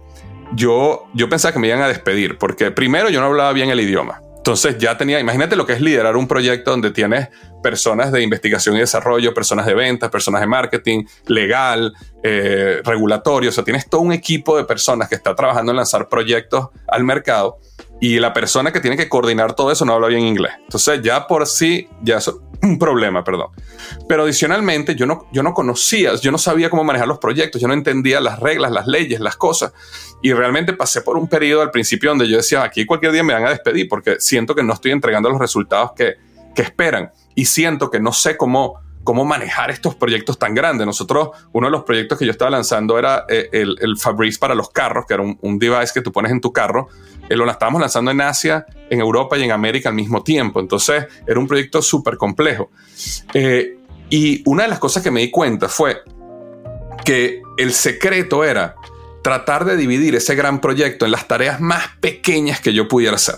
yo, 0.55 1.09
yo 1.13 1.29
pensaba 1.29 1.53
que 1.53 1.59
me 1.59 1.67
iban 1.67 1.83
a 1.83 1.89
despedir 1.89 2.39
porque 2.39 2.71
primero 2.71 3.11
yo 3.11 3.21
no 3.21 3.27
hablaba 3.27 3.53
bien 3.53 3.71
el 3.71 3.81
idioma. 3.81 4.23
Entonces 4.47 4.79
ya 4.79 4.97
tenía, 4.97 5.19
imagínate 5.19 5.57
lo 5.57 5.67
que 5.67 5.73
es 5.73 5.81
liderar 5.81 6.17
un 6.17 6.29
proyecto 6.29 6.71
donde 6.71 6.93
tienes 6.93 7.31
personas 7.65 8.13
de 8.13 8.23
investigación 8.23 8.77
y 8.77 8.79
desarrollo, 8.79 9.35
personas 9.35 9.67
de 9.67 9.75
ventas, 9.75 10.09
personas 10.09 10.41
de 10.41 10.47
marketing, 10.47 11.05
legal, 11.27 11.93
eh, 12.23 12.81
regulatorio, 12.85 13.51
o 13.51 13.53
sea, 13.53 13.65
tienes 13.65 13.91
todo 13.91 14.03
un 14.03 14.13
equipo 14.13 14.57
de 14.57 14.63
personas 14.63 15.09
que 15.09 15.17
está 15.17 15.35
trabajando 15.35 15.73
en 15.73 15.79
lanzar 15.79 16.09
proyectos 16.09 16.69
al 16.87 17.03
mercado 17.03 17.59
y 18.01 18.19
la 18.19 18.33
persona 18.33 18.73
que 18.73 18.81
tiene 18.81 18.97
que 18.97 19.09
coordinar 19.09 19.55
todo 19.55 19.73
eso 19.73 19.85
no 19.85 19.95
habla 19.95 20.09
bien 20.09 20.23
inglés. 20.23 20.53
Entonces 20.63 21.01
ya 21.03 21.27
por 21.27 21.47
sí, 21.47 21.89
ya 22.03 22.19
es 22.19 22.31
un 22.63 22.79
problema, 22.79 23.25
perdón. 23.25 23.49
Pero 24.09 24.25
adicionalmente 24.25 24.95
yo 24.95 25.07
no, 25.07 25.27
yo 25.33 25.43
no 25.43 25.55
conocía, 25.55 26.15
yo 26.17 26.31
no 26.31 26.39
sabía 26.39 26.69
cómo 26.71 26.85
manejar 26.85 27.09
los 27.09 27.19
proyectos, 27.19 27.61
yo 27.61 27.69
no 27.69 27.75
entendía 27.75 28.21
las 28.21 28.41
reglas, 28.41 28.71
las 28.71 28.87
leyes, 28.87 29.21
las 29.21 29.37
cosas. 29.37 29.73
Y 30.23 30.33
realmente 30.33 30.73
pasé 30.73 31.03
por 31.03 31.17
un 31.17 31.29
periodo 31.29 31.63
al 31.63 31.71
principio 31.71 32.11
donde 32.11 32.29
yo 32.29 32.37
decía, 32.37 32.63
aquí 32.63 32.85
cualquier 32.85 33.13
día 33.13 33.23
me 33.23 33.33
van 33.33 33.47
a 33.47 33.51
despedir 33.51 33.89
porque 33.89 34.17
siento 34.19 34.55
que 34.55 34.63
no 34.63 34.75
estoy 34.75 34.93
entregando 34.93 35.31
los 35.31 35.39
resultados 35.39 35.93
que, 35.97 36.15
que 36.55 36.63
esperan. 36.63 37.13
Y 37.35 37.47
siento 37.47 37.91
que 37.91 38.01
no 38.01 38.13
sé 38.13 38.37
cómo 38.37 38.86
cómo 39.07 39.25
manejar 39.25 39.71
estos 39.71 39.95
proyectos 39.95 40.39
tan 40.39 40.55
grandes. 40.55 40.87
Nosotros, 40.87 41.31
uno 41.53 41.69
de 41.69 41.71
los 41.71 41.85
proyectos 41.85 42.19
que 42.19 42.27
yo 42.27 42.33
estaba 42.33 42.51
lanzando 42.51 42.99
era 42.99 43.25
eh, 43.31 43.49
el, 43.53 43.79
el 43.81 43.97
Fabrice 43.97 44.39
para 44.39 44.55
los 44.55 44.69
carros, 44.69 45.07
que 45.07 45.15
era 45.15 45.23
un, 45.23 45.39
un, 45.41 45.59
device 45.59 45.93
que 45.95 46.03
tú 46.03 46.13
pones 46.13 46.31
en 46.31 46.43
tu 46.43 46.53
carro 46.53 46.89
eh, 47.29 47.37
lo 47.37 47.51
estábamos 47.51 47.81
lanzando 47.81 48.11
en 48.11 48.21
Asia, 48.21 48.67
en 48.91 49.01
Europa 49.01 49.37
y 49.37 49.43
en 49.43 49.53
América 49.53 49.89
al 49.89 49.95
mismo 49.95 50.23
tiempo. 50.23 50.61
Entonces 50.61 51.07
era 51.27 51.39
un 51.39 51.47
proyecto 51.47 51.83
súper 51.83 52.17
complejo. 52.17 52.71
Eh, 53.35 53.79
y 54.11 54.43
una 54.47 54.65
de 54.65 54.69
las 54.69 54.79
cosas 54.79 55.03
que 55.03 55.11
me 55.11 55.21
di 55.21 55.31
cuenta 55.31 55.69
fue 55.69 56.03
que 57.05 57.43
el 57.57 57.73
secreto 57.73 58.45
era 58.45 58.77
tratar 59.23 59.65
de 59.65 59.77
dividir 59.77 60.15
ese 60.15 60.37
gran 60.37 60.61
proyecto 60.61 61.05
en 61.05 61.11
las 61.11 61.27
tareas 61.27 61.61
más 61.61 61.89
pequeñas 62.01 62.61
que 62.61 62.73
yo 62.73 62.87
pudiera 62.87 63.17
hacer. 63.17 63.37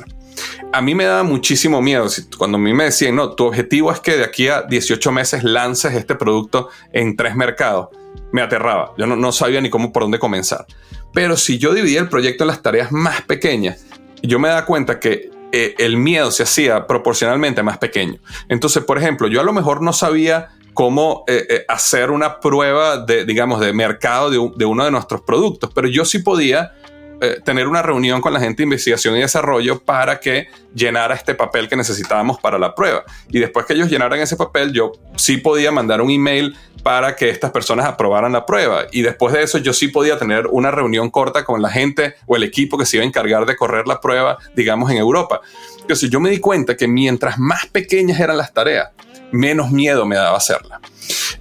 A 0.73 0.81
mí 0.81 0.95
me 0.95 1.05
daba 1.05 1.23
muchísimo 1.23 1.81
miedo 1.81 2.07
cuando 2.37 2.57
a 2.59 2.61
mí 2.61 2.73
me 2.73 2.85
decían, 2.85 3.17
no, 3.17 3.31
tu 3.35 3.47
objetivo 3.47 3.93
es 3.93 4.01
que 4.01 4.17
de 4.17 4.25
aquí 4.25 4.49
a 4.49 4.63
18 4.63 5.13
meses 5.13 5.45
lances 5.45 5.95
este 5.95 6.15
producto 6.15 6.69
en 6.93 7.17
tres 7.17 7.35
mercados. 7.37 7.89
Me 8.33 8.43
aterraba, 8.43 8.93
yo 8.99 9.07
no, 9.07 9.33
sabía 9.33 9.61
ni 9.61 9.71
cómo 9.71 9.93
por 9.93 10.03
dónde 10.03 10.19
comenzar. 10.19 10.67
Pero 11.15 11.37
si 11.37 11.59
yo 11.59 11.73
dividía 11.73 12.01
el 12.01 12.09
proyecto 12.09 12.45
en 12.45 12.49
las 12.49 12.63
tareas 12.63 12.93
más 12.93 13.23
pequeñas, 13.23 13.85
yo 14.23 14.39
me 14.39 14.49
da 14.49 14.67
cuenta 14.67 15.01
que 15.01 15.31
eh, 15.53 15.75
el 15.79 15.97
miedo 15.97 16.31
se 16.31 16.43
hacía 16.43 16.87
proporcionalmente 16.87 17.63
más 17.63 17.79
pequeño. 17.79 18.21
Entonces, 18.49 18.85
por 18.85 18.99
ejemplo, 18.99 19.29
yo 19.29 19.41
a 19.41 19.45
lo 19.45 19.53
mejor 19.53 19.81
no 19.81 19.93
sabía 19.93 20.51
cómo 20.79 21.25
eh, 21.27 21.45
eh, 21.51 21.65
hacer 21.67 22.13
una 22.13 22.39
prueba 22.39 22.99
de, 22.99 23.25
digamos, 23.25 23.59
de 23.59 23.73
mercado 23.73 24.31
de, 24.31 24.65
uno 24.65 24.85
de 24.85 24.93
nuestros 24.93 25.23
productos, 25.23 25.73
pero 25.75 25.89
yo 25.89 26.05
sí 26.05 26.21
podía 26.21 26.73
eh, 27.21 27.41
tener 27.45 27.67
una 27.67 27.83
reunión 27.83 28.21
con 28.21 28.33
la 28.33 28.39
gente 28.39 28.59
de 28.59 28.65
investigación 28.65 29.17
y 29.17 29.21
desarrollo 29.21 29.81
para 29.81 30.21
que 30.21 30.47
llenara 30.73 31.17
este 31.17 31.35
papel 31.35 31.69
que 31.69 31.75
necesitábamos 31.75 32.39
para 32.39 32.61
la 32.61 32.77
prueba. 32.77 33.03
Y 33.29 33.41
después 33.41 33.67
que 33.67 33.73
ellos 33.73 33.91
llenaran 33.91 34.21
ese 34.21 34.37
papel, 34.37 34.73
yo 34.73 34.93
sí 35.17 35.39
podía 35.39 35.73
mandar 35.73 36.01
un 36.01 36.11
email 36.11 36.57
para 36.85 37.17
que 37.17 37.29
estas 37.29 37.51
personas 37.51 37.87
aprobaran 37.87 38.31
la 38.31 38.47
prueba. 38.47 38.87
Y 38.93 39.03
después 39.03 39.35
de 39.35 39.43
eso, 39.43 39.59
yo 39.59 39.73
sí 39.73 39.89
podía 39.89 40.17
tener 40.17 40.47
una 40.47 40.71
reunión 40.71 41.11
corta 41.11 41.45
con 41.45 41.61
la 41.61 41.71
gente 41.71 42.15
o 42.27 42.37
el 42.37 42.45
equipo 42.45 42.79
que 42.79 42.87
se 42.87 42.99
iba 42.99 43.05
a 43.05 43.09
encargar 43.09 43.47
de 43.47 43.57
correr 43.57 43.89
la 43.89 44.01
prueba, 44.01 44.39
digamos, 44.55 44.89
en 44.93 44.99
Europa. 44.99 45.41
Entonces 45.81 46.11
yo 46.11 46.21
me 46.21 46.31
di 46.31 46.39
cuenta 46.39 46.77
que 46.77 46.87
mientras 46.87 47.39
más 47.39 47.67
pequeñas 47.67 48.21
eran 48.21 48.37
las 48.37 48.55
tareas, 48.55 48.91
menos 49.33 49.73
miedo 49.73 50.07
me 50.07 50.15
daba 50.15 50.37
hacerla. 50.37 50.81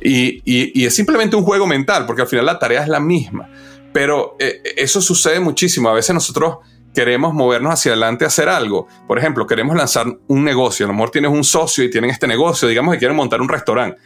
Y, 0.01 0.41
y 0.43 0.85
es 0.85 0.95
simplemente 0.95 1.35
un 1.35 1.43
juego 1.43 1.67
mental, 1.67 2.07
porque 2.07 2.23
al 2.23 2.27
final 2.27 2.47
la 2.47 2.57
tarea 2.57 2.81
es 2.81 2.87
la 2.87 2.99
misma. 2.99 3.47
Pero 3.93 4.35
eh, 4.39 4.61
eso 4.75 5.01
sucede 5.01 5.39
muchísimo. 5.39 5.89
A 5.89 5.93
veces 5.93 6.13
nosotros 6.13 6.57
queremos 6.93 7.33
movernos 7.33 7.73
hacia 7.73 7.91
adelante 7.91 8.25
a 8.25 8.27
hacer 8.27 8.49
algo. 8.49 8.87
Por 9.07 9.19
ejemplo, 9.19 9.45
queremos 9.45 9.75
lanzar 9.75 10.07
un 10.27 10.43
negocio. 10.43 10.85
A 10.85 10.87
lo 10.87 10.93
mejor 10.93 11.11
tienes 11.11 11.31
un 11.31 11.43
socio 11.43 11.83
y 11.83 11.91
tienen 11.91 12.09
este 12.09 12.27
negocio, 12.27 12.67
digamos 12.67 12.93
que 12.93 12.99
quieren 12.99 13.15
montar 13.15 13.39
un 13.41 13.49
restaurante. 13.49 13.99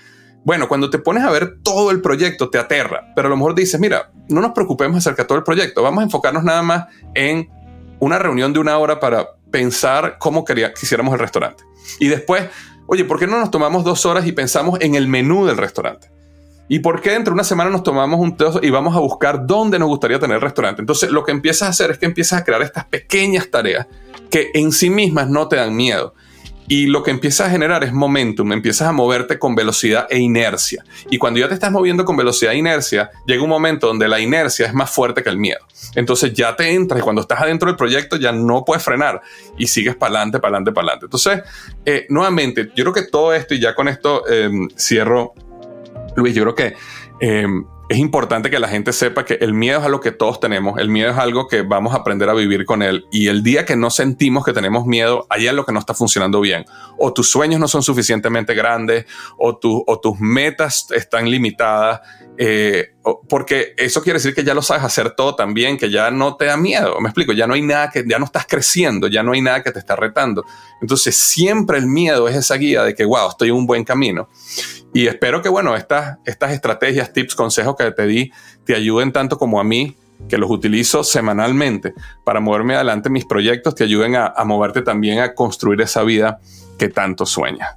Bueno, 0.44 0.68
cuando 0.68 0.90
te 0.90 0.98
pones 1.00 1.24
a 1.24 1.30
ver 1.30 1.60
todo 1.64 1.92
el 1.92 2.02
proyecto, 2.02 2.50
te 2.50 2.58
aterra. 2.58 3.14
Pero 3.16 3.28
a 3.28 3.30
lo 3.30 3.38
mejor 3.38 3.56
dices, 3.56 3.80
mira, 3.80 4.12
no 4.28 4.42
nos 4.42 4.52
preocupemos 4.52 4.98
acerca 4.98 5.24
de 5.24 5.28
todo 5.28 5.38
el 5.38 5.44
proyecto. 5.44 5.84
Vamos 5.84 6.02
a 6.02 6.04
enfocarnos 6.04 6.44
nada 6.44 6.64
más 6.64 6.88
en 7.14 7.50
una 8.00 8.18
reunión 8.18 8.52
de 8.52 8.60
una 8.60 8.78
hora 8.78 9.00
para 9.00 9.36
pensar 9.52 10.18
cómo 10.20 10.44
quería, 10.44 10.74
quisiéramos 10.74 11.14
el 11.14 11.20
restaurante. 11.20 11.64
Y 12.00 12.08
después, 12.08 12.50
oye, 12.88 13.06
¿por 13.06 13.20
qué 13.20 13.28
no 13.28 13.40
nos 13.40 13.52
tomamos 13.52 13.84
dos 13.84 14.06
horas 14.06 14.26
y 14.26 14.32
pensamos 14.32 14.80
en 14.82 14.96
el 14.96 15.08
menú 15.08 15.46
del 15.46 15.58
restaurante? 15.58 16.10
¿Y 16.72 16.80
por 16.80 17.02
qué 17.02 17.10
dentro 17.10 17.32
de 17.32 17.34
una 17.34 17.44
semana 17.44 17.70
nos 17.70 17.84
tomamos 17.84 18.18
un 18.22 18.38
trozo 18.38 18.62
y 18.64 18.70
vamos 18.70 18.96
a 18.96 19.00
buscar 19.00 19.46
dónde 19.46 19.78
nos 19.78 19.90
gustaría 19.90 20.20
tener 20.20 20.40
restaurante? 20.40 20.82
Entonces, 20.82 21.12
lo 21.12 21.26
que 21.26 21.34
empiezas 21.34 21.64
a 21.64 21.72
hacer 21.72 21.92
es 21.92 21.98
que 21.98 22.06
empiezas 22.06 22.40
a 22.40 22.46
crear 22.46 22.62
estas 22.62 22.86
pequeñas 22.86 23.52
tareas 23.52 23.88
que 24.30 24.52
en 24.54 24.72
sí 24.72 24.90
mismas 24.90 25.28
no 25.28 25.50
te 25.50 25.58
dan 25.58 25.76
miedo. 25.76 26.14
Y 26.70 26.86
lo 26.86 27.04
que 27.04 27.12
empiezas 27.12 27.48
a 27.48 27.50
generar 27.50 27.84
es 27.84 27.92
momentum, 27.92 28.54
empiezas 28.54 28.88
a 28.88 28.94
moverte 28.94 29.38
con 29.38 29.54
velocidad 29.54 30.08
e 30.10 30.20
inercia. 30.20 30.86
Y 31.10 31.18
cuando 31.18 31.42
ya 31.42 31.50
te 31.50 31.56
estás 31.56 31.74
moviendo 31.74 32.06
con 32.06 32.16
velocidad 32.16 32.54
e 32.54 32.58
inercia, 32.58 33.12
llega 33.28 33.44
un 33.44 33.50
momento 33.50 33.88
donde 33.88 34.08
la 34.08 34.22
inercia 34.22 34.66
es 34.66 34.74
más 34.74 34.90
fuerte 34.90 35.24
que 35.24 35.30
el 35.30 35.38
miedo. 35.38 35.66
Entonces 35.96 36.32
ya 36.32 36.56
te 36.56 36.74
entras 36.74 37.02
y 37.02 37.04
cuando 37.04 37.22
estás 37.22 37.42
adentro 37.42 37.68
del 37.68 37.76
proyecto 37.76 38.16
ya 38.16 38.32
no 38.32 38.64
puedes 38.64 38.82
frenar 38.82 39.22
y 39.58 39.68
sigues 39.68 39.98
para 39.98 40.16
adelante, 40.16 40.40
para 40.40 40.56
adelante, 40.56 40.72
para 40.72 40.88
adelante. 40.88 41.06
Entonces, 41.08 41.42
eh, 41.86 42.06
nuevamente, 42.08 42.72
yo 42.74 42.86
creo 42.86 42.94
que 42.94 43.12
todo 43.12 43.34
esto, 43.34 43.56
y 43.56 43.60
ya 43.60 43.76
con 43.76 43.90
esto 43.90 44.24
eh, 44.30 44.50
cierro 44.78 45.34
Luis, 46.16 46.36
yo 46.36 46.44
creo 46.44 46.56
que 46.56 46.76
eh, 47.20 47.48
es 47.92 47.98
importante 47.98 48.50
que 48.50 48.58
la 48.58 48.70
gente 48.70 48.94
sepa 48.94 49.26
que 49.26 49.34
el 49.42 49.54
miedo 49.54 49.80
es 49.80 49.86
algo 49.86 50.00
que 50.00 50.12
todos 50.12 50.40
tenemos, 50.40 50.80
el 50.80 50.88
miedo 50.88 51.12
es 51.12 51.18
algo 51.18 51.50
que 51.50 51.62
vamos 51.62 51.94
a 51.94 51.98
aprender 51.98 52.30
a 52.30 52.34
vivir 52.34 52.64
con 52.64 52.82
él 52.82 53.06
y 53.12 53.28
el 53.28 53.44
día 53.44 53.66
que 53.66 53.76
no 53.76 53.90
sentimos 53.90 54.46
que 54.46 54.54
tenemos 54.54 54.86
miedo, 54.86 55.26
allá 55.30 55.50
es 55.50 55.56
lo 55.56 55.66
que 55.66 55.74
no 55.74 55.80
está 55.80 55.94
funcionando 55.94 56.40
bien. 56.40 56.64
O 56.98 57.14
tus 57.14 57.30
sueños 57.30 57.60
no 57.60 57.68
son 57.68 57.84
suficientemente 57.84 58.54
grandes 58.54 59.06
o, 59.38 59.60
o 59.62 60.00
tus 60.00 60.20
metas 60.22 60.88
están 60.92 61.30
limitadas 61.30 62.00
eh, 62.44 62.96
porque 63.30 63.76
eso 63.78 64.02
quiere 64.02 64.18
decir 64.18 64.34
que 64.34 64.44
ya 64.44 64.56
lo 64.56 64.64
sabes 64.64 64.84
hacer 64.84 65.12
todo 65.12 65.36
también, 65.36 65.78
que 65.78 65.92
ya 65.92 66.10
no 66.10 66.38
te 66.38 66.46
da 66.46 66.58
miedo. 66.58 67.00
Me 67.00 67.08
explico, 67.08 67.34
ya 67.34 67.46
no 67.46 67.54
hay 67.54 67.62
nada 67.62 67.92
que, 67.92 68.04
ya 68.08 68.18
no 68.18 68.26
estás 68.26 68.48
creciendo, 68.48 69.08
ya 69.08 69.22
no 69.22 69.34
hay 69.34 69.42
nada 69.42 69.62
que 69.62 69.72
te 69.72 69.78
está 69.78 69.96
retando. 69.96 70.44
Entonces, 70.82 71.16
siempre 71.16 71.78
el 71.78 71.86
miedo 71.86 72.28
es 72.28 72.36
esa 72.36 72.56
guía 72.56 72.82
de 72.82 72.96
que, 72.96 73.06
wow, 73.06 73.30
estoy 73.30 73.50
en 73.50 73.56
un 73.58 73.68
buen 73.68 73.84
camino. 73.84 74.28
Y 74.92 75.06
espero 75.06 75.44
que, 75.44 75.50
bueno, 75.50 75.76
estas, 75.76 76.18
estas 76.26 76.52
estrategias, 76.54 77.14
tips, 77.14 77.36
consejos 77.36 77.76
que 77.76 77.92
te 77.92 78.08
di 78.08 78.32
te 78.66 78.74
ayuden 78.74 79.12
tanto 79.12 79.38
como 79.38 79.60
a 79.60 79.64
mí, 79.64 79.96
que 80.28 80.40
los 80.40 80.50
utilizo 80.50 81.04
semanalmente 81.04 81.94
para 82.26 82.40
moverme 82.40 82.74
adelante 82.74 83.12
mis 83.12 83.26
proyectos, 83.26 83.76
te 83.76 83.84
ayuden 83.84 84.16
a, 84.16 84.34
a 84.36 84.46
moverte 84.46 84.82
también 84.82 85.20
a 85.20 85.36
construir 85.36 85.80
esa 85.82 86.02
vida 86.02 86.40
que 86.80 86.90
tanto 86.90 87.28
sueñas. 87.28 87.76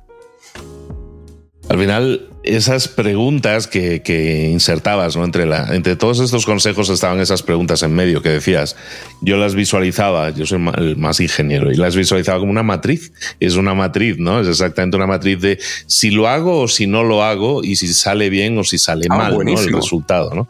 Al 1.68 1.78
final, 1.78 2.33
esas 2.44 2.88
preguntas 2.88 3.66
que, 3.66 4.02
que 4.02 4.48
insertabas, 4.50 5.16
¿no? 5.16 5.24
Entre, 5.24 5.46
la, 5.46 5.74
entre 5.74 5.96
todos 5.96 6.20
estos 6.20 6.44
consejos 6.44 6.90
estaban 6.90 7.20
esas 7.20 7.42
preguntas 7.42 7.82
en 7.82 7.94
medio 7.94 8.22
que 8.22 8.28
decías. 8.28 8.76
Yo 9.22 9.36
las 9.36 9.54
visualizaba, 9.54 10.30
yo 10.30 10.46
soy 10.46 10.62
el 10.76 10.96
más 10.96 11.20
ingeniero, 11.20 11.72
y 11.72 11.76
las 11.76 11.96
visualizaba 11.96 12.38
como 12.38 12.50
una 12.50 12.62
matriz. 12.62 13.12
Es 13.40 13.56
una 13.56 13.74
matriz, 13.74 14.18
¿no? 14.18 14.40
Es 14.40 14.48
exactamente 14.48 14.96
una 14.96 15.06
matriz 15.06 15.40
de 15.40 15.58
si 15.86 16.10
lo 16.10 16.28
hago 16.28 16.60
o 16.60 16.68
si 16.68 16.86
no 16.86 17.02
lo 17.02 17.24
hago, 17.24 17.64
y 17.64 17.76
si 17.76 17.88
sale 17.88 18.28
bien 18.28 18.58
o 18.58 18.64
si 18.64 18.78
sale 18.78 19.06
ah, 19.08 19.16
mal, 19.16 19.38
¿no? 19.38 19.60
El 19.60 19.72
resultado, 19.72 20.34
¿no? 20.34 20.48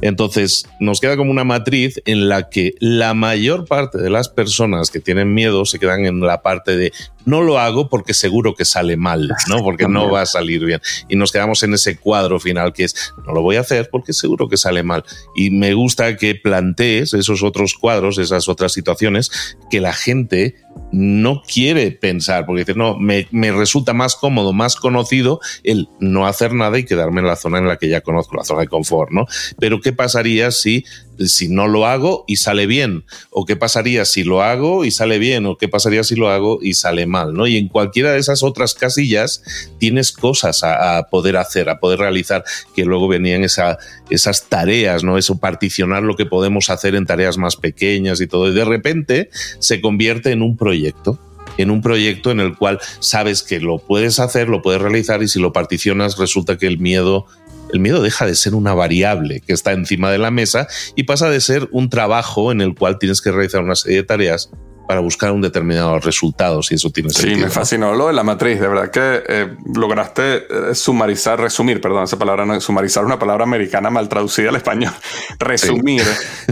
Entonces, 0.00 0.66
nos 0.80 1.00
queda 1.00 1.16
como 1.16 1.30
una 1.30 1.44
matriz 1.44 2.00
en 2.06 2.28
la 2.28 2.48
que 2.48 2.74
la 2.80 3.14
mayor 3.14 3.66
parte 3.66 3.98
de 3.98 4.10
las 4.10 4.28
personas 4.28 4.90
que 4.90 5.00
tienen 5.00 5.34
miedo 5.34 5.64
se 5.66 5.78
quedan 5.78 6.06
en 6.06 6.20
la 6.20 6.42
parte 6.42 6.76
de 6.76 6.92
no 7.26 7.42
lo 7.42 7.58
hago 7.58 7.88
porque 7.88 8.14
seguro 8.14 8.54
que 8.54 8.64
sale 8.64 8.96
mal, 8.96 9.28
¿no? 9.48 9.62
Porque 9.62 9.88
no 9.88 10.10
va 10.10 10.22
a 10.22 10.26
salir 10.26 10.64
bien. 10.64 10.80
Y 11.08 11.16
nos 11.26 11.32
quedamos 11.32 11.60
en 11.64 11.74
ese 11.74 11.96
cuadro 11.96 12.38
final 12.38 12.72
que 12.72 12.84
es, 12.84 13.12
no 13.26 13.32
lo 13.32 13.42
voy 13.42 13.56
a 13.56 13.60
hacer 13.60 13.88
porque 13.90 14.12
seguro 14.12 14.48
que 14.48 14.56
sale 14.56 14.84
mal. 14.84 15.04
Y 15.34 15.50
me 15.50 15.74
gusta 15.74 16.16
que 16.16 16.36
plantees 16.36 17.14
esos 17.14 17.42
otros 17.42 17.74
cuadros, 17.74 18.18
esas 18.18 18.48
otras 18.48 18.72
situaciones 18.72 19.56
que 19.68 19.80
la 19.80 19.92
gente 19.92 20.54
no 20.92 21.42
quiere 21.42 21.90
pensar, 21.90 22.46
porque 22.46 22.60
dice, 22.60 22.74
no, 22.78 22.96
me, 22.96 23.26
me, 23.32 23.50
resulta 23.50 23.92
más 23.92 24.14
cómodo, 24.14 24.52
más 24.52 24.76
conocido 24.76 25.40
el 25.64 25.88
no 25.98 26.28
hacer 26.28 26.52
nada 26.52 26.78
y 26.78 26.84
quedarme 26.84 27.22
en 27.22 27.26
la 27.26 27.34
zona 27.34 27.58
en 27.58 27.66
la 27.66 27.76
que 27.76 27.88
ya 27.88 28.02
conozco, 28.02 28.36
la 28.36 28.44
zona 28.44 28.60
de 28.60 28.68
confort, 28.68 29.10
¿no? 29.10 29.26
Pero 29.58 29.80
¿qué 29.80 29.92
pasaría 29.92 30.52
si 30.52 30.84
si 31.26 31.48
no 31.48 31.68
lo 31.68 31.86
hago 31.86 32.24
y 32.26 32.36
sale 32.36 32.66
bien? 32.66 33.04
¿O 33.30 33.44
qué 33.44 33.56
pasaría 33.56 34.04
si 34.04 34.24
lo 34.24 34.42
hago 34.42 34.84
y 34.84 34.90
sale 34.90 35.18
bien? 35.18 35.46
¿O 35.46 35.56
qué 35.56 35.68
pasaría 35.68 36.04
si 36.04 36.16
lo 36.16 36.28
hago 36.28 36.58
y 36.62 36.74
sale 36.74 37.06
mal? 37.06 37.34
¿no? 37.34 37.46
Y 37.46 37.56
en 37.56 37.68
cualquiera 37.68 38.12
de 38.12 38.18
esas 38.18 38.42
otras 38.42 38.74
casillas 38.74 39.42
tienes 39.78 40.12
cosas 40.12 40.62
a, 40.62 41.06
poder 41.10 41.36
hacer, 41.36 41.68
a 41.68 41.78
poder 41.78 42.00
realizar, 42.00 42.44
que 42.74 42.84
luego 42.84 43.08
venían 43.08 43.44
esa, 43.44 43.78
esas 44.10 44.48
tareas, 44.48 45.04
¿no? 45.04 45.18
Eso 45.18 45.38
particionar 45.38 46.02
lo 46.02 46.16
que 46.16 46.26
podemos 46.26 46.70
hacer 46.70 46.94
en 46.94 47.06
tareas 47.06 47.38
más 47.38 47.56
pequeñas 47.56 48.20
y 48.20 48.26
todo. 48.26 48.48
Y 48.50 48.54
de 48.54 48.64
repente 48.64 49.30
se 49.58 49.80
convierte 49.80 50.32
en 50.32 50.42
un 50.42 50.56
proyecto 50.56 51.18
en 51.58 51.70
un 51.70 51.80
proyecto 51.80 52.30
en 52.30 52.40
el 52.40 52.56
cual 52.56 52.80
sabes 53.00 53.42
que 53.42 53.60
lo 53.60 53.78
puedes 53.78 54.18
hacer, 54.18 54.48
lo 54.48 54.62
puedes 54.62 54.80
realizar 54.80 55.22
y 55.22 55.28
si 55.28 55.40
lo 55.40 55.52
particionas 55.52 56.18
resulta 56.18 56.58
que 56.58 56.66
el 56.66 56.78
miedo 56.78 57.26
el 57.72 57.80
miedo 57.80 58.02
deja 58.02 58.26
de 58.26 58.34
ser 58.34 58.54
una 58.54 58.74
variable 58.74 59.40
que 59.40 59.52
está 59.52 59.72
encima 59.72 60.10
de 60.10 60.18
la 60.18 60.30
mesa 60.30 60.68
y 60.94 61.04
pasa 61.04 61.30
de 61.30 61.40
ser 61.40 61.68
un 61.72 61.90
trabajo 61.90 62.52
en 62.52 62.60
el 62.60 62.74
cual 62.74 62.98
tienes 62.98 63.20
que 63.20 63.32
realizar 63.32 63.62
una 63.62 63.76
serie 63.76 63.98
de 63.98 64.04
tareas 64.04 64.50
para 64.86 65.00
buscar 65.00 65.32
un 65.32 65.40
determinado 65.40 65.98
resultado, 65.98 66.62
si 66.62 66.74
eso 66.74 66.90
tiene 66.90 67.10
sentido. 67.10 67.36
Sí, 67.36 67.42
me 67.42 67.50
fascinó 67.50 67.94
lo 67.94 68.08
de 68.08 68.12
la 68.12 68.22
matriz, 68.22 68.60
de 68.60 68.68
verdad 68.68 68.90
que 68.90 69.22
eh, 69.28 69.56
lograste 69.74 70.36
eh, 70.36 70.74
sumarizar, 70.74 71.40
resumir, 71.40 71.80
perdón, 71.80 72.04
esa 72.04 72.18
palabra 72.18 72.46
no 72.46 72.60
sumarizar 72.60 73.04
una 73.04 73.18
palabra 73.18 73.44
americana 73.44 73.90
mal 73.90 74.08
traducida 74.08 74.50
al 74.50 74.56
español, 74.56 74.92
resumir 75.38 76.02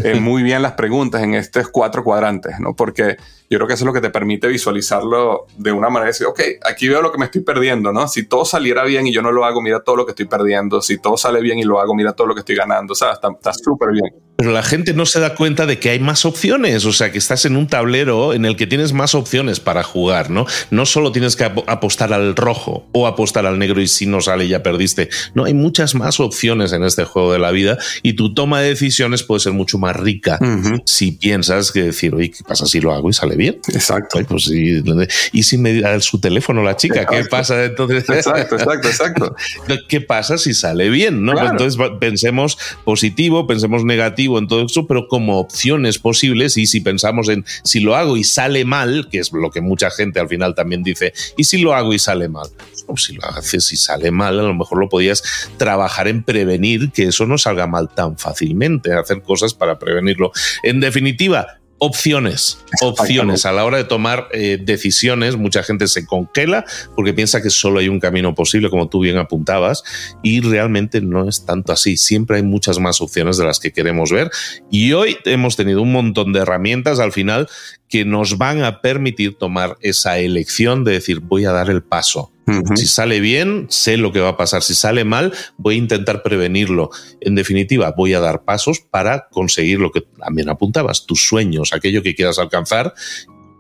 eh, 0.03 0.15
muy 0.21 0.43
bien 0.43 0.63
las 0.63 0.73
preguntas 0.73 1.23
en 1.23 1.35
estos 1.35 1.69
cuatro 1.69 2.05
cuadrantes, 2.05 2.59
¿no? 2.61 2.75
Porque 2.75 3.17
yo 3.51 3.59
creo 3.59 3.69
que 3.69 3.75
eso 3.75 3.85
es 3.85 3.87
lo 3.87 3.93
que 3.93 4.01
te 4.01 4.11
permite 4.11 4.49
visualizarlo 4.49 5.47
de 5.57 5.71
una 5.71 5.89
manera 5.91 6.09
y 6.09 6.13
decir, 6.13 6.27
ok, 6.27 6.41
aquí 6.65 6.89
veo 6.89 7.03
lo 7.03 7.13
que 7.13 7.19
me 7.19 7.27
estoy 7.27 7.43
perdiendo, 7.43 7.93
¿no? 7.93 8.09
Si 8.09 8.27
todo 8.27 8.45
saliera 8.45 8.85
bien 8.85 9.07
y 9.07 9.13
yo 9.13 9.23
no 9.23 9.31
lo 9.31 9.45
hago, 9.45 9.61
mira 9.61 9.81
todo 9.81 9.97
lo 9.97 10.07
que 10.07 10.13
estoy 10.13 10.27
perdiendo. 10.27 10.81
Si 10.81 10.99
todo 10.99 11.17
sale 11.17 11.41
bien 11.41 11.59
y 11.59 11.63
lo 11.63 11.79
hago, 11.79 11.95
mira 11.95 12.13
todo 12.15 12.27
lo 12.27 12.35
que 12.35 12.41
estoy 12.41 12.57
ganando. 12.57 12.93
O 12.93 12.97
sea, 12.97 13.13
está 13.13 13.53
súper 13.53 13.93
bien. 13.93 14.13
Pero 14.37 14.51
la 14.51 14.63
gente 14.63 14.95
no 14.95 15.07
se 15.07 15.21
da 15.21 15.35
cuenta 15.35 15.67
de 15.67 15.79
que 15.79 15.91
hay 15.91 16.01
más 16.01 16.25
opciones, 16.25 16.85
o 16.87 16.93
sea, 16.93 17.13
que 17.13 17.19
estás 17.19 17.45
en 17.45 17.57
un 17.57 17.69
tablero 17.69 18.24
en 18.33 18.45
el 18.45 18.57
que 18.57 18.67
tienes 18.67 18.93
más 18.93 19.15
opciones 19.15 19.61
para 19.61 19.83
jugar, 19.83 20.31
¿no? 20.31 20.47
No 20.71 20.87
solo 20.87 21.13
tienes 21.13 21.37
que 21.37 21.45
apostar 21.45 22.13
al 22.13 22.37
rojo 22.37 22.87
o 22.93 23.07
apostar 23.07 23.47
al 23.47 23.59
negro 23.59 23.81
y 23.81 23.89
si 23.89 24.07
no 24.07 24.21
sale 24.21 24.49
ya 24.49 24.63
perdiste. 24.63 25.09
No, 25.35 25.45
hay 25.45 25.55
muchas 25.55 25.95
más 25.95 26.21
opciones 26.21 26.73
en 26.73 26.85
este 26.85 27.05
juego 27.05 27.33
de 27.33 27.39
la 27.39 27.51
vida 27.51 27.79
y 28.03 28.15
tu 28.15 28.35
toma 28.35 28.61
de 28.61 28.69
decisiones 28.69 29.23
puede 29.23 29.41
ser 29.41 29.53
mucho 29.53 29.79
más 29.79 29.97
rica 29.97 30.39
si 30.87 31.13
piensas 31.13 31.73
que 31.73 31.83
decir, 31.83 32.15
oye, 32.15 32.31
¿qué 32.31 32.45
pasa 32.47 32.67
si 32.67 32.81
lo 32.81 32.93
hago 32.93 33.11
y 33.11 33.13
sale 33.13 33.37
bien? 33.37 33.59
Exacto. 33.73 34.19
pues, 34.29 34.49
y, 34.49 35.43
si 35.43 35.59
me 35.59 35.81
da 35.81 36.01
su 36.01 36.19
teléfono 36.21 36.63
la 36.63 36.77
chica, 36.77 37.07
¿qué 37.07 37.25
pasa 37.25 37.65
entonces? 37.65 38.09
Exacto, 38.09 38.57
exacto, 38.57 38.89
exacto. 38.89 39.37
¿Qué 39.89 40.01
pasa 40.01 40.39
si 40.39 40.55
sale 40.55 40.89
bien? 40.89 41.25
¿no? 41.25 41.33
Entonces 41.39 41.81
pensemos 42.01 42.59
positivo, 42.85 43.47
pensemos 43.47 43.85
negativo 43.85 44.39
en 44.39 44.47
todo 44.47 44.65
eso, 44.65 44.87
pero 44.87 45.09
como 45.09 45.39
opciones 45.39 45.99
posibles 45.99 46.57
y 46.57 46.67
si 46.67 46.81
pensamos 46.81 47.29
en 47.29 47.45
si 47.63 47.81
lo 47.81 47.97
hago 47.97 48.14
y 48.17 48.25
sale 48.25 48.65
mal, 48.65 49.09
que 49.11 49.19
es 49.19 49.33
lo 49.33 49.51
que 49.51 49.61
mucha 49.61 49.91
gente 49.91 50.21
al 50.21 50.29
final 50.29 50.55
también 50.55 50.83
dice, 50.83 51.13
¿y 51.37 51.45
si 51.45 51.59
lo 51.59 51.75
hago 51.75 51.93
y 51.95 51.99
sale 51.99 52.29
mal? 52.29 52.49
Si 52.97 53.15
lo 53.15 53.25
haces 53.25 53.73
y 53.73 53.77
sale 53.77 54.11
mal, 54.11 54.39
a 54.39 54.43
lo 54.43 54.55
mejor 54.55 54.79
lo 54.79 54.89
podías 54.89 55.23
trabajar 55.57 56.07
en 56.09 56.23
prevenir 56.23 56.91
que 56.93 57.05
eso 57.05 57.27
no 57.27 57.39
salga 57.39 57.67
mal 57.67 57.89
tan 57.95 58.19
fácilmente, 58.19 58.93
hacer 58.93 59.23
cosas 59.23 59.55
para 59.55 59.79
prevenirlo. 59.79 60.33
En 60.63 60.81
definitiva, 60.81 61.61
opciones, 61.85 62.59
opciones. 62.83 63.47
A 63.47 63.53
la 63.53 63.65
hora 63.65 63.77
de 63.77 63.85
tomar 63.85 64.29
eh, 64.33 64.59
decisiones, 64.61 65.37
mucha 65.37 65.63
gente 65.63 65.87
se 65.89 66.07
congela 66.07 66.65
porque 66.95 67.13
piensa 67.13 67.43
que 67.43 67.51
solo 67.51 67.81
hay 67.81 67.89
un 67.89 68.01
camino 68.01 68.35
posible, 68.35 68.71
como 68.71 68.89
tú 68.89 69.01
bien 69.01 69.19
apuntabas, 69.19 69.85
y 70.23 70.41
realmente 70.41 71.01
no 71.01 71.29
es 71.29 71.47
tanto 71.47 71.73
así. 71.73 71.97
Siempre 71.97 72.39
hay 72.39 72.43
muchas 72.43 72.79
más 72.79 73.01
opciones 73.01 73.37
de 73.37 73.45
las 73.45 73.61
que 73.61 73.73
queremos 73.73 74.11
ver. 74.11 74.31
Y 74.71 74.93
hoy 74.93 75.19
hemos 75.25 75.57
tenido 75.57 75.83
un 75.83 75.93
montón 75.93 76.33
de 76.33 76.41
herramientas 76.41 76.99
al 76.99 77.13
final 77.13 77.49
que 77.89 78.05
nos 78.05 78.39
van 78.39 78.63
a 78.63 78.81
permitir 78.81 79.37
tomar 79.39 79.77
esa 79.81 80.19
elección 80.19 80.85
de 80.85 80.93
decir, 80.93 81.21
voy 81.21 81.45
a 81.45 81.53
dar 81.53 81.71
el 81.71 81.83
paso 81.83 82.34
si 82.75 82.87
sale 82.87 83.21
bien, 83.21 83.67
sé 83.71 83.97
lo 83.97 84.13
que 84.13 84.21
va 84.21 84.31
a 84.31 84.37
pasar. 84.37 84.63
Si 84.63 84.75
sale 84.75 85.05
mal, 85.05 85.33
voy 85.57 85.77
a 85.77 85.79
intentar 85.79 86.23
prevenirlo. 86.23 86.91
En 87.21 87.35
definitiva, 87.35 87.95
voy 87.97 88.15
a 88.15 88.21
dar 88.21 88.45
pasos 88.45 88.81
para 88.81 89.29
conseguir 89.31 89.81
lo 89.81 89.91
que 89.91 90.03
también 90.03 90.49
apuntabas, 90.49 91.07
tus 91.07 91.27
sueños, 91.27 91.73
aquello 91.73 92.03
que 92.03 92.15
quieras 92.15 92.39
alcanzar 92.39 92.95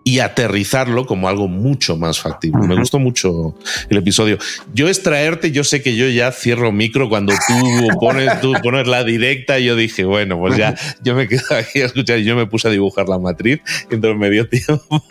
y 0.04 0.18
aterrizarlo 0.18 1.06
como 1.06 1.28
algo 1.28 1.48
mucho 1.48 1.96
más 1.96 2.20
factible. 2.20 2.66
Me 2.68 2.76
gustó 2.76 2.98
mucho 2.98 3.56
el 3.88 3.96
episodio. 3.96 4.38
Yo 4.74 4.88
extraerte, 4.88 5.50
yo 5.50 5.64
sé 5.64 5.82
que 5.82 5.96
yo 5.96 6.06
ya 6.08 6.30
cierro 6.30 6.72
micro 6.72 7.08
cuando 7.08 7.32
tú 7.48 7.88
pones, 7.98 8.40
tú 8.40 8.52
pones 8.62 8.86
la 8.86 9.02
directa 9.02 9.58
y 9.58 9.64
yo 9.64 9.76
dije, 9.76 10.04
bueno, 10.04 10.38
pues 10.38 10.58
ya 10.58 10.74
yo 11.02 11.14
me 11.14 11.26
quedo 11.26 11.42
aquí 11.58 11.80
a 11.80 11.86
escuchar 11.86 12.18
y 12.18 12.24
yo 12.24 12.36
me 12.36 12.46
puse 12.46 12.68
a 12.68 12.70
dibujar 12.70 13.08
la 13.08 13.18
matriz, 13.18 13.60
entonces 13.90 14.18
me 14.18 14.28
dio 14.28 14.46
tiempo. 14.46 15.02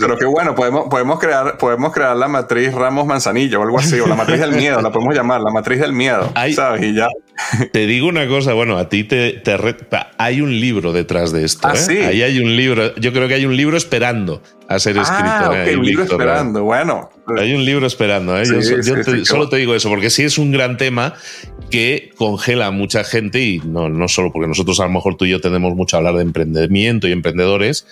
Pero 0.00 0.16
qué 0.16 0.24
bueno, 0.24 0.54
podemos, 0.54 0.86
podemos, 0.88 1.18
crear, 1.18 1.58
podemos 1.58 1.92
crear 1.92 2.16
la 2.16 2.28
matriz 2.28 2.72
Ramos 2.72 3.06
Manzanillo 3.06 3.60
o 3.60 3.64
algo 3.64 3.78
así, 3.80 3.98
o 3.98 4.06
la 4.06 4.14
matriz 4.14 4.38
del 4.38 4.52
miedo, 4.52 4.80
la 4.80 4.92
podemos 4.92 5.14
llamar, 5.16 5.40
la 5.40 5.50
matriz 5.50 5.80
del 5.80 5.92
miedo, 5.92 6.32
¿sabes? 6.54 6.82
Y 6.84 6.94
ya. 6.94 7.08
Te 7.72 7.86
digo 7.86 8.08
una 8.08 8.26
cosa, 8.26 8.52
bueno, 8.52 8.78
a 8.78 8.88
ti 8.88 9.04
te, 9.04 9.32
te 9.32 9.56
hay 10.18 10.40
un 10.40 10.60
libro 10.60 10.92
detrás 10.92 11.32
de 11.32 11.44
esto. 11.44 11.68
¿Ah, 11.68 11.74
¿eh? 11.74 11.76
sí? 11.76 11.98
Ahí 11.98 12.22
hay 12.22 12.38
un 12.40 12.56
libro, 12.56 12.94
yo 12.96 13.12
creo 13.12 13.28
que 13.28 13.34
hay 13.34 13.46
un 13.46 13.56
libro 13.56 13.76
esperando 13.76 14.42
a 14.68 14.78
ser 14.78 14.96
escrito. 14.98 15.22
Ah, 15.24 15.64
¿eh? 15.66 15.76
un 15.76 15.84
libro 15.84 16.04
esperando, 16.04 16.64
bueno. 16.64 17.10
Hay 17.36 17.54
un 17.54 17.64
libro 17.64 17.86
esperando, 17.86 18.38
¿eh? 18.38 18.44
yo, 18.44 19.24
solo 19.24 19.48
te 19.48 19.56
digo 19.56 19.74
eso, 19.74 19.88
porque 19.88 20.10
sí 20.10 20.24
es 20.24 20.38
un 20.38 20.50
gran 20.50 20.76
tema 20.76 21.14
que 21.70 22.10
congela 22.16 22.66
a 22.66 22.70
mucha 22.70 23.04
gente 23.04 23.40
y 23.40 23.58
no, 23.58 23.88
no 23.88 24.08
solo 24.08 24.32
porque 24.32 24.48
nosotros 24.48 24.80
a 24.80 24.84
lo 24.84 24.90
mejor 24.90 25.16
tú 25.16 25.26
y 25.26 25.30
yo 25.30 25.40
tenemos 25.40 25.74
mucho 25.74 25.96
a 25.96 25.98
hablar 25.98 26.14
de 26.14 26.22
emprendimiento 26.22 27.06
y 27.06 27.12
emprendedores, 27.12 27.86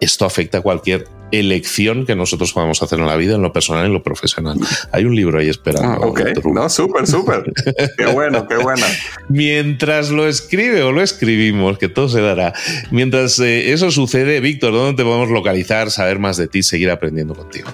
esto 0.00 0.26
afecta 0.26 0.58
a 0.58 0.60
cualquier 0.60 1.06
elección 1.32 2.06
que 2.06 2.14
nosotros 2.14 2.52
podamos 2.52 2.82
hacer 2.82 2.98
en 2.98 3.06
la 3.06 3.16
vida, 3.16 3.34
en 3.36 3.42
lo 3.42 3.52
personal 3.52 3.84
y 3.84 3.86
en 3.86 3.92
lo 3.92 4.02
profesional. 4.02 4.58
Hay 4.92 5.04
un 5.04 5.14
libro 5.14 5.38
ahí 5.38 5.48
esperando. 5.48 5.88
Ah, 5.88 5.98
ok, 6.06 6.20
no, 6.52 6.68
súper, 6.68 7.06
súper. 7.06 7.52
qué 7.96 8.06
bueno, 8.06 8.46
qué 8.48 8.56
bueno. 8.56 8.84
Mientras 9.28 10.10
lo 10.10 10.26
escribe 10.26 10.82
o 10.82 10.92
lo 10.92 11.02
escribimos, 11.02 11.78
que 11.78 11.88
todo 11.88 12.08
se 12.08 12.20
dará. 12.20 12.52
Mientras 12.90 13.38
eh, 13.40 13.72
eso 13.72 13.90
sucede, 13.90 14.40
Víctor, 14.40 14.72
¿dónde 14.72 15.02
te 15.02 15.04
podemos 15.04 15.30
localizar, 15.30 15.90
saber 15.90 16.18
más 16.18 16.36
de 16.36 16.48
ti, 16.48 16.62
seguir 16.62 16.90
aprendiendo 16.90 17.34
contigo? 17.34 17.68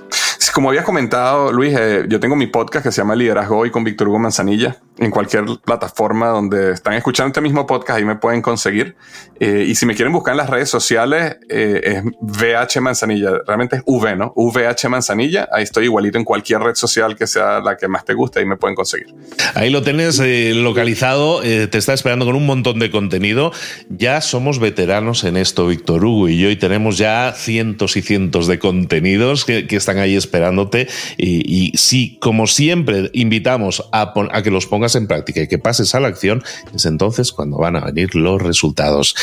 Como 0.55 0.69
habías 0.69 0.85
comentado, 0.85 1.51
Luis, 1.51 1.77
eh, 1.77 2.05
yo 2.09 2.21
tengo 2.21 2.37
mi 2.37 2.47
podcast 2.47 2.87
que 2.87 2.93
se 2.93 2.99
llama 3.01 3.17
Liderazgo 3.17 3.59
Hoy 3.59 3.73
con 3.73 3.83
Víctor 3.83 4.07
Hugo 4.09 4.21
Manzanilla. 4.21 4.77
En 4.99 5.11
cualquier 5.11 5.45
plataforma 5.65 6.29
donde 6.29 6.71
están 6.71 6.95
escuchando 6.95 7.27
este 7.27 7.41
mismo 7.41 7.67
podcast, 7.67 7.99
ahí 7.99 8.05
me 8.05 8.15
pueden 8.15 8.41
conseguir. 8.41 8.95
Eh, 9.41 9.65
y 9.67 9.75
si 9.75 9.85
me 9.85 9.97
quieren 9.97 10.13
buscar 10.13 10.35
en 10.35 10.39
las 10.39 10.49
redes 10.49 10.71
sociales, 10.71 11.39
es 11.49 12.05
VH 12.21 12.81
Manzanilla 12.81 13.41
realmente 13.45 13.77
es 13.77 13.83
V, 13.85 14.15
¿no? 14.15 14.33
VH 14.37 14.89
Manzanilla. 14.89 15.49
Ahí 15.51 15.65
estoy 15.65 15.87
igualito 15.87 16.19
en 16.19 16.25
cualquier 16.25 16.61
red 16.61 16.77
social 16.77 17.17
que 17.17 17.27
sea 17.27 17.61
la 17.61 17.77
que 17.77 17.89
más 17.89 18.05
te 18.05 18.15
guste, 18.15 18.39
ahí 18.39 18.47
me 18.47 18.57
pueden 18.57 18.75
conseguir. 18.75 19.15
Ahí 19.55 19.71
lo 19.71 19.83
tienes 19.83 20.21
eh, 20.21 20.53
localizado, 20.55 21.43
eh, 21.43 21.67
te 21.67 21.79
está 21.79 21.93
esperando 21.93 22.25
con 22.25 22.37
un 22.37 22.47
montón 22.47 22.79
de 22.79 22.91
contenido. 22.91 23.53
Ya 23.89 24.21
somos 24.21 24.59
veteranos 24.59 25.25
en 25.25 25.37
esto, 25.37 25.67
Víctor 25.67 26.05
Hugo 26.05 26.29
y 26.29 26.39
yo, 26.39 26.51
y 26.51 26.57
tenemos 26.57 26.99
ya 26.99 27.33
cientos 27.37 27.97
y 27.97 28.03
cientos 28.03 28.47
de 28.47 28.59
contenidos 28.59 29.45
que, 29.45 29.67
están 29.75 29.99
ahí 29.99 30.15
esperándote. 30.45 30.89
Y, 31.17 31.73
sí, 31.77 32.19
como 32.21 32.47
siempre, 32.47 33.11
invitamos 33.13 33.83
a, 33.93 34.13
a 34.31 34.43
que 34.43 34.51
los 34.51 34.67
pongas 34.67 34.95
en 34.95 35.07
práctica 35.07 35.43
y 35.43 35.49
que 35.49 35.59
pases 35.59 35.95
a 35.95 36.01
la 36.01 36.09
acción, 36.09 36.43
es 36.75 36.87
entonces 36.87 37.33
cuando 37.33 37.59
van 37.59 37.77
a 37.77 37.81
venir 37.81 38.15
los 38.15 38.41
resultados. 38.41 39.17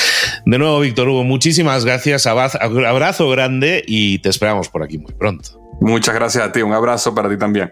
De 0.45 0.57
nuevo, 0.57 0.80
Víctor 0.80 1.07
Hugo, 1.07 1.24
muchísimas 1.24 1.86
gracias, 1.86 2.26
abrazo 2.26 3.30
grande 3.30 3.84
y 3.88 4.01
y 4.01 4.19
te 4.19 4.30
esperamos 4.30 4.69
por 4.69 4.84
aquí 4.84 4.97
muy 4.97 5.13
pronto. 5.13 5.51
Muchas 5.80 6.15
gracias 6.15 6.43
a 6.43 6.51
ti, 6.51 6.61
un 6.61 6.74
abrazo 6.74 7.13
para 7.13 7.30
ti 7.30 7.38
también. 7.38 7.72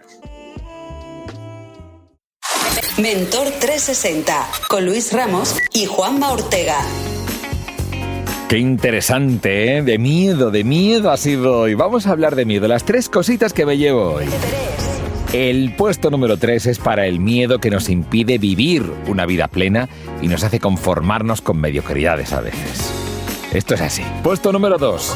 Mentor 2.97 3.47
360 3.59 4.47
con 4.67 4.85
Luis 4.85 5.13
Ramos 5.13 5.55
y 5.73 5.85
Juanma 5.85 6.31
Ortega. 6.31 6.77
Qué 8.49 8.57
interesante, 8.57 9.77
¿eh? 9.77 9.83
De 9.83 9.99
miedo, 9.99 10.49
de 10.49 10.63
miedo 10.63 11.11
ha 11.11 11.17
sido 11.17 11.59
hoy. 11.59 11.75
Vamos 11.75 12.07
a 12.07 12.11
hablar 12.11 12.35
de 12.35 12.45
miedo, 12.45 12.67
las 12.67 12.83
tres 12.83 13.07
cositas 13.07 13.53
que 13.53 13.63
me 13.63 13.77
llevo 13.77 14.13
hoy. 14.13 14.25
El 15.33 15.75
puesto 15.75 16.09
número 16.09 16.35
3 16.35 16.65
es 16.65 16.79
para 16.79 17.05
el 17.05 17.19
miedo 17.19 17.59
que 17.59 17.69
nos 17.69 17.89
impide 17.89 18.39
vivir 18.39 18.91
una 19.05 19.27
vida 19.27 19.49
plena 19.49 19.87
y 20.23 20.27
nos 20.27 20.43
hace 20.43 20.59
conformarnos 20.59 21.43
con 21.43 21.61
mediocridades 21.61 22.33
a 22.33 22.41
veces. 22.41 22.91
Esto 23.53 23.75
es 23.75 23.81
así. 23.81 24.01
Puesto 24.23 24.51
número 24.51 24.79
2. 24.79 25.15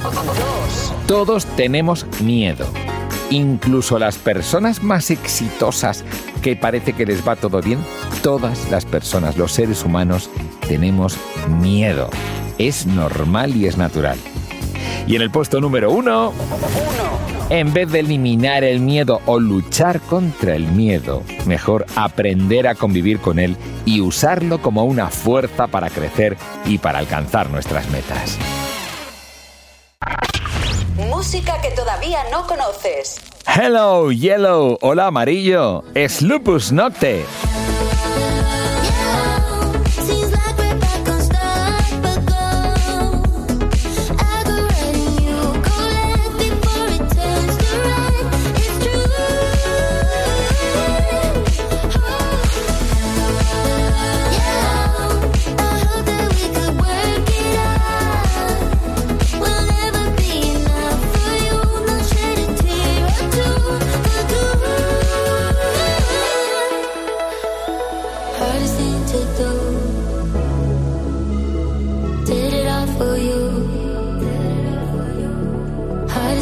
Todos 1.07 1.47
tenemos 1.55 2.05
miedo. 2.21 2.67
Incluso 3.31 3.97
las 3.97 4.19
personas 4.19 4.83
más 4.83 5.09
exitosas 5.09 6.05
que 6.43 6.55
parece 6.55 6.93
que 6.93 7.07
les 7.07 7.27
va 7.27 7.35
todo 7.35 7.63
bien, 7.63 7.79
todas 8.21 8.69
las 8.69 8.85
personas, 8.85 9.37
los 9.37 9.53
seres 9.53 9.83
humanos, 9.83 10.29
tenemos 10.67 11.17
miedo. 11.59 12.11
Es 12.57 12.85
normal 12.85 13.55
y 13.55 13.67
es 13.67 13.77
natural. 13.77 14.17
Y 15.07 15.15
en 15.15 15.21
el 15.21 15.31
puesto 15.31 15.59
número 15.59 15.91
1... 15.91 16.33
En 17.49 17.73
vez 17.73 17.91
de 17.91 17.99
eliminar 17.99 18.63
el 18.63 18.79
miedo 18.79 19.21
o 19.25 19.37
luchar 19.37 19.99
contra 19.99 20.55
el 20.55 20.65
miedo, 20.67 21.23
mejor 21.45 21.85
aprender 21.95 22.67
a 22.67 22.73
convivir 22.73 23.19
con 23.19 23.37
él 23.37 23.57
y 23.85 24.01
usarlo 24.01 24.61
como 24.61 24.85
una 24.85 25.09
fuerza 25.09 25.67
para 25.67 25.89
crecer 25.89 26.37
y 26.65 26.77
para 26.77 26.99
alcanzar 26.99 27.49
nuestras 27.49 27.87
metas. 27.89 28.39
Música 31.09 31.59
que 31.61 31.71
todavía 31.71 32.19
no 32.31 32.47
conoces. 32.47 33.21
Hello, 33.45 34.11
Yellow. 34.11 34.77
Hola, 34.81 35.07
amarillo. 35.07 35.83
Es 35.93 36.21
Lupus 36.21 36.71
Nocte. 36.71 37.25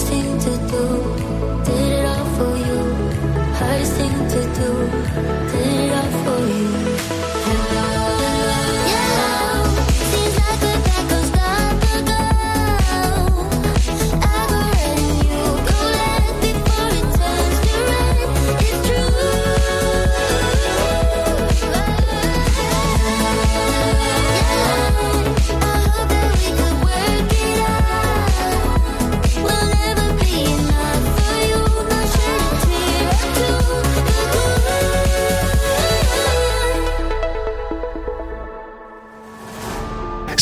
nothing 0.04 0.40
to 0.40 0.72
do. 0.72 1.01